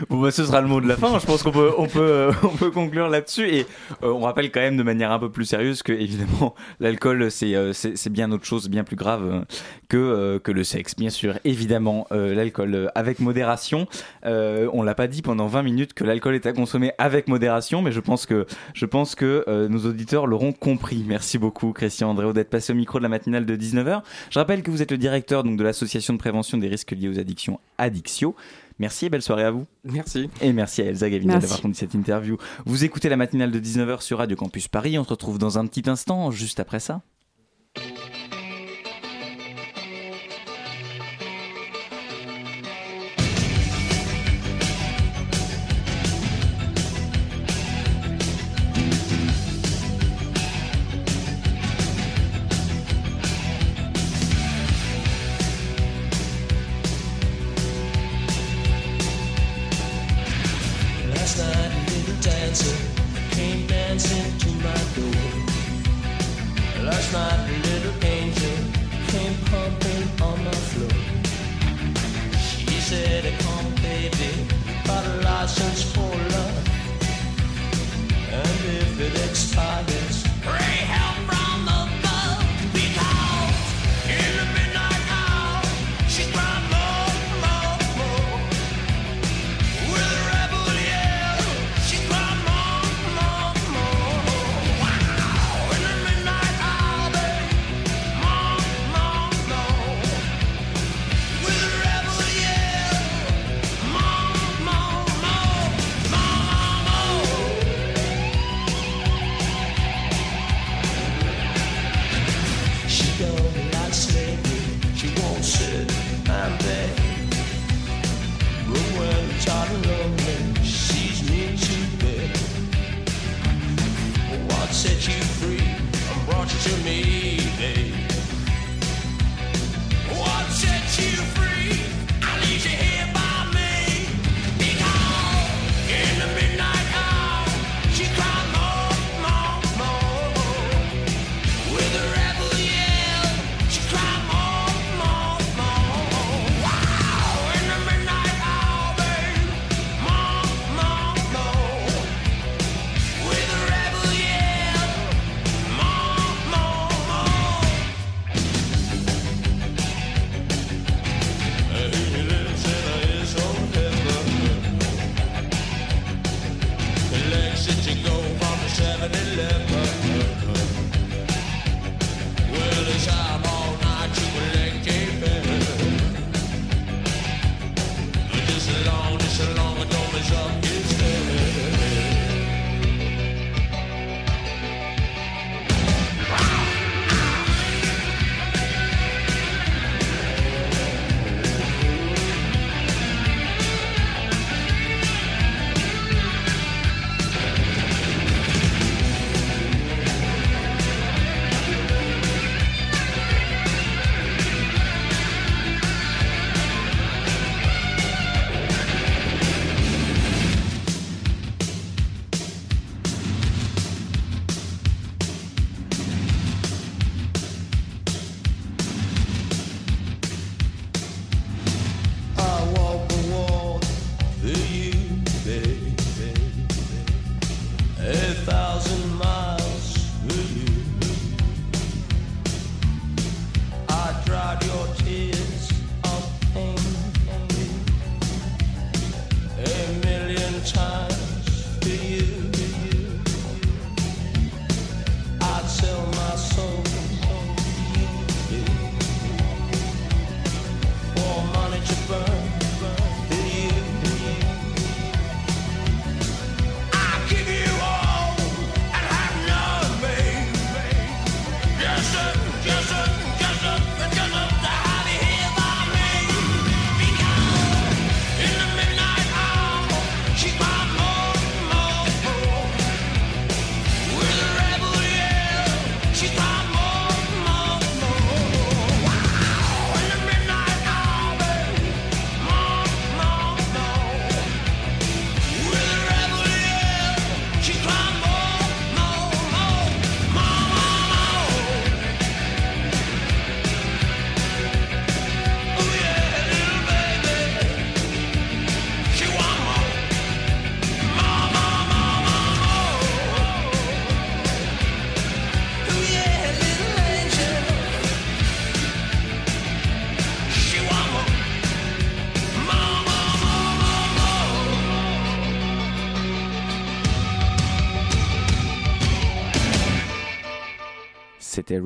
Bon, 0.10 0.21
bah, 0.21 0.32
ce 0.32 0.45
sera 0.45 0.62
le 0.62 0.67
mot 0.67 0.82
de 0.82 0.88
la 0.88 0.97
fin. 0.97 1.17
Je 1.19 1.25
pense 1.25 1.43
qu'on 1.43 1.51
peut, 1.51 1.71
on 1.77 1.88
peut, 1.88 1.99
euh, 2.01 2.71
conclure 2.73 3.10
là-dessus. 3.10 3.47
Et 3.47 3.65
euh, 4.03 4.12
on 4.12 4.21
rappelle 4.21 4.51
quand 4.51 4.60
même 4.60 4.77
de 4.77 4.84
manière 4.84 5.12
un 5.12 5.19
peu 5.19 5.29
plus 5.29 5.45
sérieuse 5.45 5.84
que, 5.84 5.93
évidemment, 5.93 6.56
l'alcool, 6.79 7.29
c'est, 7.32 7.56
euh, 7.56 7.73
bien 8.10 8.32
autre 8.32 8.45
chose, 8.45 8.69
bien 8.69 8.84
plus 8.84 8.95
grave 8.95 9.45
que, 9.89 10.41
le 10.45 10.63
sexe. 10.63 10.95
Bien 10.95 11.10
sûr, 11.10 11.39
évidemment, 11.45 12.08
l'alcool 12.12 12.91
avec 12.95 13.19
modération. 13.19 13.88
on 14.23 14.84
l'a 14.84 14.95
pas 14.95 15.08
dit 15.08 15.21
pendant 15.21 15.47
20 15.47 15.63
minutes 15.63 15.93
que 15.93 16.03
l'alcool 16.03 16.36
est 16.36 16.45
à 16.45 16.53
consommer 16.53 16.91
avec 16.97 17.27
modération, 17.27 17.82
mais 17.82 17.91
je 17.91 17.99
pense 17.99 18.25
que, 18.25 19.47
nos 19.67 19.86
auditeurs 19.86 20.27
l'auront 20.27 20.51
compris. 20.53 21.03
Merci 21.08 21.38
beaucoup, 21.38 21.71
Christian 21.73 22.10
Andréo, 22.10 22.34
d'être 22.34 22.49
passé 22.49 22.73
au 22.73 22.75
micro 22.75 22.99
de 22.99 23.03
la 23.03 23.10
matinale 23.10 23.45
de 23.45 23.56
19h. 23.56 24.01
Je 24.29 24.39
rappelle 24.39 24.62
que 24.62 24.69
vous 24.69 24.82
êtes 24.82 24.91
le 24.91 24.97
directeur 24.97 25.43
de 25.43 25.63
l'association 25.63 26.13
de 26.13 26.19
prévention 26.19 26.58
des 26.58 26.67
risques 26.67 26.91
liés 26.91 27.10
aux 27.10 27.19
addictions 27.19 27.60
Addictio. 27.77 28.36
Merci 28.84 29.06
et 29.06 29.10
belle 29.10 29.22
soirée 29.22 29.46
à 29.46 29.52
vous. 29.52 29.65
Merci. 29.86 30.30
Et 30.41 30.52
merci 30.52 30.82
à 30.82 30.86
Elsa 30.88 31.10
Gavina 31.10 31.38
d'avoir 31.39 31.62
conduit 31.62 31.78
cette 31.78 31.93
interview. 31.93 32.36
Vous 32.65 32.84
écoutez 32.84 33.08
la 33.08 33.15
matinale 33.15 33.50
de 33.50 33.58
19h 33.58 34.02
sur 34.02 34.17
Radio 34.17 34.36
Campus 34.36 34.67
Paris. 34.67 35.00
On 35.00 35.06
se 35.06 35.10
retrouve 35.10 35.38
dans 35.38 35.58
un 35.58 35.65
petit 35.67 35.89
instant, 35.89 36.32
juste 36.32 36.60
après 36.60 36.82
ça. 36.82 37.02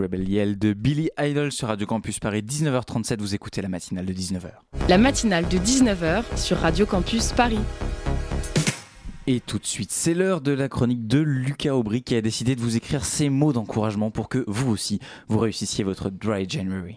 Rebel 0.08 0.30
Yell 0.30 0.58
de 0.58 0.72
Billy 0.72 1.10
Idol 1.20 1.51
sur 1.51 1.68
Radio 1.68 1.86
Campus 1.86 2.22
Paris, 2.22 2.41
19h37. 2.41 3.20
Vous 3.20 3.36
écoutez 3.36 3.62
la 3.62 3.68
matinale 3.68 4.05
de 4.05 4.14
19h. 4.14 4.51
La 4.88 4.97
matinale 4.97 5.45
de 5.49 5.58
19h 5.58 6.24
sur 6.38 6.55
Radio 6.60 6.86
Campus 6.86 7.34
Paris. 7.34 7.60
Et 9.28 9.41
tout 9.41 9.60
de 9.60 9.66
suite, 9.66 9.91
c'est 9.91 10.14
l'heure 10.14 10.39
de 10.39 10.53
la 10.53 10.70
chronique 10.70 11.08
de 11.08 11.20
Lucas 11.20 11.74
Aubry 11.74 12.03
qui 12.03 12.16
a 12.16 12.22
décidé 12.22 12.55
de 12.55 12.62
vous 12.62 12.78
écrire 12.78 13.03
ces 13.03 13.28
mots 13.28 13.51
d'encouragement 13.51 14.10
pour 14.10 14.30
que 14.30 14.45
vous 14.47 14.72
aussi, 14.72 15.01
vous 15.28 15.39
réussissiez 15.39 15.84
votre 15.84 16.10
Dry 16.10 16.47
January. 16.47 16.95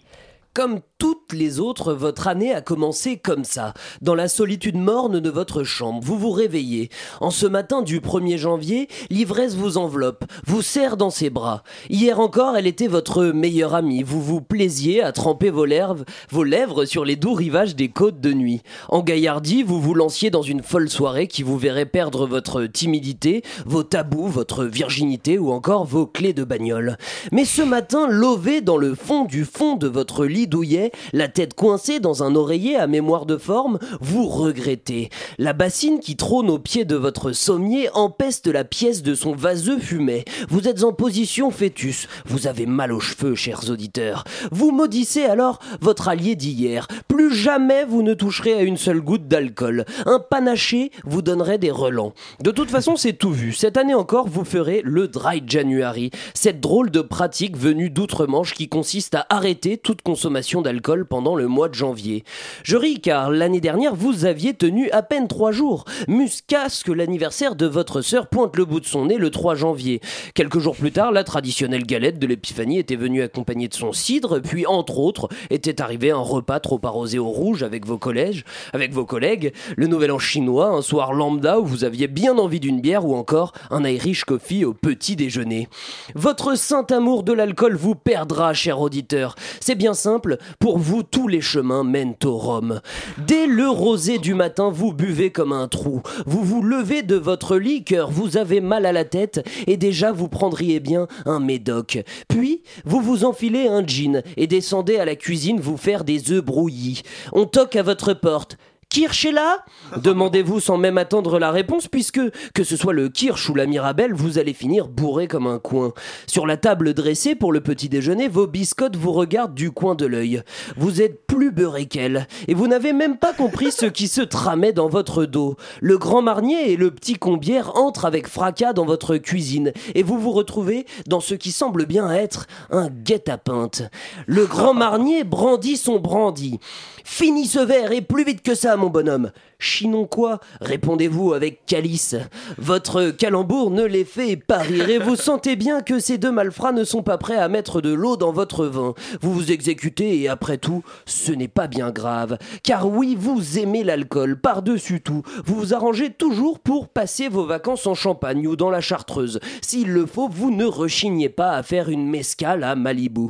Comme 0.53 0.81
toutes 0.99 1.33
les 1.33 1.61
autres, 1.61 1.93
votre 1.95 2.27
année 2.27 2.53
a 2.53 2.61
commencé 2.61 3.17
comme 3.17 3.45
ça, 3.45 3.73
dans 4.03 4.17
la 4.17 4.27
solitude 4.27 4.77
morne 4.77 5.21
de 5.21 5.31
votre 5.31 5.63
chambre. 5.63 6.01
Vous 6.03 6.19
vous 6.19 6.33
réveillez. 6.33 6.91
En 7.21 7.31
ce 7.31 7.47
matin 7.47 7.83
du 7.83 8.01
1er 8.01 8.37
janvier, 8.37 8.89
l'ivresse 9.11 9.55
vous 9.55 9.79
enveloppe, 9.79 10.25
vous 10.45 10.61
serre 10.61 10.97
dans 10.97 11.11
ses 11.11 11.31
bras. 11.31 11.63
Hier 11.89 12.19
encore, 12.19 12.57
elle 12.57 12.67
était 12.67 12.89
votre 12.89 13.27
meilleure 13.27 13.77
amie. 13.77 14.03
Vous 14.03 14.21
vous 14.21 14.41
plaisiez 14.41 15.05
à 15.05 15.13
tremper 15.13 15.51
vos 15.51 15.67
lèvres, 15.67 16.05
vos 16.31 16.43
lèvres 16.43 16.85
sur 16.85 17.05
les 17.05 17.15
doux 17.15 17.35
rivages 17.35 17.77
des 17.77 17.89
côtes 17.89 18.21
de 18.21 18.33
nuit. 18.33 18.61
En 18.89 19.03
gaillardie, 19.03 19.63
vous 19.63 19.81
vous 19.81 19.95
lanciez 19.95 20.31
dans 20.31 20.43
une 20.43 20.65
folle 20.65 20.91
soirée 20.91 21.29
qui 21.29 21.45
vous 21.45 21.59
verrait 21.59 21.87
perdre 21.87 22.27
votre 22.27 22.65
timidité, 22.65 23.45
vos 23.67 23.85
tabous, 23.85 24.27
votre 24.27 24.65
virginité 24.65 25.39
ou 25.39 25.53
encore 25.53 25.85
vos 25.85 26.07
clés 26.07 26.33
de 26.33 26.43
bagnole. 26.43 26.99
Mais 27.31 27.45
ce 27.45 27.63
matin, 27.63 28.09
lové 28.09 28.63
dans 28.63 28.79
le 28.79 28.97
fond 28.97 29.25
du 29.25 29.45
fond 29.45 29.77
de 29.77 29.87
votre 29.87 30.27
lit 30.27 30.40
douillet, 30.47 30.93
la 31.13 31.29
tête 31.29 31.55
coincée 31.55 32.01
dans 32.01 32.23
un 32.23 32.35
oreiller 32.35 32.77
à 32.77 32.87
mémoire 32.87 33.27
de 33.27 33.37
forme, 33.37 33.79
vous 34.01 34.27
regrettez. 34.27 35.11
La 35.39 35.53
bassine 35.53 36.01
qui 36.01 36.17
trône 36.17 36.51
au 36.51 36.59
pied 36.59 36.85
de 36.85 36.97
votre 36.97 37.33
sommier 37.33 37.89
empeste 37.95 38.47
la 38.47 38.65
pièce 38.65 39.03
de 39.03 39.15
son 39.15 39.35
vaseux 39.35 39.79
fumet. 39.79 40.25
Vous 40.49 40.69
êtes 40.69 40.85
en 40.85 40.93
position 40.93 41.51
fœtus. 41.51 42.09
Vous 42.27 42.47
avez 42.47 42.67
mal 42.67 42.93
aux 42.93 43.01
cheveux, 43.01 43.35
chers 43.35 43.71
auditeurs. 43.71 44.25
Vous 44.51 44.71
maudissez 44.71 45.25
alors 45.25 45.59
votre 45.81 46.09
allié 46.09 46.37
d'hier. 46.37 46.89
Plus 47.09 47.35
jamais 47.35 47.85
vous 47.85 48.03
ne 48.03 48.15
toucherez 48.15 48.55
à 48.55 48.63
une 48.63 48.77
seule 48.77 49.01
goutte 49.01 49.29
d'alcool. 49.29 49.85
Un 50.07 50.19
panaché 50.19 50.91
vous 51.05 51.23
donnerait 51.23 51.59
des 51.59 51.71
relents. 51.71 52.13
De 52.43 52.51
toute 52.51 52.71
façon, 52.71 52.97
c'est 52.97 53.13
tout 53.13 53.33
vu. 53.33 53.53
Cette 53.53 53.77
année 53.77 53.95
encore, 53.95 54.29
vous 54.29 54.45
ferez 54.45 54.83
le 54.85 55.09
Dry 55.09 55.43
January. 55.47 56.11
Cette 56.35 56.61
drôle 56.61 56.91
de 56.91 57.01
pratique 57.01 57.57
venue 57.57 57.91
d'outre-Manche 57.91 58.55
qui 58.55 58.69
consiste 58.69 59.15
à 59.15 59.27
arrêter 59.29 59.77
toute 59.77 60.03
consommation 60.03 60.30
d'alcool 60.63 61.07
pendant 61.07 61.35
le 61.35 61.49
mois 61.49 61.69
de 61.69 61.75
janvier. 61.75 62.25
Je 62.63 62.77
ris 62.77 63.01
car 63.01 63.31
l'année 63.31 63.61
dernière 63.61 63.95
vous 63.95 64.25
aviez 64.25 64.55
tenu 64.55 64.91
à 64.91 65.03
peine 65.03 65.29
trois 65.29 65.53
jours. 65.53 65.85
Muscas 66.09 66.83
que 66.85 66.93
l'anniversaire 66.93 67.57
de 67.57 67.67
votre 67.67 68.01
sœur 68.01 68.29
pointe 68.29 68.57
le 68.57 68.65
bout 68.65 68.81
de 68.81 68.87
son 68.87 69.07
nez 69.07 69.17
le 69.17 69.31
3 69.31 69.55
janvier. 69.55 70.01
Quelques 70.35 70.59
jours 70.59 70.77
plus 70.77 70.93
tard, 70.93 71.13
la 71.13 71.25
traditionnelle 71.25 71.85
galette 71.85 72.19
de 72.19 72.27
l'épiphanie 72.27 72.79
était 72.79 72.97
venue 72.97 73.23
accompagnée 73.23 73.69
de 73.69 73.75
son 73.75 73.93
cidre, 73.93 74.41
puis 74.41 74.67
entre 74.67 74.99
autres 74.99 75.29
était 75.51 75.81
arrivé 75.81 76.11
un 76.11 76.19
repas 76.19 76.61
trop 76.61 76.81
arrosé 76.85 77.19
au 77.19 77.29
rouge 77.29 77.63
avec 77.63 77.87
vos 77.87 77.99
collèges, 77.99 78.45
avec 78.73 78.93
vos 78.93 79.05
collègues, 79.05 79.53
le 79.77 79.87
nouvel 79.87 80.13
an 80.13 80.19
chinois, 80.19 80.69
un 80.69 80.83
soir 80.83 81.13
lambda 81.13 81.59
où 81.59 81.65
vous 81.65 81.85
aviez 81.85 82.07
bien 82.07 82.39
envie 82.39 82.61
d'une 82.61 82.81
bière 82.81 83.05
ou 83.05 83.15
encore 83.15 83.53
un 83.71 83.85
Irish 83.85 84.25
coffee 84.25 84.65
au 84.65 84.75
petit 84.75 85.17
déjeuner. 85.17 85.69
Votre 86.15 86.57
saint 86.57 86.87
amour 86.91 87.23
de 87.23 87.33
l'alcool 87.33 87.77
vous 87.77 87.95
perdra, 87.95 88.55
cher 88.55 88.81
auditeur. 88.81 89.35
C'est 89.61 89.75
bien 89.75 89.95
simple 89.95 90.20
pour 90.59 90.79
vous 90.79 91.03
tous 91.03 91.29
les 91.29 91.41
chemins 91.41 91.85
mènent 91.85 92.15
au 92.25 92.37
Rhum. 92.37 92.81
Dès 93.27 93.47
le 93.47 93.69
rosé 93.69 94.19
du 94.19 94.35
matin, 94.35 94.71
vous 94.71 94.93
buvez 94.93 95.31
comme 95.31 95.53
un 95.53 95.69
trou. 95.69 96.03
Vous 96.27 96.43
vous 96.43 96.63
levez 96.63 97.03
de 97.03 97.17
votre 97.17 97.57
lit 97.57 97.85
car 97.85 98.11
vous 98.11 98.37
avez 98.37 98.61
mal 98.61 98.87
à 98.87 98.93
la 98.93 99.05
tête 99.05 99.47
et 99.67 99.77
déjà 99.77 100.13
vous 100.13 100.29
prendriez 100.29 100.81
bien 100.81 101.09
un 101.27 101.41
médoc. 101.41 102.03
Puis, 102.29 102.63
vous 102.85 103.01
vous 103.01 103.25
enfilez 103.25 103.69
un 103.69 103.87
jean 103.87 104.23
et 104.37 104.47
descendez 104.47 104.97
à 104.97 105.05
la 105.05 105.17
cuisine 105.17 105.61
vous 105.61 105.77
faire 105.77 106.05
des 106.05 106.31
œufs 106.33 106.45
brouillis. 106.45 107.03
On 107.33 107.47
toque 107.47 107.77
à 107.77 107.83
votre 107.83 108.15
porte. 108.15 108.57
Kirsch 108.91 109.25
est 109.25 109.33
là 109.33 109.65
Demandez-vous 109.97 110.59
sans 110.59 110.77
même 110.77 110.99
attendre 110.99 111.39
la 111.39 111.53
réponse, 111.53 111.87
puisque, 111.87 112.21
que 112.55 112.65
ce 112.65 112.77
soit 112.77 112.93
le 112.93 113.09
Kirsch 113.09 113.49
ou 113.49 113.55
la 113.55 113.67
Mirabelle, 113.67 114.13
vous 114.13 114.39
allez 114.39 114.53
finir 114.53 114.89
bourré 114.89 115.29
comme 115.29 115.47
un 115.47 115.61
coin. 115.61 115.93
Sur 116.27 116.45
la 116.45 116.57
table 116.57 116.93
dressée 116.93 117.37
pour 117.37 117.53
le 117.53 117.61
petit 117.61 117.89
déjeuner, 117.89 118.27
vos 118.27 118.49
biscottes 118.49 118.97
vous 118.97 119.13
regardent 119.13 119.55
du 119.55 119.71
coin 119.71 119.95
de 119.95 120.07
l'œil. 120.07 120.43
Vous 120.77 121.03
êtes 121.03 121.25
plus 121.29 121.53
beurré 121.53 121.87
qu'elle, 121.87 122.27
et 122.49 122.55
vous 122.55 122.67
n'avez 122.67 122.93
même 122.93 123.17
pas 123.17 123.33
compris 123.33 123.71
ce 123.71 123.87
qui 123.87 124.09
se 124.09 124.23
tramait 124.23 124.73
dans 124.73 124.89
votre 124.89 125.25
dos. 125.25 125.55
Le 125.81 125.97
grand 125.97 126.23
marnier 126.23 126.73
et 126.73 126.77
le 126.77 126.91
petit 126.91 127.15
combière 127.15 127.77
entrent 127.77 128.07
avec 128.07 128.27
fracas 128.27 128.73
dans 128.73 128.87
votre 128.87 129.19
cuisine, 129.19 129.73
et 129.95 130.03
vous 130.03 130.19
vous 130.19 130.33
retrouvez 130.33 130.85
dans 131.07 131.21
ce 131.21 131.35
qui 131.35 131.53
semble 131.53 131.87
bien 131.87 132.11
être 132.11 132.49
un 132.71 132.89
guet-apens. 132.89 133.89
Le 134.27 134.47
grand 134.47 134.75
marnier 134.75 135.23
brandit 135.23 135.77
son 135.77 136.01
brandy. 136.01 136.59
Finis 137.05 137.47
ce 137.47 137.61
verre 137.61 137.93
et 137.93 138.03
plus 138.03 138.25
vite 138.25 138.43
que 138.43 138.55
ça, 138.55 138.77
mon 138.81 138.89
bonhomme. 138.89 139.31
Chinon 139.59 140.07
quoi 140.07 140.41
répondez-vous 140.61 141.35
avec 141.35 141.67
calice. 141.67 142.17
Votre 142.57 143.11
calembour 143.11 143.71
ne 143.71 143.85
les 143.85 144.07
fait 144.07 144.37
pas 144.37 144.59
rire 144.59 144.89
et 144.89 144.99
vous 144.99 145.17
sentez 145.17 145.55
bien 145.55 145.83
que 145.83 145.99
ces 145.99 146.17
deux 146.17 146.33
malfrats 146.33 146.73
ne 146.73 146.83
sont 146.83 147.03
pas 147.03 147.19
prêts 147.19 147.37
à 147.37 147.49
mettre 147.49 147.83
de 147.83 147.93
l'eau 147.93 148.17
dans 148.17 148.33
votre 148.33 148.65
vin. 148.65 148.95
Vous 149.21 149.33
vous 149.33 149.53
exécutez 149.53 150.23
et 150.23 150.29
après 150.29 150.57
tout, 150.57 150.83
ce 151.05 151.31
n'est 151.31 151.47
pas 151.47 151.67
bien 151.67 151.91
grave. 151.91 152.39
Car 152.63 152.89
oui, 152.89 153.17
vous 153.19 153.59
aimez 153.59 153.85
l'alcool 153.85 154.41
par-dessus 154.41 155.03
tout. 155.03 155.23
Vous 155.45 155.57
vous 155.57 155.75
arrangez 155.75 156.11
toujours 156.11 156.59
pour 156.59 156.89
passer 156.89 157.29
vos 157.29 157.45
vacances 157.45 157.87
en 157.87 157.95
Champagne 157.95 158.47
ou 158.47 158.57
dans 158.57 158.71
la 158.71 158.81
Chartreuse. 158.81 159.41
S'il 159.61 159.93
le 159.93 160.07
faut, 160.07 160.29
vous 160.29 160.51
ne 160.51 160.65
rechignez 160.65 161.29
pas 161.29 161.53
à 161.53 161.63
faire 161.63 161.91
une 161.91 162.09
mescale 162.09 162.65
à 162.65 162.75
Malibu. 162.77 163.29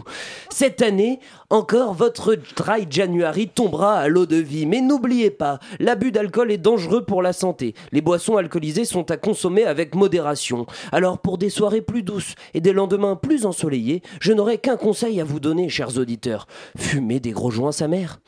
Cette 0.50 0.80
année, 0.80 1.18
encore 1.50 1.94
votre 1.94 2.36
dry 2.56 2.86
January 2.88 3.48
tombera 3.48 3.98
à 3.98 4.08
l'eau 4.08 4.24
de 4.24 4.36
vie. 4.36 4.66
Mais 4.66 4.80
n'oubliez 4.80 5.30
pas, 5.30 5.58
l'abus 5.78 6.12
d'alcool 6.12 6.50
est 6.50 6.58
dangereux 6.58 7.04
pour 7.04 7.22
la 7.22 7.32
santé. 7.32 7.74
Les 7.92 8.00
boissons 8.00 8.36
alcoolisées 8.36 8.84
sont 8.84 9.10
à 9.10 9.16
consommer 9.16 9.64
avec 9.64 9.94
modération. 9.94 10.66
Alors 10.92 11.18
pour 11.18 11.38
des 11.38 11.50
soirées 11.50 11.82
plus 11.82 12.02
douces 12.02 12.34
et 12.54 12.60
des 12.60 12.72
lendemains 12.72 13.16
plus 13.16 13.46
ensoleillés, 13.46 14.02
je 14.20 14.32
n'aurai 14.32 14.58
qu'un 14.58 14.76
conseil 14.76 15.20
à 15.20 15.24
vous 15.24 15.40
donner, 15.40 15.68
chers 15.68 15.98
auditeurs. 15.98 16.46
Fumez 16.78 17.20
des 17.20 17.32
gros 17.32 17.50
joints 17.50 17.72
sa 17.72 17.88
mère. 17.88 18.20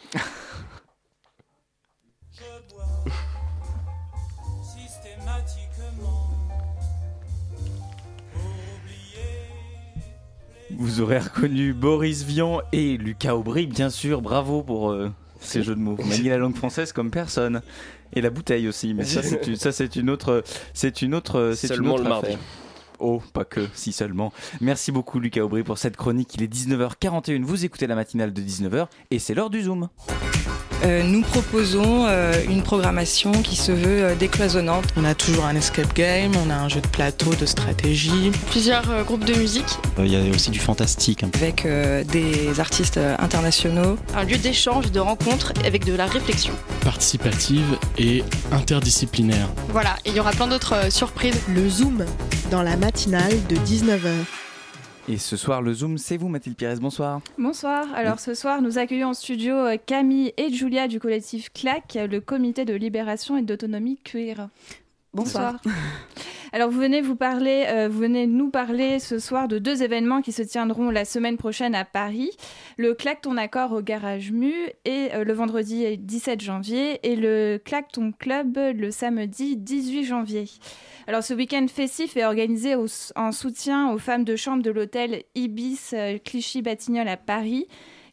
Vous 10.78 11.00
aurez 11.00 11.18
reconnu 11.18 11.72
Boris 11.72 12.24
Vian 12.24 12.60
et 12.72 12.96
Lucas 12.96 13.34
Aubry, 13.34 13.66
bien 13.66 13.90
sûr. 13.90 14.22
Bravo 14.22 14.62
pour 14.62 14.90
euh, 14.90 15.10
ces 15.40 15.62
jeux 15.62 15.74
de 15.74 15.80
mots. 15.80 15.96
Vous 15.98 16.08
maniez 16.08 16.30
la 16.30 16.38
langue 16.38 16.56
française 16.56 16.92
comme 16.92 17.10
personne. 17.10 17.62
Et 18.14 18.20
la 18.20 18.30
bouteille 18.30 18.68
aussi. 18.68 18.92
Mais 18.92 19.04
ça, 19.04 19.22
c'est 19.22 19.46
une, 19.46 19.56
ça, 19.56 19.72
c'est 19.72 19.96
une 19.96 20.10
autre, 20.10 20.44
c'est 20.74 21.00
une 21.00 21.14
autre, 21.14 21.52
c'est 21.56 21.74
une 21.74 21.88
autre 21.88 22.02
le 22.02 22.08
mardi. 22.08 22.36
Oh, 22.98 23.22
pas 23.32 23.44
que, 23.44 23.66
si 23.74 23.92
seulement. 23.92 24.32
Merci 24.60 24.92
beaucoup 24.92 25.18
Lucas 25.18 25.42
Aubry 25.42 25.62
pour 25.62 25.78
cette 25.78 25.96
chronique. 25.96 26.34
Il 26.34 26.42
est 26.42 26.52
19h41, 26.52 27.42
vous 27.42 27.64
écoutez 27.64 27.86
la 27.86 27.94
matinale 27.94 28.32
de 28.32 28.40
19h 28.40 28.86
et 29.10 29.18
c'est 29.18 29.34
l'heure 29.34 29.50
du 29.50 29.62
Zoom. 29.62 29.88
Euh, 30.84 31.02
nous 31.02 31.22
proposons 31.22 32.06
euh, 32.06 32.32
une 32.48 32.62
programmation 32.62 33.30
qui 33.32 33.56
se 33.56 33.70
veut 33.72 34.02
euh, 34.04 34.14
décloisonnante. 34.14 34.84
On 34.96 35.04
a 35.04 35.14
toujours 35.14 35.44
un 35.44 35.54
escape 35.54 35.94
game, 35.94 36.32
on 36.44 36.50
a 36.50 36.54
un 36.54 36.68
jeu 36.68 36.80
de 36.80 36.86
plateau, 36.88 37.34
de 37.34 37.46
stratégie. 37.46 38.30
Plusieurs 38.50 38.90
euh, 38.90 39.02
groupes 39.04 39.24
de 39.24 39.34
musique. 39.34 39.78
Il 39.98 40.08
y 40.12 40.16
a 40.16 40.34
aussi 40.34 40.50
du 40.50 40.58
fantastique. 40.58 41.24
Avec 41.34 41.64
euh, 41.66 42.02
des 42.04 42.58
artistes 42.60 42.96
euh, 42.96 43.14
internationaux. 43.18 43.96
Un 44.16 44.24
lieu 44.24 44.36
d'échange, 44.38 44.90
de 44.90 45.00
rencontre 45.00 45.52
avec 45.64 45.84
de 45.84 45.94
la 45.94 46.06
réflexion. 46.06 46.52
participative 46.82 47.78
et 47.98 48.24
interdisciplinaire. 48.50 49.48
Voilà, 49.68 49.96
et 50.04 50.10
il 50.10 50.16
y 50.16 50.20
aura 50.20 50.32
plein 50.32 50.48
d'autres 50.48 50.74
euh, 50.74 50.90
surprises. 50.90 51.40
Le 51.48 51.68
Zoom, 51.68 52.04
dans 52.50 52.62
la 52.62 52.76
matinale 52.76 53.34
de 53.48 53.56
19h. 53.56 54.41
Et 55.08 55.18
ce 55.18 55.36
soir, 55.36 55.62
le 55.62 55.74
Zoom, 55.74 55.98
c'est 55.98 56.16
vous 56.16 56.28
Mathilde 56.28 56.56
Pires, 56.56 56.78
bonsoir. 56.80 57.20
Bonsoir. 57.36 57.86
Alors 57.94 58.20
ce 58.20 58.34
soir, 58.34 58.62
nous 58.62 58.78
accueillons 58.78 59.08
en 59.08 59.14
studio 59.14 59.54
euh, 59.54 59.76
Camille 59.84 60.32
et 60.36 60.52
Julia 60.52 60.86
du 60.86 61.00
collectif 61.00 61.52
CLAC, 61.52 61.98
le 62.08 62.20
comité 62.20 62.64
de 62.64 62.74
libération 62.74 63.36
et 63.36 63.42
d'autonomie 63.42 63.98
queer. 64.04 64.48
Bonsoir. 65.12 65.60
Alors 66.54 66.68
vous 66.68 66.80
venez 66.80 67.00
vous 67.00 67.16
parler, 67.16 67.64
euh, 67.68 67.88
vous 67.88 68.00
venez 68.00 68.26
nous 68.26 68.50
parler 68.50 68.98
ce 68.98 69.18
soir 69.18 69.48
de 69.48 69.58
deux 69.58 69.82
événements 69.82 70.20
qui 70.20 70.32
se 70.32 70.42
tiendront 70.42 70.90
la 70.90 71.06
semaine 71.06 71.38
prochaine 71.38 71.74
à 71.74 71.86
Paris. 71.86 72.30
Le 72.76 72.92
Claque 72.92 73.22
ton 73.22 73.38
accord 73.38 73.72
au 73.72 73.80
Garage 73.80 74.32
Mu 74.32 74.52
et 74.84 75.08
euh, 75.14 75.24
le 75.24 75.32
vendredi 75.32 75.96
17 75.96 76.42
janvier 76.42 77.00
et 77.10 77.16
le 77.16 77.58
Claque 77.64 77.92
ton 77.92 78.12
club 78.12 78.58
le 78.58 78.90
samedi 78.90 79.56
18 79.56 80.04
janvier. 80.04 80.44
Alors 81.06 81.22
ce 81.22 81.32
week-end 81.32 81.66
festif 81.72 82.18
est 82.18 82.24
organisé 82.24 82.74
en 83.16 83.32
soutien 83.32 83.90
aux 83.90 83.98
femmes 83.98 84.24
de 84.24 84.36
chambre 84.36 84.62
de 84.62 84.70
l'hôtel 84.70 85.22
Ibis 85.34 85.92
euh, 85.94 86.18
Clichy-Batignolles 86.22 87.08
à 87.08 87.16
Paris 87.16 87.66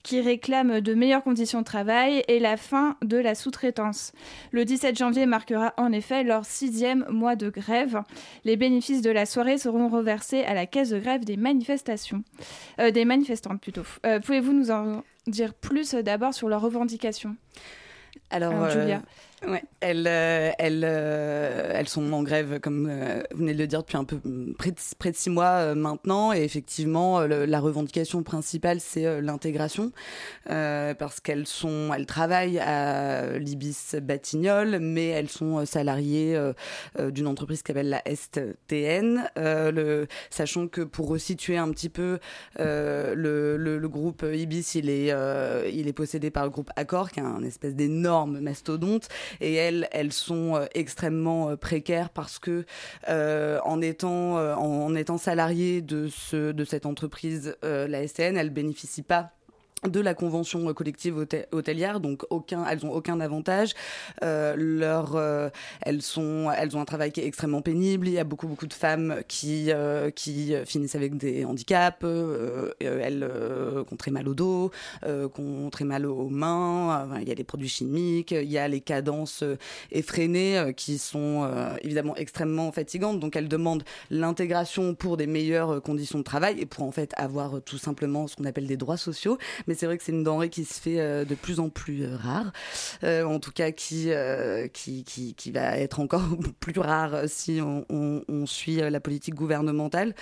qui 0.10 0.22
réclament 0.22 0.82
de 0.82 0.96
meilleures 0.96 1.22
conditions 1.22 1.60
de 1.60 1.66
travail 1.66 2.24
et 2.28 2.40
la 2.40 2.58
fin 2.58 2.98
de 3.04 3.16
la 3.16 3.36
sous-traitance. 3.36 4.12
Le 4.50 4.66
17 4.66 4.98
janvier 4.98 5.28
marquera 5.28 5.76
en 5.78 5.92
effet 5.92 6.24
leur 6.24 6.46
sixième 6.46 7.06
mois 7.12 7.36
de 7.36 7.52
grève. 7.52 8.02
Les 8.44 8.58
bénéfices 8.58 9.04
de 9.04 9.12
la 9.12 9.28
soirée 9.28 9.60
seront 9.60 9.88
reversés 9.88 10.42
à 10.46 10.56
la 10.56 10.66
caisse 10.66 10.90
de 10.90 10.98
grève 10.98 11.26
des 11.26 11.38
manifestations, 11.38 12.24
euh, 12.80 12.90
des 12.90 13.06
manifestantes 13.06 13.62
plutôt. 13.62 13.84
Euh, 14.04 14.20
pouvez-vous 14.20 14.52
nous 14.52 14.72
en 14.72 15.04
dire 15.28 15.54
plus 15.54 15.94
d'abord 15.94 16.34
sur 16.34 16.50
leurs 16.50 16.62
revendications? 16.62 17.36
Alors, 18.32 18.68
Julia. 18.72 19.04
Ouais, 19.48 19.64
elles, 19.80 20.06
euh, 20.06 20.52
elles, 20.60 20.84
euh, 20.86 21.72
elles 21.74 21.88
sont 21.88 22.12
en 22.12 22.24
grève, 22.24 22.60
comme 22.60 22.90
euh, 22.92 23.24
vous 23.32 23.40
venez 23.40 23.54
de 23.54 23.60
le 23.60 23.68
dire, 23.68 23.80
depuis 23.80 23.96
un 23.96 24.04
peu 24.04 24.20
près 24.58 24.72
de, 24.72 25.16
six 25.16 25.30
mois 25.30 25.74
maintenant. 25.76 26.34
Et 26.34 26.44
effectivement, 26.44 27.22
la 27.22 27.60
revendication 27.60 28.22
principale, 28.24 28.80
c'est 28.82 29.22
l'intégration, 29.22 29.92
parce 30.46 31.20
qu'elles 31.22 31.48
sont, 31.48 31.92
elles 31.96 32.06
travaillent 32.06 32.60
à 32.60 33.38
l'Ibis 33.38 33.96
Batignolles, 34.02 34.80
mais 34.80 35.08
elles 35.08 35.30
sont 35.30 35.66
salariées 35.66 36.38
d'une 37.00 37.28
entreprise 37.28 37.62
qui 37.62 37.72
s'appelle 37.72 37.90
la 37.90 38.04
STN. 38.06 39.30
le, 39.38 40.08
sachant 40.30 40.68
que 40.68 40.82
pour 40.82 41.08
resituer 41.08 41.58
un 41.58 41.70
petit 41.72 41.90
peu, 41.90 42.20
le, 42.58 43.56
le, 43.58 43.90
groupe 43.90 44.26
Ibis, 44.32 44.76
il 44.76 44.90
est, 44.90 45.14
il 45.74 45.88
est 45.88 45.94
possédé 45.94 46.30
par 46.30 46.44
le 46.44 46.50
groupe 46.50 46.70
Accor, 46.76 47.12
qui 47.12 47.20
est 47.20 47.24
un 47.24 47.44
espèce 47.44 47.76
d'énorme 47.76 48.40
mastodonte 48.40 49.08
et 49.42 49.54
elles, 49.54 49.88
elles 49.92 50.14
sont 50.14 50.56
euh, 50.56 50.66
extrêmement 50.74 51.50
euh, 51.50 51.56
précaires 51.56 52.10
parce 52.10 52.40
que 52.40 52.66
euh, 53.10 53.60
en 53.64 53.82
étant 53.82 54.10
en, 54.30 54.96
étant 54.96 55.18
salariées 55.18 55.82
de 55.82 56.08
ce 56.08 56.52
de 56.52 56.66
cette 56.66 56.86
entreprise, 56.86 57.56
la 57.64 58.08
SN, 58.08 58.38
elles 58.38 58.50
bénéficient 58.50 59.04
pas 59.04 59.32
de 59.88 60.00
la 60.00 60.14
convention 60.14 60.74
collective 60.74 61.26
hôtelière, 61.52 62.00
donc 62.00 62.26
aucun, 62.30 62.66
elles 62.66 62.86
ont 62.86 62.92
aucun 62.92 63.20
avantage. 63.20 63.74
Euh, 64.24 64.56
leur, 64.58 65.16
euh, 65.16 65.50
elles 65.82 66.02
sont, 66.02 66.52
elles 66.56 66.76
ont 66.76 66.82
un 66.82 66.86
travail 66.86 67.12
qui 67.12 67.22
est 67.22 67.26
extrêmement 67.26 67.62
pénible. 67.62 68.08
Il 68.08 68.14
y 68.14 68.20
a 68.20 68.24
beaucoup 68.24 68.48
beaucoup 68.48 68.68
de 68.68 68.74
femmes 68.74 69.22
qui 69.28 69.72
euh, 69.72 70.12
qui 70.12 70.54
finissent 70.66 70.96
avec 70.96 71.16
des 71.18 71.46
handicaps. 71.46 72.00
Euh, 72.04 72.72
elles 72.80 73.30
ont 73.92 73.96
très 73.96 74.12
mal 74.12 74.28
au 74.28 74.34
dos, 74.34 74.72
ont 75.06 75.70
très 75.70 75.86
mal 75.86 76.06
aux 76.06 76.30
mains. 76.30 77.08
il 77.22 77.28
y 77.28 77.32
a 77.32 77.36
des 77.36 77.44
produits 77.44 77.70
chimiques, 77.70 78.32
il 78.32 78.50
y 78.50 78.58
a 78.58 78.68
les 78.68 78.82
cadences 78.82 79.44
effrénées 79.92 80.74
qui 80.76 80.98
sont 80.98 81.50
évidemment 81.82 82.16
extrêmement 82.16 82.72
fatigantes. 82.72 83.20
Donc 83.20 83.36
elles 83.36 83.48
demandent 83.48 83.84
l'intégration 84.10 84.94
pour 84.96 85.18
des 85.18 85.28
meilleures 85.28 85.82
conditions 85.82 86.20
de 86.20 86.24
travail 86.24 86.60
et 86.60 86.66
pour 86.66 86.84
en 86.84 86.92
fait 86.92 87.14
avoir 87.16 87.62
tout 87.64 87.78
simplement 87.78 88.28
ce 88.28 88.36
qu'on 88.36 88.46
appelle 88.46 88.68
des 88.68 88.78
droits 88.78 88.98
sociaux 88.98 89.38
mais 89.70 89.76
c'est 89.76 89.86
vrai 89.86 90.00
que 90.00 90.04
c'est 90.04 90.12
une 90.12 90.24
denrée 90.24 90.50
qui 90.50 90.66
se 90.66 90.82
fait 90.82 91.00
euh, 91.00 91.24
de 91.26 91.36
plus 91.36 91.60
en 91.60 91.70
plus 91.70 92.04
euh, 92.04 92.16
rare, 92.18 92.52
euh, 93.04 93.24
en 93.24 93.40
tout 93.40 93.52
cas 93.52 93.72
qui, 93.72 94.10
va 94.10 95.78
être 95.78 96.00
encore 96.00 96.24
plus 96.60 96.80
rare 96.80 97.22
si 97.28 97.62
on, 97.62 98.46
suit 98.48 98.78
la 98.78 99.00
politique 99.00 99.36
gouvernementale. 99.36 100.16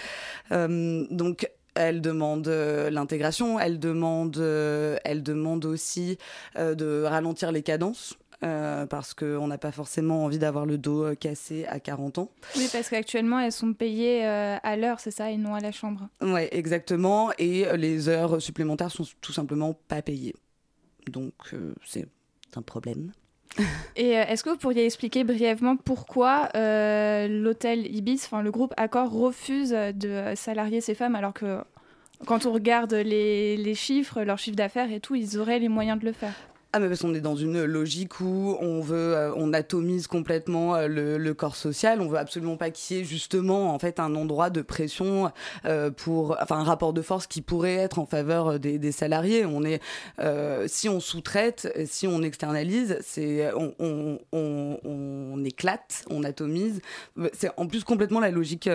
donc 0.51 1.49
elle 1.75 2.01
demande 2.01 2.47
l'intégration, 2.47 3.57
elle 3.59 3.79
demande 3.79 4.37
aussi 5.65 6.17
de 6.55 7.03
ralentir 7.03 7.51
les 7.53 7.63
cadences. 7.63 8.17
Euh, 8.43 8.85
parce 8.85 9.15
qu'on 9.15 9.47
n'a 9.47 9.57
pas 9.57 9.71
forcément 9.71 10.23
envie 10.23 10.37
d'avoir 10.37 10.67
le 10.67 10.77
dos 10.77 11.15
cassé 11.15 11.65
à 11.65 11.79
40 11.79 12.19
ans. 12.19 12.29
Oui, 12.55 12.69
parce 12.71 12.89
qu'actuellement, 12.89 13.39
elles 13.39 13.51
sont 13.51 13.73
payées 13.73 14.27
euh, 14.27 14.57
à 14.61 14.77
l'heure, 14.77 14.99
c'est 14.99 15.11
ça, 15.11 15.31
et 15.31 15.37
non 15.37 15.55
à 15.55 15.59
la 15.59 15.71
chambre. 15.71 16.07
Oui, 16.21 16.41
exactement. 16.51 17.31
Et 17.39 17.65
les 17.77 18.09
heures 18.09 18.39
supplémentaires 18.39 18.91
sont 18.91 19.05
tout 19.21 19.33
simplement 19.33 19.73
pas 19.87 20.03
payées. 20.03 20.35
Donc, 21.11 21.33
euh, 21.53 21.73
c'est 21.83 22.07
un 22.55 22.61
problème. 22.61 23.11
Et 23.95 24.09
est-ce 24.11 24.43
que 24.43 24.51
vous 24.51 24.57
pourriez 24.57 24.85
expliquer 24.85 25.23
brièvement 25.23 25.77
pourquoi 25.77 26.49
l'hôtel 26.53 27.87
Ibis, 27.87 28.25
enfin 28.25 28.43
le 28.43 28.51
groupe 28.51 28.73
Accor, 28.77 29.09
refuse 29.09 29.71
de 29.71 30.33
salarier 30.35 30.79
ces 30.79 30.93
femmes 30.93 31.15
alors 31.15 31.33
que 31.33 31.63
quand 32.27 32.45
on 32.45 32.51
regarde 32.51 32.93
les, 32.93 33.57
les 33.57 33.73
chiffres, 33.73 34.21
leur 34.21 34.37
chiffre 34.37 34.55
d'affaires 34.55 34.91
et 34.91 34.99
tout, 34.99 35.15
ils 35.15 35.39
auraient 35.39 35.59
les 35.59 35.69
moyens 35.69 35.99
de 35.99 36.05
le 36.05 36.11
faire? 36.11 36.35
Ah 36.77 36.79
mais 36.79 36.89
parce 36.89 37.01
qu'on 37.01 37.15
est 37.15 37.21
dans 37.21 37.35
une 37.35 37.63
logique 37.63 38.19
où 38.19 38.55
on 38.61 38.81
veut, 38.81 39.15
euh, 39.15 39.33
on 39.35 39.51
atomise 39.51 40.05
complètement 40.05 40.75
euh, 40.75 40.87
le, 40.87 41.33
corps 41.33 41.55
social. 41.55 42.01
On 42.01 42.07
veut 42.07 42.19
absolument 42.19 42.55
pas 42.55 42.69
qu'il 42.69 42.97
y 42.97 42.99
ait 42.99 43.03
justement 43.03 43.73
en 43.73 43.79
fait 43.79 43.99
un 43.99 44.13
endroit 44.13 44.51
de 44.51 44.61
pression 44.61 45.31
euh, 45.65 45.89
pour, 45.89 46.37
enfin 46.39 46.59
un 46.59 46.63
rapport 46.63 46.93
de 46.93 47.01
force 47.01 47.25
qui 47.25 47.41
pourrait 47.41 47.73
être 47.73 47.97
en 47.97 48.05
faveur 48.05 48.59
des, 48.59 48.91
salariés. 48.91 49.43
On 49.43 49.63
est, 49.63 49.81
si 50.67 50.87
on 50.87 50.99
sous-traite, 50.99 51.67
si 51.87 52.05
on 52.05 52.21
externalise, 52.21 52.99
c'est, 53.01 53.51
on, 53.55 53.73
on, 53.79 54.79
on, 54.83 55.43
éclate, 55.43 56.05
on 56.11 56.23
atomise. 56.23 56.81
C'est 57.33 57.49
en 57.57 57.65
plus 57.65 57.83
complètement 57.83 58.19
la 58.19 58.29
logique 58.29 58.69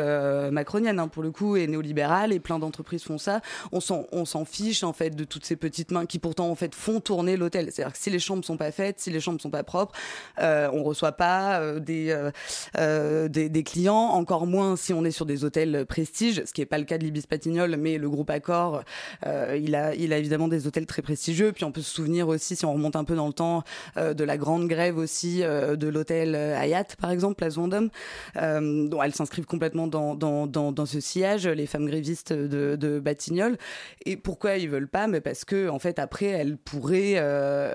macronienne 0.50 0.98
hein, 0.98 1.07
pour 1.07 1.22
le 1.22 1.30
coup 1.30 1.57
et 1.57 1.68
néolibérale 1.68 2.32
et 2.32 2.40
plein 2.40 2.59
d'entreprises 2.59 3.05
font 3.05 3.18
ça. 3.18 3.40
On 3.70 3.80
s'en, 3.80 4.07
on 4.11 4.24
s'en 4.24 4.44
fiche 4.44 4.82
en 4.82 4.92
fait 4.92 5.11
de 5.11 5.22
toutes 5.22 5.44
ces 5.44 5.57
petites 5.57 5.92
mains 5.92 6.07
qui 6.07 6.18
pourtant 6.18 6.48
en 6.50 6.57
fait 6.57 6.74
font 6.74 7.00
tourner 7.00 7.36
l'hôtel. 7.36 7.70
C'est-à-dire 7.70 7.91
si 7.95 8.11
les 8.11 8.18
chambres 8.18 8.45
sont 8.45 8.57
pas 8.57 8.72
faites, 8.72 9.01
si 9.01 9.11
les 9.11 9.20
chambres 9.20 9.40
sont 9.40 9.51
pas 9.51 9.62
propres, 9.62 9.95
euh, 10.40 10.68
on 10.72 10.82
reçoit 10.82 11.12
pas 11.12 11.61
euh, 11.61 11.80
des, 11.80 12.11
euh, 12.11 12.30
euh, 12.78 13.28
des, 13.28 13.49
des 13.49 13.62
clients. 13.62 13.95
Encore 13.95 14.47
moins 14.47 14.76
si 14.76 14.93
on 14.93 15.05
est 15.05 15.11
sur 15.11 15.26
des 15.26 15.45
hôtels 15.45 15.86
prestige, 15.86 16.45
ce 16.45 16.53
qui 16.53 16.61
est 16.61 16.66
pas 16.66 16.78
le 16.78 16.84
cas 16.84 16.99
de 16.99 17.05
l'Ibis 17.05 17.26
Patignol, 17.26 17.76
mais 17.76 17.99
le 17.99 18.09
groupe 18.09 18.30
Accor, 18.30 18.82
il 19.24 19.74
a 19.74 19.95
il 19.95 20.12
a 20.12 20.18
évidemment 20.18 20.49
des 20.49 20.66
hôtels 20.66 20.86
très 20.86 21.03
prestigieux. 21.03 21.53
Puis 21.53 21.64
on 21.64 21.72
peut 21.72 21.82
se 21.82 21.95
souvenir 21.95 22.28
aussi, 22.28 22.57
si 22.57 22.64
on 22.64 22.72
remonte 22.72 22.97
un 22.97 23.05
peu 23.05 23.14
dans 23.14 23.26
le 23.26 23.32
temps, 23.32 23.62
de 23.97 24.24
la 24.24 24.36
grande 24.36 24.68
grève 24.68 24.97
aussi 24.99 25.40
de 25.40 25.88
l'hôtel 25.88 26.34
Hayat, 26.34 26.84
par 27.01 27.11
exemple, 27.11 27.36
Place 27.36 27.57
Vendôme, 27.57 27.90
dont 28.36 29.03
elles 29.03 29.14
s'inscrivent 29.14 29.47
complètement 29.47 29.86
dans, 29.86 30.14
dans, 30.14 30.47
dans, 30.47 30.86
ce 30.86 31.01
sillage, 31.01 31.47
les 31.47 31.66
femmes 31.66 31.86
grévistes 31.86 32.32
de, 32.32 32.76
de 32.76 33.01
Batignolles. 33.01 33.59
Et 34.07 34.16
pourquoi 34.16 34.57
ils 34.57 34.68
veulent 34.68 34.88
pas? 34.88 35.07
Mais 35.07 35.20
parce 35.20 35.45
que 35.45 35.68
en 35.68 35.78
fait 35.78 35.99
après 35.99 36.26
elles 36.26 36.57
pourraient 36.57 37.16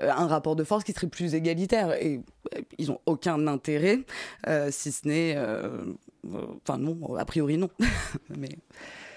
euh, 0.02 0.10
un 0.10 0.26
rapport 0.26 0.56
de 0.56 0.64
force 0.64 0.84
qui 0.84 0.92
serait 0.92 1.06
plus 1.06 1.34
égalitaire. 1.34 1.92
Et 2.02 2.20
euh, 2.54 2.60
ils 2.78 2.88
n'ont 2.88 3.00
aucun 3.06 3.46
intérêt, 3.46 4.00
euh, 4.46 4.68
si 4.70 4.92
ce 4.92 5.06
n'est... 5.06 5.36
Enfin 6.62 6.78
non, 6.78 7.14
a 7.16 7.24
priori 7.24 7.56
non. 7.56 7.70
Mais... 8.38 8.48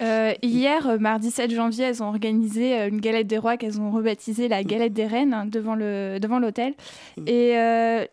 Euh, 0.02 0.34
hier, 0.42 1.00
mardi 1.00 1.30
7 1.30 1.52
janvier, 1.52 1.86
elles 1.86 2.02
ont 2.02 2.08
organisé 2.08 2.88
une 2.88 3.00
galette 3.00 3.28
des 3.28 3.38
rois 3.38 3.58
qu'elles 3.58 3.80
ont 3.80 3.92
rebaptisée 3.92 4.48
la 4.48 4.64
galette 4.64 4.94
des 4.94 5.06
reines 5.06 5.34
hein, 5.34 5.46
devant 5.46 5.76
le 5.76 6.20
devant 6.20 6.40
l'hôtel. 6.40 6.74
Mm. 7.18 7.28
Et 7.28 7.58
euh, 7.58 8.06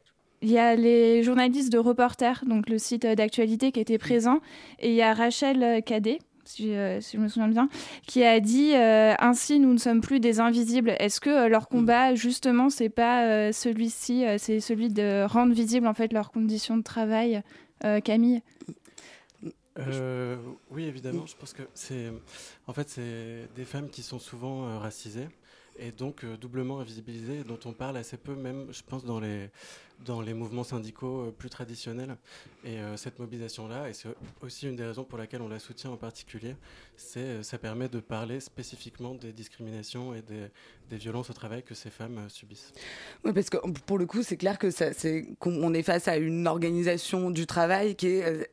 il 0.43 0.51
y 0.51 0.59
a 0.59 0.77
les 0.77 1.23
journalistes 1.23 1.73
de 1.73 1.79
Reporter, 1.79 2.45
donc 2.47 2.69
le 2.69 2.79
site 2.79 3.07
d'actualité, 3.07 3.73
qui 3.73 3.81
étaient 3.81 3.99
présents. 3.99 4.41
Et 4.81 4.91
il 4.91 4.95
y 4.95 5.03
a 5.03 5.15
Rachel 5.15 5.83
Cadet, 5.83 6.19
si, 6.49 6.75
euh, 6.75 7.01
si, 7.03 7.19
je 7.19 7.23
me 7.23 7.29
souviens 7.29 7.49
bien, 7.49 7.69
qui 8.07 8.25
a 8.25 8.41
dit 8.41 8.73
euh, 8.75 9.15
ainsi 9.19 9.61
nous 9.61 9.73
ne 9.73 9.79
sommes 9.79 10.01
plus 10.01 10.19
des 10.19 10.41
invisibles. 10.41 10.95
Est-ce 10.99 11.21
que 11.21 11.29
euh, 11.29 11.49
leur 11.49 11.65
mm. 11.65 11.67
combat 11.67 12.15
justement 12.15 12.71
c'est 12.71 12.89
pas 12.89 13.27
euh, 13.27 13.53
celui-ci, 13.53 14.25
euh, 14.25 14.37
c'est 14.39 14.61
celui 14.61 14.89
de 14.89 15.27
rendre 15.27 15.53
visible 15.53 15.87
en 15.87 15.93
fait 15.93 16.13
leurs 16.13 16.31
conditions 16.31 16.77
de 16.77 16.83
travail, 16.83 17.43
Camille? 18.03 18.43
Oui 20.71 20.85
évidemment, 20.85 21.27
je 21.27 21.37
pense 21.37 21.53
que 21.53 21.63
c'est 21.75 22.11
en 22.67 22.73
fait 22.73 22.89
c'est 22.89 23.49
des 23.55 23.65
femmes 23.65 23.91
qui 23.91 24.03
sont 24.03 24.19
souvent 24.19 24.79
racisées 24.79 25.29
et 25.79 25.93
donc 25.93 26.25
doublement 26.41 26.81
invisibilisées, 26.81 27.45
dont 27.45 27.61
on 27.67 27.73
parle 27.73 27.99
assez 27.99 28.17
peu 28.17 28.35
même, 28.35 28.67
je 28.73 28.83
pense 28.83 29.05
dans 29.05 29.21
les 29.21 29.51
dans 30.05 30.21
les 30.21 30.35
mouvements 30.35 30.65
syndicaux 30.65 31.27
euh, 31.27 31.35
plus 31.37 31.51
traditionnels. 31.51 32.17
Et 32.65 32.79
euh, 32.79 32.97
cette 32.97 33.19
mobilisation-là, 33.19 33.89
et 33.89 33.93
c'est 33.93 34.09
aussi 34.41 34.67
une 34.69 34.77
des 34.77 34.85
raisons 34.85 35.05
pour 35.05 35.19
laquelle 35.19 35.43
on 35.43 35.49
la 35.49 35.59
soutient 35.59 35.91
en 35.91 35.97
particulier, 35.97 36.57
c'est 36.97 37.21
euh, 37.21 37.43
ça 37.43 37.59
permet 37.59 37.89
de 37.89 38.01
parler 38.01 38.41
spécifiquement 38.41 39.15
des 39.15 39.33
discriminations 39.33 40.15
et 40.15 40.23
des, 40.23 40.49
violences 40.91 41.29
au 41.29 41.35
travail 41.35 41.63
que 41.63 41.75
ces 41.75 41.91
femmes 41.91 42.19
subissent. 42.31 42.73
Oui, 43.23 43.35
parce 43.35 43.51
que 43.51 43.59
pour 43.85 43.99
le 43.99 44.07
coup, 44.07 44.23
c'est 44.23 44.39
clair 44.39 44.59
que 44.59 44.71
c'est 44.71 45.27
qu'on 45.39 45.75
est 45.75 45.83
face 45.83 46.09
à 46.09 46.17
une 46.17 46.47
organisation 46.47 47.31
du 47.31 47.47
travail 47.47 47.95
qui 47.95 48.07
est 48.07 48.49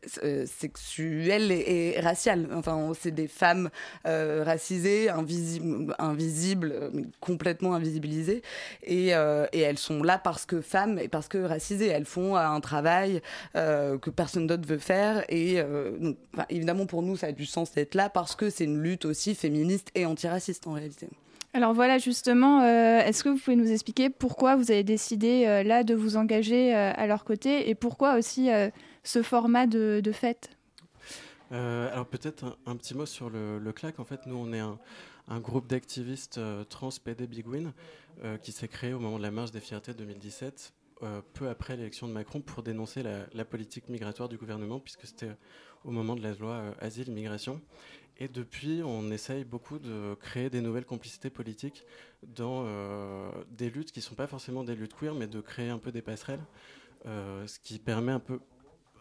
sexuelle 0.46 1.50
et, 1.54 1.98
raciale. 2.02 2.50
Enfin, 2.54 2.92
c'est 3.00 3.12
des 3.12 3.30
femmes 3.30 3.70
racisées, 4.04 5.10
invisibles, 5.10 6.92
complètement 7.22 7.74
invisibilisées, 7.74 8.42
et, 8.84 9.08
et 9.08 9.60
elles 9.60 9.80
sont 9.80 10.04
là 10.04 10.18
parce 10.18 10.46
que 10.46 10.60
femmes 10.60 11.00
et 11.00 11.08
parce 11.08 11.30
que 11.30 11.35
racisées. 11.40 11.88
Elles 11.88 12.06
font 12.06 12.36
un 12.36 12.60
travail 12.60 13.22
euh, 13.56 13.98
que 13.98 14.10
personne 14.10 14.48
d'autre 14.48 14.68
veut 14.68 14.78
faire, 14.78 15.24
et 15.30 15.60
euh, 15.60 15.98
donc, 15.98 16.18
enfin, 16.34 16.46
évidemment 16.50 16.86
pour 16.86 17.02
nous, 17.02 17.18
ça 17.18 17.28
a 17.28 17.32
du 17.32 17.46
sens 17.46 17.72
d'être 17.74 17.96
là 17.96 18.10
parce 18.10 18.36
que 18.36 18.50
c'est 18.50 18.66
une 18.66 18.82
lutte 18.82 19.06
aussi 19.06 19.36
féministe 19.36 19.90
et 19.96 20.06
antiraciste 20.06 20.68
en 20.68 20.74
réalité. 20.74 21.10
Alors 21.56 21.74
voilà, 21.74 22.00
justement, 22.00 22.64
euh, 22.64 23.00
est-ce 23.00 23.24
que 23.24 23.30
vous 23.30 23.38
pouvez 23.38 23.56
nous 23.56 23.72
expliquer 23.72 24.10
pourquoi 24.10 24.58
vous 24.58 24.72
avez 24.72 24.84
décidé 24.84 25.46
euh, 25.48 25.64
là 25.64 25.86
de 25.86 25.96
vous 25.96 26.18
engager 26.18 26.76
euh, 26.76 26.92
à 26.94 27.08
leur 27.08 27.24
côté 27.24 27.70
et 27.70 27.76
pourquoi 27.76 28.18
aussi 28.18 28.52
euh, 28.52 28.70
ce 29.04 29.24
format 29.24 29.66
de, 29.66 30.02
de 30.04 30.12
fête? 30.12 30.50
Alors 31.52 32.08
peut-être 32.08 32.44
un, 32.44 32.56
un, 32.66 32.76
petit 32.76 32.94
mot 32.94 33.06
sur 33.06 33.30
le, 33.30 33.58
le 33.58 33.72
CLAC. 33.72 34.02
En 34.02 34.04
fait, 34.04 34.26
nous, 34.26 34.36
on 34.36 34.52
est 34.52 34.60
un, 34.60 34.78
un 35.30 35.40
groupe 35.40 35.68
d'activistes 35.68 36.42
trans 36.68 36.90
PD 37.02 37.26
Big 37.26 37.48
Win 37.48 37.72
qui 38.42 38.52
s'est 38.52 38.68
créé 38.68 38.92
au 38.94 39.00
moment 39.00 39.18
de 39.18 39.24
la 39.24 39.32
marche 39.32 39.52
des 39.52 39.62
fiertés 39.62 39.94
2017 39.94 40.74
peu 41.34 41.50
après 41.50 41.76
l'élection 41.76 42.08
de 42.08 42.14
Macron 42.14 42.42
pour 42.42 42.64
dénoncer 42.64 43.04
la, 43.04 43.46
politique 43.46 43.90
migratoire 43.90 44.30
du 44.30 44.38
gouvernement, 44.38 44.80
puisque 44.80 45.06
c'était 45.06 45.36
au 45.84 45.92
moment 45.92 46.16
de 46.16 46.24
la 46.24 46.34
loi 46.34 46.74
Asile-Immigration. 46.80 47.62
Et 48.18 48.28
depuis, 48.28 48.82
on 48.84 49.12
essaye 49.12 49.44
beaucoup 49.44 49.78
de 49.78 50.16
créer 50.16 50.50
des 50.50 50.62
nouvelles 50.62 50.86
complicités 50.86 51.30
politiques 51.30 51.86
dans 52.24 52.64
euh, 52.66 53.30
des 53.52 53.70
luttes 53.70 53.92
qui 53.92 54.00
ne 54.00 54.04
sont 54.04 54.16
pas 54.16 54.28
forcément 54.28 54.64
des 54.64 54.76
luttes 54.76 54.94
queer, 54.94 55.14
mais 55.14 55.28
de 55.28 55.42
créer 55.42 55.70
un 55.70 55.80
peu 55.80 55.92
des 55.92 56.02
passerelles, 56.02 56.44
euh, 57.06 57.46
ce 57.46 57.60
qui 57.60 57.78
permet 57.78 58.14
un 58.14 58.22
peu, 58.22 58.40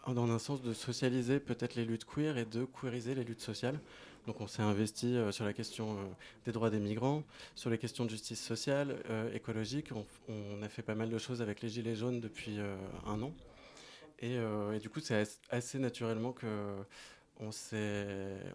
dans 0.07 0.29
un 0.29 0.39
sens, 0.39 0.61
de 0.61 0.73
socialiser 0.73 1.39
peut-être 1.39 1.75
les 1.75 1.85
luttes 1.85 2.03
queer 2.05 2.37
et 2.37 2.45
de 2.45 2.65
queeriser 2.65 3.15
les 3.15 3.23
luttes 3.23 3.41
sociales. 3.41 3.79
Donc 4.27 4.41
on 4.41 4.47
s'est 4.47 4.61
investi 4.61 5.15
euh, 5.15 5.31
sur 5.31 5.45
la 5.45 5.53
question 5.53 5.97
des 6.45 6.51
droits 6.51 6.69
des 6.69 6.79
migrants, 6.79 7.23
sur 7.55 7.69
les 7.69 7.77
questions 7.77 8.05
de 8.05 8.09
justice 8.09 8.43
sociale, 8.43 8.97
écologique. 9.33 9.89
On, 10.27 10.61
a 10.61 10.69
fait 10.69 10.81
pas 10.81 10.95
mal 10.95 11.09
de 11.09 11.17
choses 11.17 11.41
avec 11.41 11.61
les 11.61 11.69
Gilets 11.69 11.95
jaunes 11.95 12.19
depuis 12.19 12.57
un 13.05 13.21
an. 13.21 13.33
Et, 14.19 14.37
du 14.81 14.89
coup, 14.89 14.99
c'est 14.99 15.27
assez 15.49 15.77
naturellement 15.79 16.31
que 16.31 16.47
on, 17.39 17.49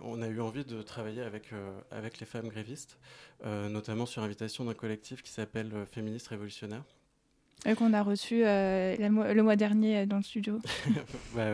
on, 0.00 0.22
a 0.22 0.28
eu 0.28 0.40
envie 0.40 0.64
de 0.64 0.82
travailler 0.82 1.22
avec, 1.22 1.52
euh, 1.52 1.70
avec 1.90 2.18
les 2.20 2.26
femmes 2.26 2.48
grévistes, 2.48 2.98
euh, 3.44 3.68
notamment 3.68 4.06
sur 4.06 4.22
invitation 4.22 4.64
d'un 4.64 4.74
collectif 4.74 5.22
qui 5.22 5.30
s'appelle 5.30 5.72
euh, 5.74 5.86
Féministes 5.86 6.28
Révolutionnaires. 6.28 6.84
Et 7.66 7.74
qu'on 7.74 7.92
a 7.92 8.02
reçu 8.02 8.40
le 8.42 9.40
mois 9.40 9.56
dernier 9.56 10.06
dans 10.06 10.16
le 10.16 10.22
studio. 10.22 10.58
bah, 11.34 11.46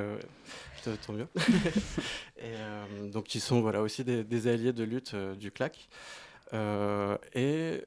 tant 1.05 1.13
mieux. 1.13 1.27
et, 2.39 3.11
donc, 3.11 3.35
ils 3.35 3.41
sont 3.41 3.61
voilà, 3.61 3.83
aussi 3.83 4.05
des, 4.05 4.47
alliés 4.47 4.73
de 4.73 4.85
lutte 4.85 5.17
du 5.17 5.51
CLAC. 5.51 5.89
et 6.53 7.83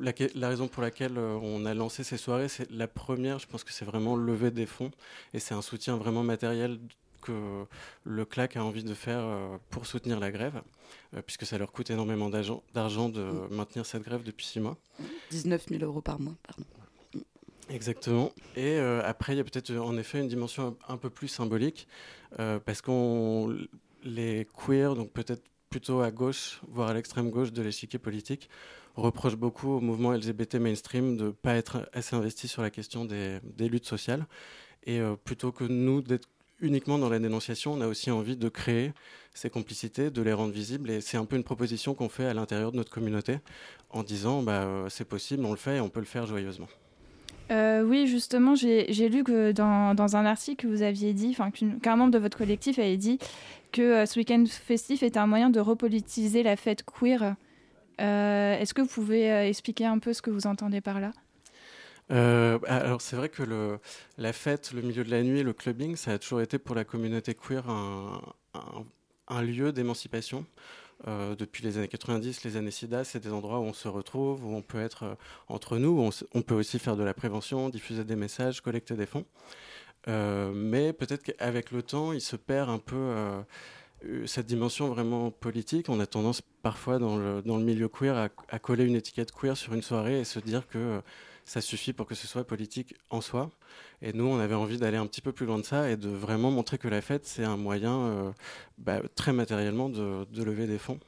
la, 0.00 0.12
la, 0.36 0.48
raison 0.48 0.68
pour 0.68 0.82
laquelle 0.82 1.18
on 1.18 1.66
a 1.66 1.74
lancé 1.74 2.04
ces 2.04 2.16
soirées, 2.16 2.48
c'est 2.48 2.70
la 2.70 2.86
première, 2.86 3.40
je 3.40 3.48
pense 3.48 3.64
que 3.64 3.72
c'est 3.72 3.84
vraiment 3.84 4.14
lever 4.14 4.52
des 4.52 4.66
fonds 4.66 4.92
et 5.32 5.40
c'est 5.40 5.54
un 5.54 5.62
soutien 5.62 5.96
vraiment 5.96 6.22
matériel 6.22 6.78
que 7.24 7.64
le 8.04 8.24
CLAC 8.24 8.56
a 8.56 8.64
envie 8.64 8.84
de 8.84 8.94
faire 8.94 9.20
euh, 9.20 9.56
pour 9.70 9.86
soutenir 9.86 10.20
la 10.20 10.30
grève, 10.30 10.62
euh, 11.14 11.22
puisque 11.22 11.46
ça 11.46 11.58
leur 11.58 11.72
coûte 11.72 11.90
énormément 11.90 12.30
d'argent 12.30 13.08
de 13.08 13.22
mm. 13.22 13.48
maintenir 13.54 13.86
cette 13.86 14.02
grève 14.02 14.22
depuis 14.22 14.46
six 14.46 14.60
mois. 14.60 14.76
19 15.30 15.66
000 15.68 15.82
euros 15.82 16.02
par 16.02 16.20
mois, 16.20 16.34
pardon. 16.46 16.64
Exactement. 17.70 18.32
Et 18.56 18.78
euh, 18.78 19.02
après, 19.04 19.34
il 19.34 19.36
y 19.36 19.40
a 19.40 19.44
peut-être 19.44 19.74
en 19.76 19.96
effet 19.96 20.20
une 20.20 20.28
dimension 20.28 20.76
un 20.88 20.96
peu 20.96 21.10
plus 21.10 21.28
symbolique, 21.28 21.88
parce 22.64 22.82
qu'on 22.82 23.56
les 24.02 24.46
queers, 24.66 24.96
donc 24.96 25.12
peut-être 25.12 25.42
plutôt 25.70 26.00
à 26.00 26.10
gauche, 26.10 26.60
voire 26.68 26.88
à 26.88 26.94
l'extrême 26.94 27.30
gauche 27.30 27.52
de 27.52 27.62
l'échiquier 27.62 27.98
politique, 27.98 28.50
reprochent 28.96 29.36
beaucoup 29.36 29.70
au 29.70 29.80
mouvement 29.80 30.12
LGBT 30.12 30.56
mainstream 30.56 31.16
de 31.16 31.26
ne 31.26 31.30
pas 31.30 31.54
être 31.54 31.88
assez 31.92 32.16
investi 32.16 32.48
sur 32.48 32.62
la 32.62 32.70
question 32.70 33.04
des, 33.04 33.40
luttes 33.58 33.86
sociales. 33.86 34.26
Et 34.84 35.00
plutôt 35.24 35.52
que 35.52 35.64
nous 35.64 36.02
d'être 36.02 36.28
uniquement 36.60 36.98
dans 36.98 37.08
la 37.08 37.18
dénonciation, 37.18 37.74
on 37.74 37.80
a 37.80 37.86
aussi 37.86 38.10
envie 38.10 38.36
de 38.36 38.48
créer 38.48 38.92
ces 39.34 39.50
complicités, 39.50 40.10
de 40.10 40.22
les 40.22 40.32
rendre 40.32 40.52
visibles. 40.52 40.90
Et 40.90 41.00
c'est 41.00 41.16
un 41.16 41.24
peu 41.24 41.36
une 41.36 41.44
proposition 41.44 41.94
qu'on 41.94 42.08
fait 42.08 42.26
à 42.26 42.34
l'intérieur 42.34 42.72
de 42.72 42.76
notre 42.76 42.90
communauté 42.90 43.38
en 43.90 44.02
disant 44.02 44.42
bah, 44.42 44.62
euh, 44.62 44.88
c'est 44.88 45.04
possible, 45.04 45.44
on 45.44 45.50
le 45.50 45.56
fait 45.56 45.76
et 45.76 45.80
on 45.80 45.88
peut 45.88 46.00
le 46.00 46.06
faire 46.06 46.26
joyeusement. 46.26 46.68
Euh, 47.50 47.82
oui, 47.82 48.06
justement, 48.06 48.54
j'ai 48.54 49.08
lu 49.08 49.24
que 49.24 49.52
dans, 49.52 50.16
un 50.16 50.26
article 50.26 50.66
que 50.66 50.68
vous 50.68 50.82
aviez 50.82 51.12
dit, 51.12 51.36
qu'un 51.82 51.96
membre 51.96 52.12
de 52.12 52.18
votre 52.18 52.38
collectif 52.38 52.78
avait 52.78 52.96
dit 52.96 53.18
que 53.72 53.82
euh, 53.82 54.06
ce 54.06 54.18
week-end 54.18 54.44
festif 54.48 55.02
était 55.02 55.18
un 55.18 55.26
moyen 55.26 55.50
de 55.50 55.60
repolitiser 55.60 56.42
la 56.42 56.56
fête 56.56 56.84
queer. 56.84 57.36
Est-ce 57.98 58.74
que 58.74 58.82
vous 58.82 58.88
pouvez 58.88 59.28
expliquer 59.48 59.86
un 59.86 59.98
peu 59.98 60.12
ce 60.12 60.22
que 60.22 60.30
vous 60.30 60.46
entendez 60.46 60.80
par 60.80 61.00
là? 61.00 61.12
Euh, 62.10 62.58
alors 62.66 63.00
c'est 63.00 63.16
vrai 63.16 63.28
que 63.28 63.78
la 64.18 64.32
fête, 64.32 64.72
le 64.72 64.82
milieu 64.82 65.04
de 65.04 65.10
la 65.10 65.22
nuit, 65.22 65.42
le 65.42 65.52
clubbing, 65.52 65.96
ça 65.96 66.12
a 66.12 66.18
toujours 66.18 66.40
été 66.40 66.58
pour 66.58 66.74
la 66.74 66.84
communauté 66.84 67.34
queer 67.34 67.68
un, 67.68 69.42
lieu 69.42 69.72
d'émancipation. 69.72 70.44
Euh, 71.06 71.34
depuis 71.36 71.62
les 71.62 71.76
années 71.78 71.88
90, 71.88 72.44
les 72.44 72.56
années 72.56 72.70
SIDA, 72.70 73.04
c'est 73.04 73.20
des 73.20 73.32
endroits 73.32 73.58
où 73.58 73.64
on 73.64 73.72
se 73.72 73.88
retrouve, 73.88 74.44
où 74.44 74.54
on 74.54 74.62
peut 74.62 74.80
être 74.80 75.04
euh, 75.04 75.14
entre 75.48 75.78
nous, 75.78 76.10
on, 76.32 76.42
peut 76.42 76.54
aussi 76.54 76.78
faire 76.78 76.96
de 76.96 77.02
la 77.02 77.14
prévention, 77.14 77.68
diffuser 77.68 78.04
des 78.04 78.16
messages, 78.16 78.60
collecter 78.60 78.94
des 78.94 79.06
fonds. 79.06 79.24
mais 80.06 80.92
peut-être 80.92 81.22
qu'avec 81.22 81.70
le 81.70 81.82
temps, 81.82 82.12
il 82.12 82.20
se 82.20 82.36
perd 82.36 82.70
un 82.70 82.78
peu 82.78 83.14
cette 84.26 84.46
dimension 84.46 84.88
vraiment 84.88 85.30
politique. 85.30 85.88
On 85.88 86.00
a 86.00 86.06
tendance 86.06 86.42
parfois 86.62 86.98
dans 86.98 87.16
le, 87.16 87.42
milieu 87.64 87.88
queer 87.88 88.30
à, 88.48 88.58
coller 88.58 88.84
une 88.84 88.96
étiquette 88.96 89.32
queer 89.32 89.56
sur 89.56 89.74
une 89.74 89.82
soirée 89.82 90.20
et 90.20 90.24
se 90.24 90.38
dire 90.38 90.66
que 90.68 91.00
ça 91.44 91.60
suffit 91.60 91.92
pour 91.92 92.06
que 92.06 92.14
ce 92.14 92.26
soit 92.26 92.44
politique 92.46 92.94
en 93.10 93.20
soi. 93.20 93.50
Et 94.02 94.12
nous, 94.12 94.24
on 94.26 94.38
avait 94.38 94.54
envie 94.54 94.78
d'aller 94.78 94.96
un 94.96 95.06
petit 95.06 95.20
peu 95.20 95.32
plus 95.32 95.46
loin 95.46 95.58
de 95.58 95.64
ça 95.64 95.90
et 95.90 95.96
de 95.96 96.08
vraiment 96.08 96.50
montrer 96.50 96.78
que 96.78 96.88
la 96.88 97.00
fête, 97.00 97.26
c'est 97.26 97.44
un 97.44 97.56
moyen 97.56 98.00
euh, 98.00 98.32
bah, 98.78 99.00
très 99.14 99.32
matériellement 99.32 99.88
de, 99.88 100.24
de 100.24 100.42
lever 100.42 100.66
des 100.66 100.78
fonds. 100.78 101.00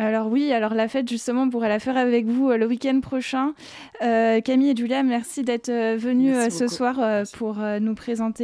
Alors 0.00 0.28
oui, 0.28 0.52
alors 0.52 0.74
la 0.74 0.86
fête 0.86 1.08
justement, 1.08 1.42
on 1.42 1.50
pourrait 1.50 1.68
la 1.68 1.80
faire 1.80 1.96
avec 1.96 2.24
vous 2.24 2.50
euh, 2.50 2.56
le 2.56 2.66
week-end 2.66 3.00
prochain. 3.00 3.52
Euh, 4.00 4.40
Camille 4.40 4.70
et 4.70 4.76
Julia, 4.76 5.02
merci 5.02 5.42
d'être 5.42 5.70
euh, 5.70 5.96
venus 5.98 6.36
ce 6.50 6.68
soir 6.68 7.24
pour 7.36 7.56
nous 7.80 7.94
présenter 7.94 8.38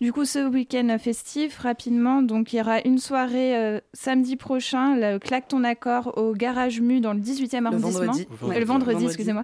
du 0.00 0.12
coup 0.12 0.24
ce 0.24 0.48
week-end 0.48 0.96
festif 1.00 1.58
rapidement. 1.58 2.22
Donc 2.22 2.52
il 2.52 2.58
y 2.58 2.60
aura 2.60 2.80
une 2.82 2.98
soirée 2.98 3.80
samedi 3.92 4.36
prochain, 4.36 4.96
le 4.96 5.18
Claque 5.18 5.48
ton 5.48 5.64
accord 5.64 6.16
au 6.16 6.34
Garage 6.34 6.80
Mu 6.80 7.00
dans 7.00 7.14
le 7.14 7.20
18e 7.20 7.66
arrondissement. 7.66 8.12
Le 8.48 8.64
vendredi, 8.64 9.06
excusez-moi. 9.06 9.42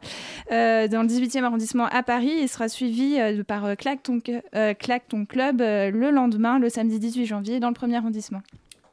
dans 0.50 1.02
le 1.02 1.08
18e 1.08 1.42
arrondissement 1.42 1.86
à 1.86 2.04
Paris. 2.04 2.32
Il 2.40 2.48
sera 2.48 2.68
suivi 2.68 3.18
par 3.48 3.76
Claque 3.76 4.04
ton, 4.04 4.20
Claque 4.20 5.08
ton 5.08 5.24
club 5.24 5.58
le 5.60 6.10
lendemain, 6.10 6.60
le 6.60 6.68
samedi 6.68 7.00
18 7.00 7.26
janvier, 7.26 7.58
dans 7.58 7.68
le 7.68 7.74
premier 7.74 7.96
arrondissement. 7.96 8.42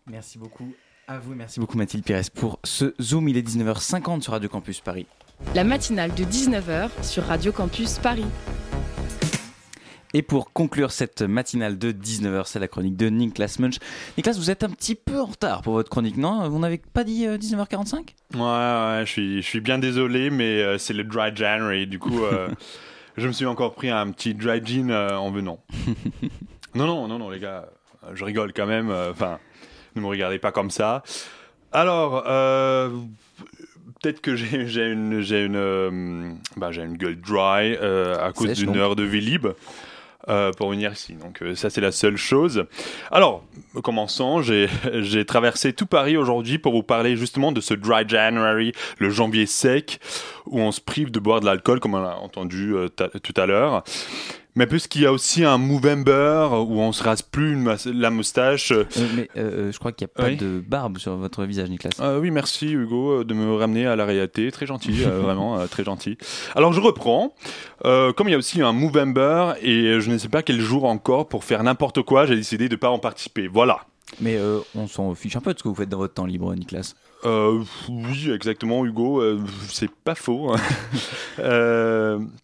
Merci 0.07 0.39
beaucoup. 0.39 0.65
À 1.05 1.19
vous, 1.19 1.35
merci 1.35 1.59
beaucoup 1.59 1.77
Mathilde 1.77 2.05
Pires 2.05 2.21
pour 2.33 2.59
ce 2.63 2.93
Zoom. 3.01 3.27
Il 3.27 3.35
est 3.35 3.45
19h50 3.45 4.21
sur 4.21 4.31
Radio 4.31 4.47
Campus 4.47 4.79
Paris. 4.79 5.05
La 5.53 5.65
matinale 5.65 6.13
de 6.13 6.23
19h 6.23 6.91
sur 7.01 7.25
Radio 7.25 7.51
Campus 7.51 7.99
Paris. 7.99 8.23
Et 10.13 10.21
pour 10.21 10.53
conclure 10.53 10.93
cette 10.93 11.21
matinale 11.21 11.77
de 11.77 11.91
19h, 11.91 12.43
c'est 12.45 12.59
la 12.59 12.69
chronique 12.69 12.95
de 12.95 13.07
Niklas 13.07 13.57
Munch. 13.59 13.79
Niklas, 14.15 14.37
vous 14.37 14.49
êtes 14.49 14.63
un 14.63 14.69
petit 14.69 14.95
peu 14.95 15.19
en 15.19 15.25
retard 15.25 15.61
pour 15.61 15.73
votre 15.73 15.89
chronique, 15.89 16.15
non? 16.15 16.47
Vous 16.47 16.59
n'avez 16.59 16.77
pas 16.77 17.03
dit 17.03 17.25
19h45 17.25 17.95
euh, 17.95 18.37
Ouais, 18.37 18.99
ouais, 18.99 19.05
je 19.05 19.11
suis, 19.11 19.41
je 19.41 19.47
suis 19.47 19.59
bien 19.59 19.79
désolé, 19.79 20.29
mais 20.29 20.61
euh, 20.61 20.77
c'est 20.77 20.93
le 20.93 21.03
dry 21.03 21.35
January. 21.35 21.85
Du 21.85 21.99
coup, 21.99 22.23
euh, 22.23 22.47
je 23.17 23.27
me 23.27 23.33
suis 23.33 23.45
encore 23.45 23.73
pris 23.73 23.89
un 23.89 24.09
petit 24.11 24.35
dry 24.35 24.65
gin 24.65 24.89
en 24.89 25.31
venant. 25.31 25.59
non, 26.75 26.87
non, 26.87 27.09
non, 27.09 27.19
non, 27.19 27.29
les 27.29 27.41
gars, 27.41 27.67
je 28.13 28.23
rigole 28.23 28.53
quand 28.53 28.67
même. 28.67 28.89
Enfin. 28.89 29.39
Ne 29.95 30.01
me 30.01 30.07
regardez 30.07 30.39
pas 30.39 30.51
comme 30.51 30.71
ça. 30.71 31.03
Alors, 31.73 32.23
euh, 32.27 32.89
peut-être 34.01 34.21
que 34.21 34.35
j'ai 34.35 34.55
une, 34.55 35.21
j'ai 35.21 35.43
une, 35.43 35.55
euh, 35.55 36.31
bah, 36.55 36.71
j'ai 36.71 36.83
une 36.83 36.97
gueule 36.97 37.19
dry 37.19 37.75
euh, 37.81 38.15
à 38.23 38.31
cause 38.31 38.53
d'une 38.53 38.77
heure 38.77 38.95
de 38.95 39.03
vie 39.03 39.21
libre. 39.21 39.55
pour 40.57 40.69
venir 40.69 40.93
ici. 40.93 41.15
Donc 41.15 41.43
ça 41.55 41.69
c'est 41.69 41.81
la 41.81 41.91
seule 41.91 42.15
chose. 42.15 42.65
Alors, 43.11 43.43
commençons, 43.83 44.41
j'ai 44.93 45.25
traversé 45.25 45.73
tout 45.73 45.87
Paris 45.87 46.15
aujourd'hui 46.15 46.59
pour 46.59 46.73
vous 46.73 46.83
parler 46.83 47.17
justement 47.17 47.51
de 47.51 47.59
ce 47.59 47.73
dry 47.73 48.07
January, 48.07 48.71
le 48.99 49.09
janvier 49.09 49.47
sec, 49.47 49.99
où 50.45 50.59
on 50.59 50.71
se 50.71 50.79
prive 50.79 51.11
de 51.11 51.19
boire 51.19 51.41
de 51.41 51.45
l'alcool, 51.45 51.79
comme 51.79 51.95
on 51.95 52.05
a 52.05 52.15
entendu 52.15 52.73
tout 52.95 53.33
à 53.35 53.45
l'heure. 53.47 53.83
Mais 54.55 54.67
puisqu'il 54.67 55.01
y 55.01 55.05
a 55.07 55.11
aussi 55.11 55.43
un 55.43 55.57
Movember 55.57 56.49
où 56.51 56.79
on 56.79 56.91
se 56.91 57.03
rase 57.03 57.23
plus 57.23 57.57
la 57.85 58.09
moustache. 58.11 58.71
Euh, 58.71 58.85
mais 59.15 59.27
euh, 59.35 59.71
je 59.71 59.79
crois 59.79 59.91
qu'il 59.91 60.05
n'y 60.05 60.11
a 60.11 60.23
pas 60.23 60.35
de 60.35 60.63
barbe 60.65 60.99
sur 60.99 61.15
votre 61.15 61.43
visage, 61.45 61.69
Nicolas. 61.69 61.93
Euh, 61.99 62.19
oui, 62.19 62.29
merci 62.29 62.71
Hugo 62.71 63.23
de 63.23 63.33
me 63.33 63.55
ramener 63.55 63.87
à 63.87 63.95
la 63.95 64.05
réalité. 64.05 64.51
Très 64.51 64.67
gentil, 64.67 64.91
vraiment 65.01 65.65
très 65.67 65.83
gentil. 65.83 66.17
Alors 66.55 66.71
je 66.73 66.81
reprends. 66.81 67.33
comme 67.83 68.27
il 68.27 68.31
y 68.31 68.35
a 68.35 68.37
aussi 68.37 68.61
un 68.61 68.73
Movember 68.73 69.53
et 69.61 69.99
je 69.99 70.11
ne 70.11 70.17
sais 70.17 70.29
pas 70.29 70.43
quel 70.43 70.59
jour 70.59 70.85
encore 70.85 71.27
pour 71.27 71.43
faire 71.43 71.63
n'importe 71.63 72.03
quoi, 72.03 72.25
j'ai 72.25 72.35
décidé 72.35 72.69
de 72.69 72.75
ne 72.75 72.79
pas 72.79 72.89
en 72.89 72.99
participer. 72.99 73.47
Voilà. 73.47 73.81
Mais 74.21 74.37
on 74.75 74.87
s'en 74.87 75.15
fiche 75.15 75.35
un 75.35 75.41
peu 75.41 75.53
de 75.53 75.57
ce 75.57 75.63
que 75.63 75.69
vous 75.69 75.75
faites 75.75 75.89
dans 75.89 75.97
votre 75.97 76.13
temps 76.13 76.27
libre, 76.27 76.53
Nicolas. 76.53 76.93
oui, 77.25 78.31
exactement, 78.31 78.85
Hugo. 78.85 79.23
c'est 79.67 79.89
pas 79.89 80.15
faux. 80.15 80.55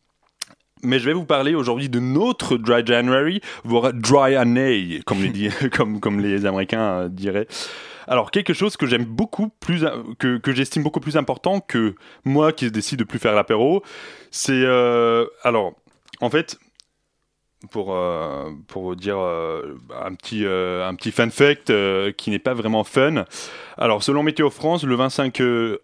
mais 0.84 1.00
je 1.00 1.06
vais 1.06 1.14
vous 1.14 1.26
parler 1.26 1.56
aujourd'hui 1.56 1.90
de 1.90 2.00
notre 2.00 2.58
Dry 2.58 2.86
January, 2.86 3.42
voire 3.64 3.94
Dry 3.94 4.36
Année, 4.36 5.02
comme 5.06 5.22
les, 5.22 5.50
comme, 5.76 6.00
comme 6.00 6.20
les 6.20 6.46
Américains 6.46 7.02
euh, 7.02 7.10
diraient. 7.10 7.48
Alors, 8.08 8.32
quelque 8.32 8.54
chose 8.54 8.76
que 8.76 8.88
j'aime 8.88 9.06
beaucoup 9.06 9.50
plus, 9.60 9.86
que, 10.18 10.38
que 10.38 10.52
j'estime 10.52 10.82
beaucoup 10.82 11.00
plus 11.00 11.16
important 11.16 11.60
que 11.60 11.94
moi 12.26 12.52
qui 12.52 12.72
décide 12.72 12.98
de 13.00 13.04
plus 13.04 13.20
faire 13.20 13.36
l'apéro, 13.36 13.84
c'est. 14.32 14.64
Euh, 14.64 15.28
alors, 15.44 15.74
en 16.20 16.32
fait, 16.32 16.58
pour, 17.72 17.94
euh, 17.94 18.52
pour 18.68 18.84
vous 18.84 18.96
dire 18.96 19.18
euh, 19.20 19.78
un, 20.04 20.14
petit, 20.16 20.46
euh, 20.46 20.88
un 20.88 20.96
petit 20.96 21.12
fun 21.12 21.30
fact 21.30 21.72
qui 22.14 22.30
n'est 22.32 22.40
pas 22.40 22.54
vraiment 22.54 22.84
fun. 22.84 23.26
Alors, 23.78 24.04
selon 24.04 24.24
Météo 24.24 24.50
France, 24.50 24.84
le 24.84 24.96
25. 24.96 25.42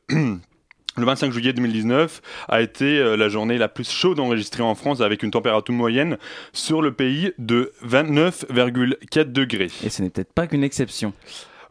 Le 0.97 1.05
25 1.05 1.31
juillet 1.31 1.53
2019 1.53 2.21
a 2.47 2.61
été 2.61 3.17
la 3.17 3.27
journée 3.27 3.57
la 3.57 3.67
plus 3.67 3.89
chaude 3.89 4.19
enregistrée 4.19 4.63
en 4.63 4.75
France 4.75 5.01
avec 5.01 5.23
une 5.23 5.31
température 5.31 5.73
moyenne 5.73 6.17
sur 6.53 6.81
le 6.81 6.93
pays 6.93 7.33
de 7.37 7.73
29,4 7.85 9.31
degrés. 9.31 9.69
Et 9.83 9.89
ce 9.89 10.01
n'est 10.01 10.09
peut-être 10.09 10.33
pas 10.33 10.47
qu'une 10.47 10.63
exception. 10.63 11.13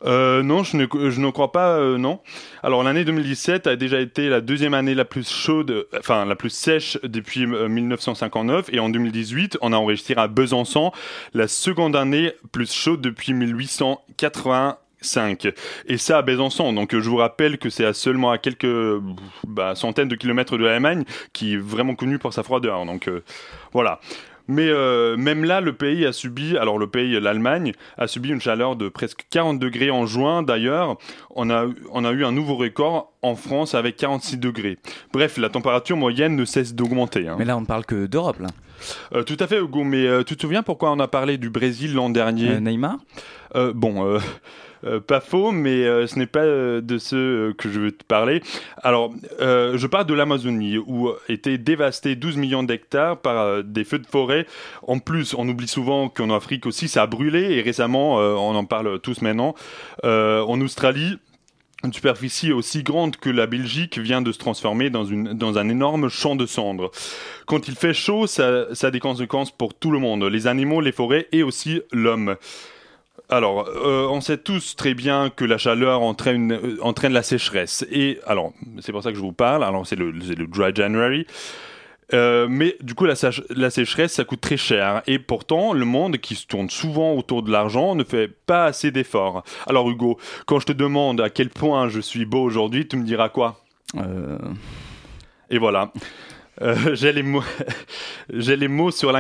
Euh, 0.05 0.43
non, 0.43 0.63
je 0.63 0.77
ne, 0.77 0.87
je 1.11 1.21
ne 1.21 1.31
crois 1.31 1.53
pas, 1.53 1.79
euh, 1.79 1.99
non. 1.99 2.21
Alors 2.63 2.83
l'année 2.83 3.05
2017 3.05 3.67
a 3.67 3.77
déjà 3.77 4.01
été 4.01 4.29
la 4.29 4.41
deuxième 4.41 4.75
année 4.75 4.95
la 4.95 5.05
plus 5.05 5.29
chaude, 5.29 5.87
enfin 5.99 6.25
la 6.25 6.37
plus 6.37 6.51
sèche 6.51 6.99
depuis 7.03 7.47
1959, 7.47 8.69
euh, 8.69 8.77
et 8.77 8.81
en 8.81 8.91
2018, 8.91 9.59
on 9.63 9.73
a 9.73 9.77
enregistré 9.77 10.15
à 10.17 10.29
Besançon 10.29 10.93
la 11.33 11.49
seconde 11.49 11.97
année 11.97 12.33
plus 12.53 12.73
chaude 12.73 13.01
depuis 13.01 13.33
1885. 15.05 15.53
Et 15.87 15.99
ça 15.99 16.19
à 16.19 16.23
Besançon. 16.23 16.73
Donc 16.73 16.99
je 16.99 17.09
vous 17.09 17.17
rappelle 17.17 17.59
que 17.59 17.71
c'est 17.71 17.85
à 17.85 17.93
seulement 17.93 18.31
à 18.31 18.39
quelques 18.39 19.01
bah, 19.47 19.75
centaines 19.75 20.09
de 20.09 20.17
kilomètres 20.17 20.59
de 20.59 20.65
l'Allemagne, 20.65 21.05
qui 21.33 21.55
est 21.55 21.59
vraiment 21.59 21.95
connue 21.95 22.19
pour 22.19 22.33
sa 22.33 22.43
froideur. 22.43 22.85
Donc 22.87 23.11
voilà. 23.73 24.01
Mais 24.47 24.69
euh, 24.69 25.17
même 25.17 25.45
là, 25.45 25.61
le 25.61 25.73
pays 25.73 26.05
a 26.05 26.13
subi, 26.13 26.57
alors 26.59 26.79
le 26.79 26.87
pays, 26.87 27.19
l'Allemagne, 27.19 27.73
a 27.97 28.07
subi 28.07 28.29
une 28.29 28.41
chaleur 28.41 28.77
de 28.77 28.89
presque 28.89 29.27
40 29.31 29.59
degrés 29.59 29.91
en 29.91 30.07
juin. 30.07 30.43
D'ailleurs, 30.43 30.99
on 31.31 31.49
a, 31.51 31.67
on 31.91 32.05
a 32.05 32.13
eu 32.13 32.25
un 32.25 32.33
nouveau 32.33 32.57
record 32.57 33.13
en 33.23 33.37
France 33.37 33.75
avec 33.75 33.97
46 33.97 34.39
degrés. 34.39 34.79
Bref, 35.13 35.39
la 35.39 35.49
température 35.49 35.97
moyenne 35.97 36.37
ne 36.37 36.45
cesse 36.45 36.75
d'augmenter. 36.75 37.29
Hein. 37.29 37.37
Mais 37.39 37.47
là, 37.47 37.57
on 37.57 37.63
ne 37.63 37.67
parle 37.67 37.87
que 37.87 38.07
d'Europe, 38.07 38.41
là. 38.41 38.49
Euh, 39.15 39.23
tout 39.23 39.37
à 39.41 39.47
fait, 39.47 39.59
Hugo. 39.59 39.83
Mais 39.83 40.07
euh, 40.07 40.25
tu 40.25 40.37
te 40.37 40.43
souviens 40.43 40.63
pourquoi 40.63 40.93
on 40.93 40.99
a 40.99 41.09
parlé 41.09 41.39
du 41.39 41.49
Brésil 41.49 41.95
l'an 41.95 42.11
dernier? 42.11 42.61
Neymar? 42.61 42.99
Bon. 43.75 44.19
Euh, 44.87 45.01
pas 45.01 45.21
faux, 45.21 45.51
mais 45.51 45.85
euh, 45.85 46.07
ce 46.07 46.19
n'est 46.19 46.27
pas 46.27 46.45
euh, 46.45 46.81
de 46.81 46.99
ce 46.99 47.53
que 47.53 47.71
je 47.71 47.81
veux 47.81 47.93
te 47.93 48.05
parler. 48.05 48.43
Alors, 48.83 49.13
je 49.41 49.87
parle 49.87 50.07
de 50.07 50.15
l'Amazonie, 50.15 50.79
où 50.79 51.11
étaient 51.29 51.59
dévastés 51.59 52.17
12 52.17 52.37
millions 52.37 52.63
d'hectares 52.63 53.19
par 53.19 53.63
des 53.63 53.85
feux 53.85 53.99
de 53.99 54.07
forêt. 54.07 54.47
En 54.87 54.99
plus, 54.99 55.35
on 55.35 55.49
oublie 55.49 55.69
souvent 55.69 56.09
qu'en 56.09 56.31
Afrique 56.31 56.67
aussi, 56.67 56.89
ça 56.89 57.03
a 57.03 57.07
brûlé, 57.07 57.55
et 57.55 57.63
récemment, 57.63 58.17
on 58.17 58.55
en 58.55 58.65
parle 58.65 59.01
tous 59.01 59.23
maintenant, 59.23 59.55
en 60.03 60.61
Australie, 60.61 61.19
une 61.83 61.93
superficie 61.93 62.53
aussi 62.53 62.83
grande 62.83 63.17
que 63.17 63.31
la 63.31 63.47
Belgique 63.47 63.99
vient 63.99 64.23
de 64.23 64.33
se 64.33 64.39
transformer 64.39 64.91
dans, 64.91 65.05
une, 65.05 65.35
dans 65.35 65.59
un 65.59 65.69
énorme 65.69 66.09
champ 66.09 66.37
de 66.37 66.47
cendres. 66.47 66.91
Quand 67.47 67.69
il 67.69 67.75
fait 67.75 67.95
chaud, 67.95 68.27
ça, 68.27 68.75
ça 68.75 68.89
a 68.89 68.91
des 68.91 69.01
conséquences 69.01 69.51
pour 69.51 69.75
tout 69.75 69.91
le 69.91 69.99
monde, 69.99 70.25
les 70.25 70.47
animaux, 70.47 70.81
les 70.81 70.93
forêts 70.93 71.29
et 71.33 71.43
aussi 71.43 71.83
l'homme. 71.93 72.37
Alors, 73.31 73.69
euh, 73.69 74.07
on 74.11 74.21
sait 74.21 74.37
tous 74.37 74.77
très 74.77 74.95
bien 74.95 75.31
que 75.31 75.45
la 75.45 75.57
chaleur 75.57 76.03
entraîne, 76.03 76.53
euh, 76.53 76.77
entraîne 76.83 77.13
la 77.13 77.23
sécheresse. 77.23 77.87
Et 77.91 78.19
alors, 78.27 78.53
c'est 78.81 78.93
pour 78.93 79.03
ça 79.03 79.11
que 79.11 79.17
je 79.17 79.23
vous 79.23 79.33
parle. 79.33 79.65
Alors, 79.65 79.87
c'est 79.87 79.97
le, 79.97 80.11
le, 80.11 80.47
Dry 80.47 80.75
January. 80.75 81.27
Euh, 82.13 82.47
mais 82.51 82.77
du 82.83 82.95
coup, 82.95 83.07
la, 83.07 83.15
la, 83.57 83.71
sécheresse, 83.71 84.13
ça 84.13 84.25
coûte 84.25 84.43
très 84.43 84.59
cher. 84.59 85.03
Et 85.07 85.19
pourtant, 85.19 85.73
le 85.73 85.87
monde 85.87 86.19
qui 86.19 86.35
se 86.35 86.47
tourne 86.47 86.69
souvent 86.69 87.15
autour 87.15 87.43
de 87.43 87.51
l'argent 87.51 87.95
ne 87.95 88.05
fait 88.05 88.29
pas 88.29 88.67
assez 88.67 88.91
d'efforts. 88.91 89.43
Alors, 89.67 89.89
Hugo, 89.89 90.19
quand 90.45 90.61
je 90.61 90.67
te 90.67 90.73
demande 90.73 91.21
à 91.23 91.31
quel 91.31 91.49
point 91.49 91.89
je 91.89 92.01
suis 92.01 92.27
beau 92.27 92.43
aujourd'hui, 92.43 92.87
tu 92.87 92.97
me 92.99 93.05
diras 93.05 93.31
quoi? 93.31 93.61
Et 95.51 95.59
voilà. 95.59 95.93
Euh, 96.63 96.75
j'ai 96.95 97.13
les 97.13 97.23
mots, 97.23 97.43
j'ai 98.33 98.57
les 98.57 98.69
mots 98.69 98.91
sur 98.91 99.13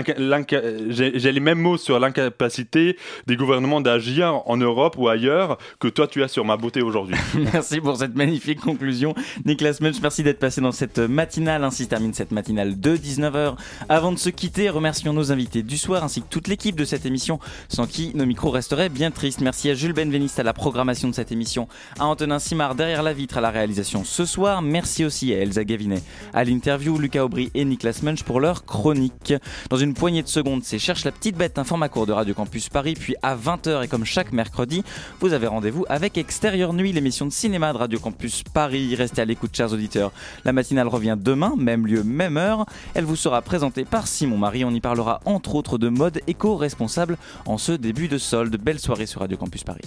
j'ai 0.89 1.32
les 1.32 1.41
mêmes 1.41 1.59
mots 1.59 1.76
sur 1.76 1.99
l'incapacité 1.99 2.97
des 3.26 3.37
gouvernements 3.37 3.80
d'agir 3.80 4.43
en 4.47 4.57
Europe 4.57 4.97
ou 4.99 5.09
ailleurs 5.09 5.59
que 5.80 5.89
toi 5.89 6.07
tu 6.07 6.22
as 6.22 6.28
sur 6.28 6.45
ma 6.45 6.57
beauté 6.57 6.82
aujourd'hui. 6.82 7.16
merci 7.53 7.80
pour 7.80 7.97
cette 7.97 8.14
magnifique 8.14 8.61
conclusion, 8.61 9.14
Nicolas 9.45 9.76
Munch. 9.80 9.97
Merci 10.01 10.22
d'être 10.22 10.39
passé 10.39 10.61
dans 10.61 10.72
cette 10.72 10.99
matinale. 10.99 11.64
Ainsi 11.64 11.89
termine 11.89 12.14
cette 12.14 12.30
matinale 12.30 12.78
de 12.78 12.97
19h. 12.97 13.57
Avant 13.89 14.12
de 14.12 14.18
se 14.18 14.30
quitter, 14.30 14.68
remercions 14.68 15.12
nos 15.12 15.32
invités 15.32 15.62
du 15.62 15.76
soir 15.76 16.05
ainsi 16.05 16.22
que 16.22 16.28
toute 16.28 16.49
l'équipe 16.49 16.76
de 16.76 16.85
cette 16.85 17.07
émission, 17.07 17.41
sans 17.68 17.87
qui 17.87 18.12
nos 18.14 18.26
micros 18.26 18.51
resteraient 18.51 18.89
bien 18.89 19.11
tristes. 19.11 19.41
Merci 19.41 19.70
à 19.70 19.74
Jules 19.74 19.93
Benveniste 19.93 20.39
à 20.39 20.43
la 20.43 20.53
programmation 20.53 21.09
de 21.09 21.14
cette 21.14 21.32
émission, 21.32 21.68
à 21.99 22.07
Antonin 22.07 22.39
Simard 22.39 22.74
derrière 22.74 23.03
la 23.03 23.12
vitre 23.12 23.39
à 23.39 23.41
la 23.41 23.51
réalisation 23.51 24.05
ce 24.05 24.24
soir. 24.24 24.62
Merci 24.62 25.05
aussi 25.05 25.32
à 25.32 25.39
Elsa 25.39 25.64
Gavinet 25.64 26.03
à 26.32 26.45
l'interview, 26.45 26.99
Lucas 26.99 27.24
Aubry 27.25 27.51
et 27.55 27.64
Niklas 27.64 28.01
Munch 28.03 28.22
pour 28.22 28.41
leur 28.41 28.64
chronique. 28.64 29.35
Dans 29.70 29.77
une 29.77 29.95
poignée 29.95 30.22
de 30.22 30.29
secondes, 30.29 30.62
c'est 30.62 30.79
Cherche 30.79 31.05
la 31.05 31.12
petite 31.12 31.37
bête, 31.37 31.59
un 31.59 31.64
format 31.64 31.89
court 31.89 32.07
de 32.07 32.12
Radio 32.12 32.35
Campus 32.35 32.68
Paris. 32.68 32.95
Puis 32.95 33.16
à 33.22 33.37
20h 33.37 33.85
et 33.85 33.89
comme 33.89 34.05
chaque 34.05 34.33
mercredi, 34.33 34.85
vous 35.20 35.33
avez 35.33 35.47
rendez-vous 35.47 35.85
avec 35.89 36.18
Extérieur 36.18 36.72
Nuit, 36.72 36.93
l'émission 36.93 37.27
de 37.27 37.33
cinéma 37.33 37.72
de 37.72 37.79
Radio 37.79 37.99
Campus 37.99 38.43
Paris. 38.43 38.95
Restez 38.95 39.22
à 39.22 39.25
l'écoute, 39.25 39.57
chers 39.57 39.72
auditeurs. 39.72 40.12
La 40.45 40.53
matinale 40.53 40.89
revient 40.89 41.16
demain, 41.18 41.55
même 41.57 41.87
lieu, 41.87 42.05
même 42.05 42.37
heure. 42.37 42.66
Elle 42.95 43.05
vous 43.05 43.16
sera 43.16 43.41
présentée 43.43 43.85
par 43.85 44.07
Simon 44.07 44.39
Marie. 44.39 44.64
On 44.64 44.70
y 44.70 44.81
parlera 44.81 45.20
entre 45.25 45.55
autres 45.55 45.79
de 45.79 45.89
mode 45.89 46.20
éco-responsable 46.27 47.16
en 47.47 47.59
ce 47.59 47.72
début 47.72 48.09
de 48.09 48.18
solde. 48.18 48.57
Belle 48.57 48.79
soirée 48.79 49.07
sur 49.07 49.20
Radio 49.20 49.37
Campus 49.37 49.64
Paris. 49.64 49.83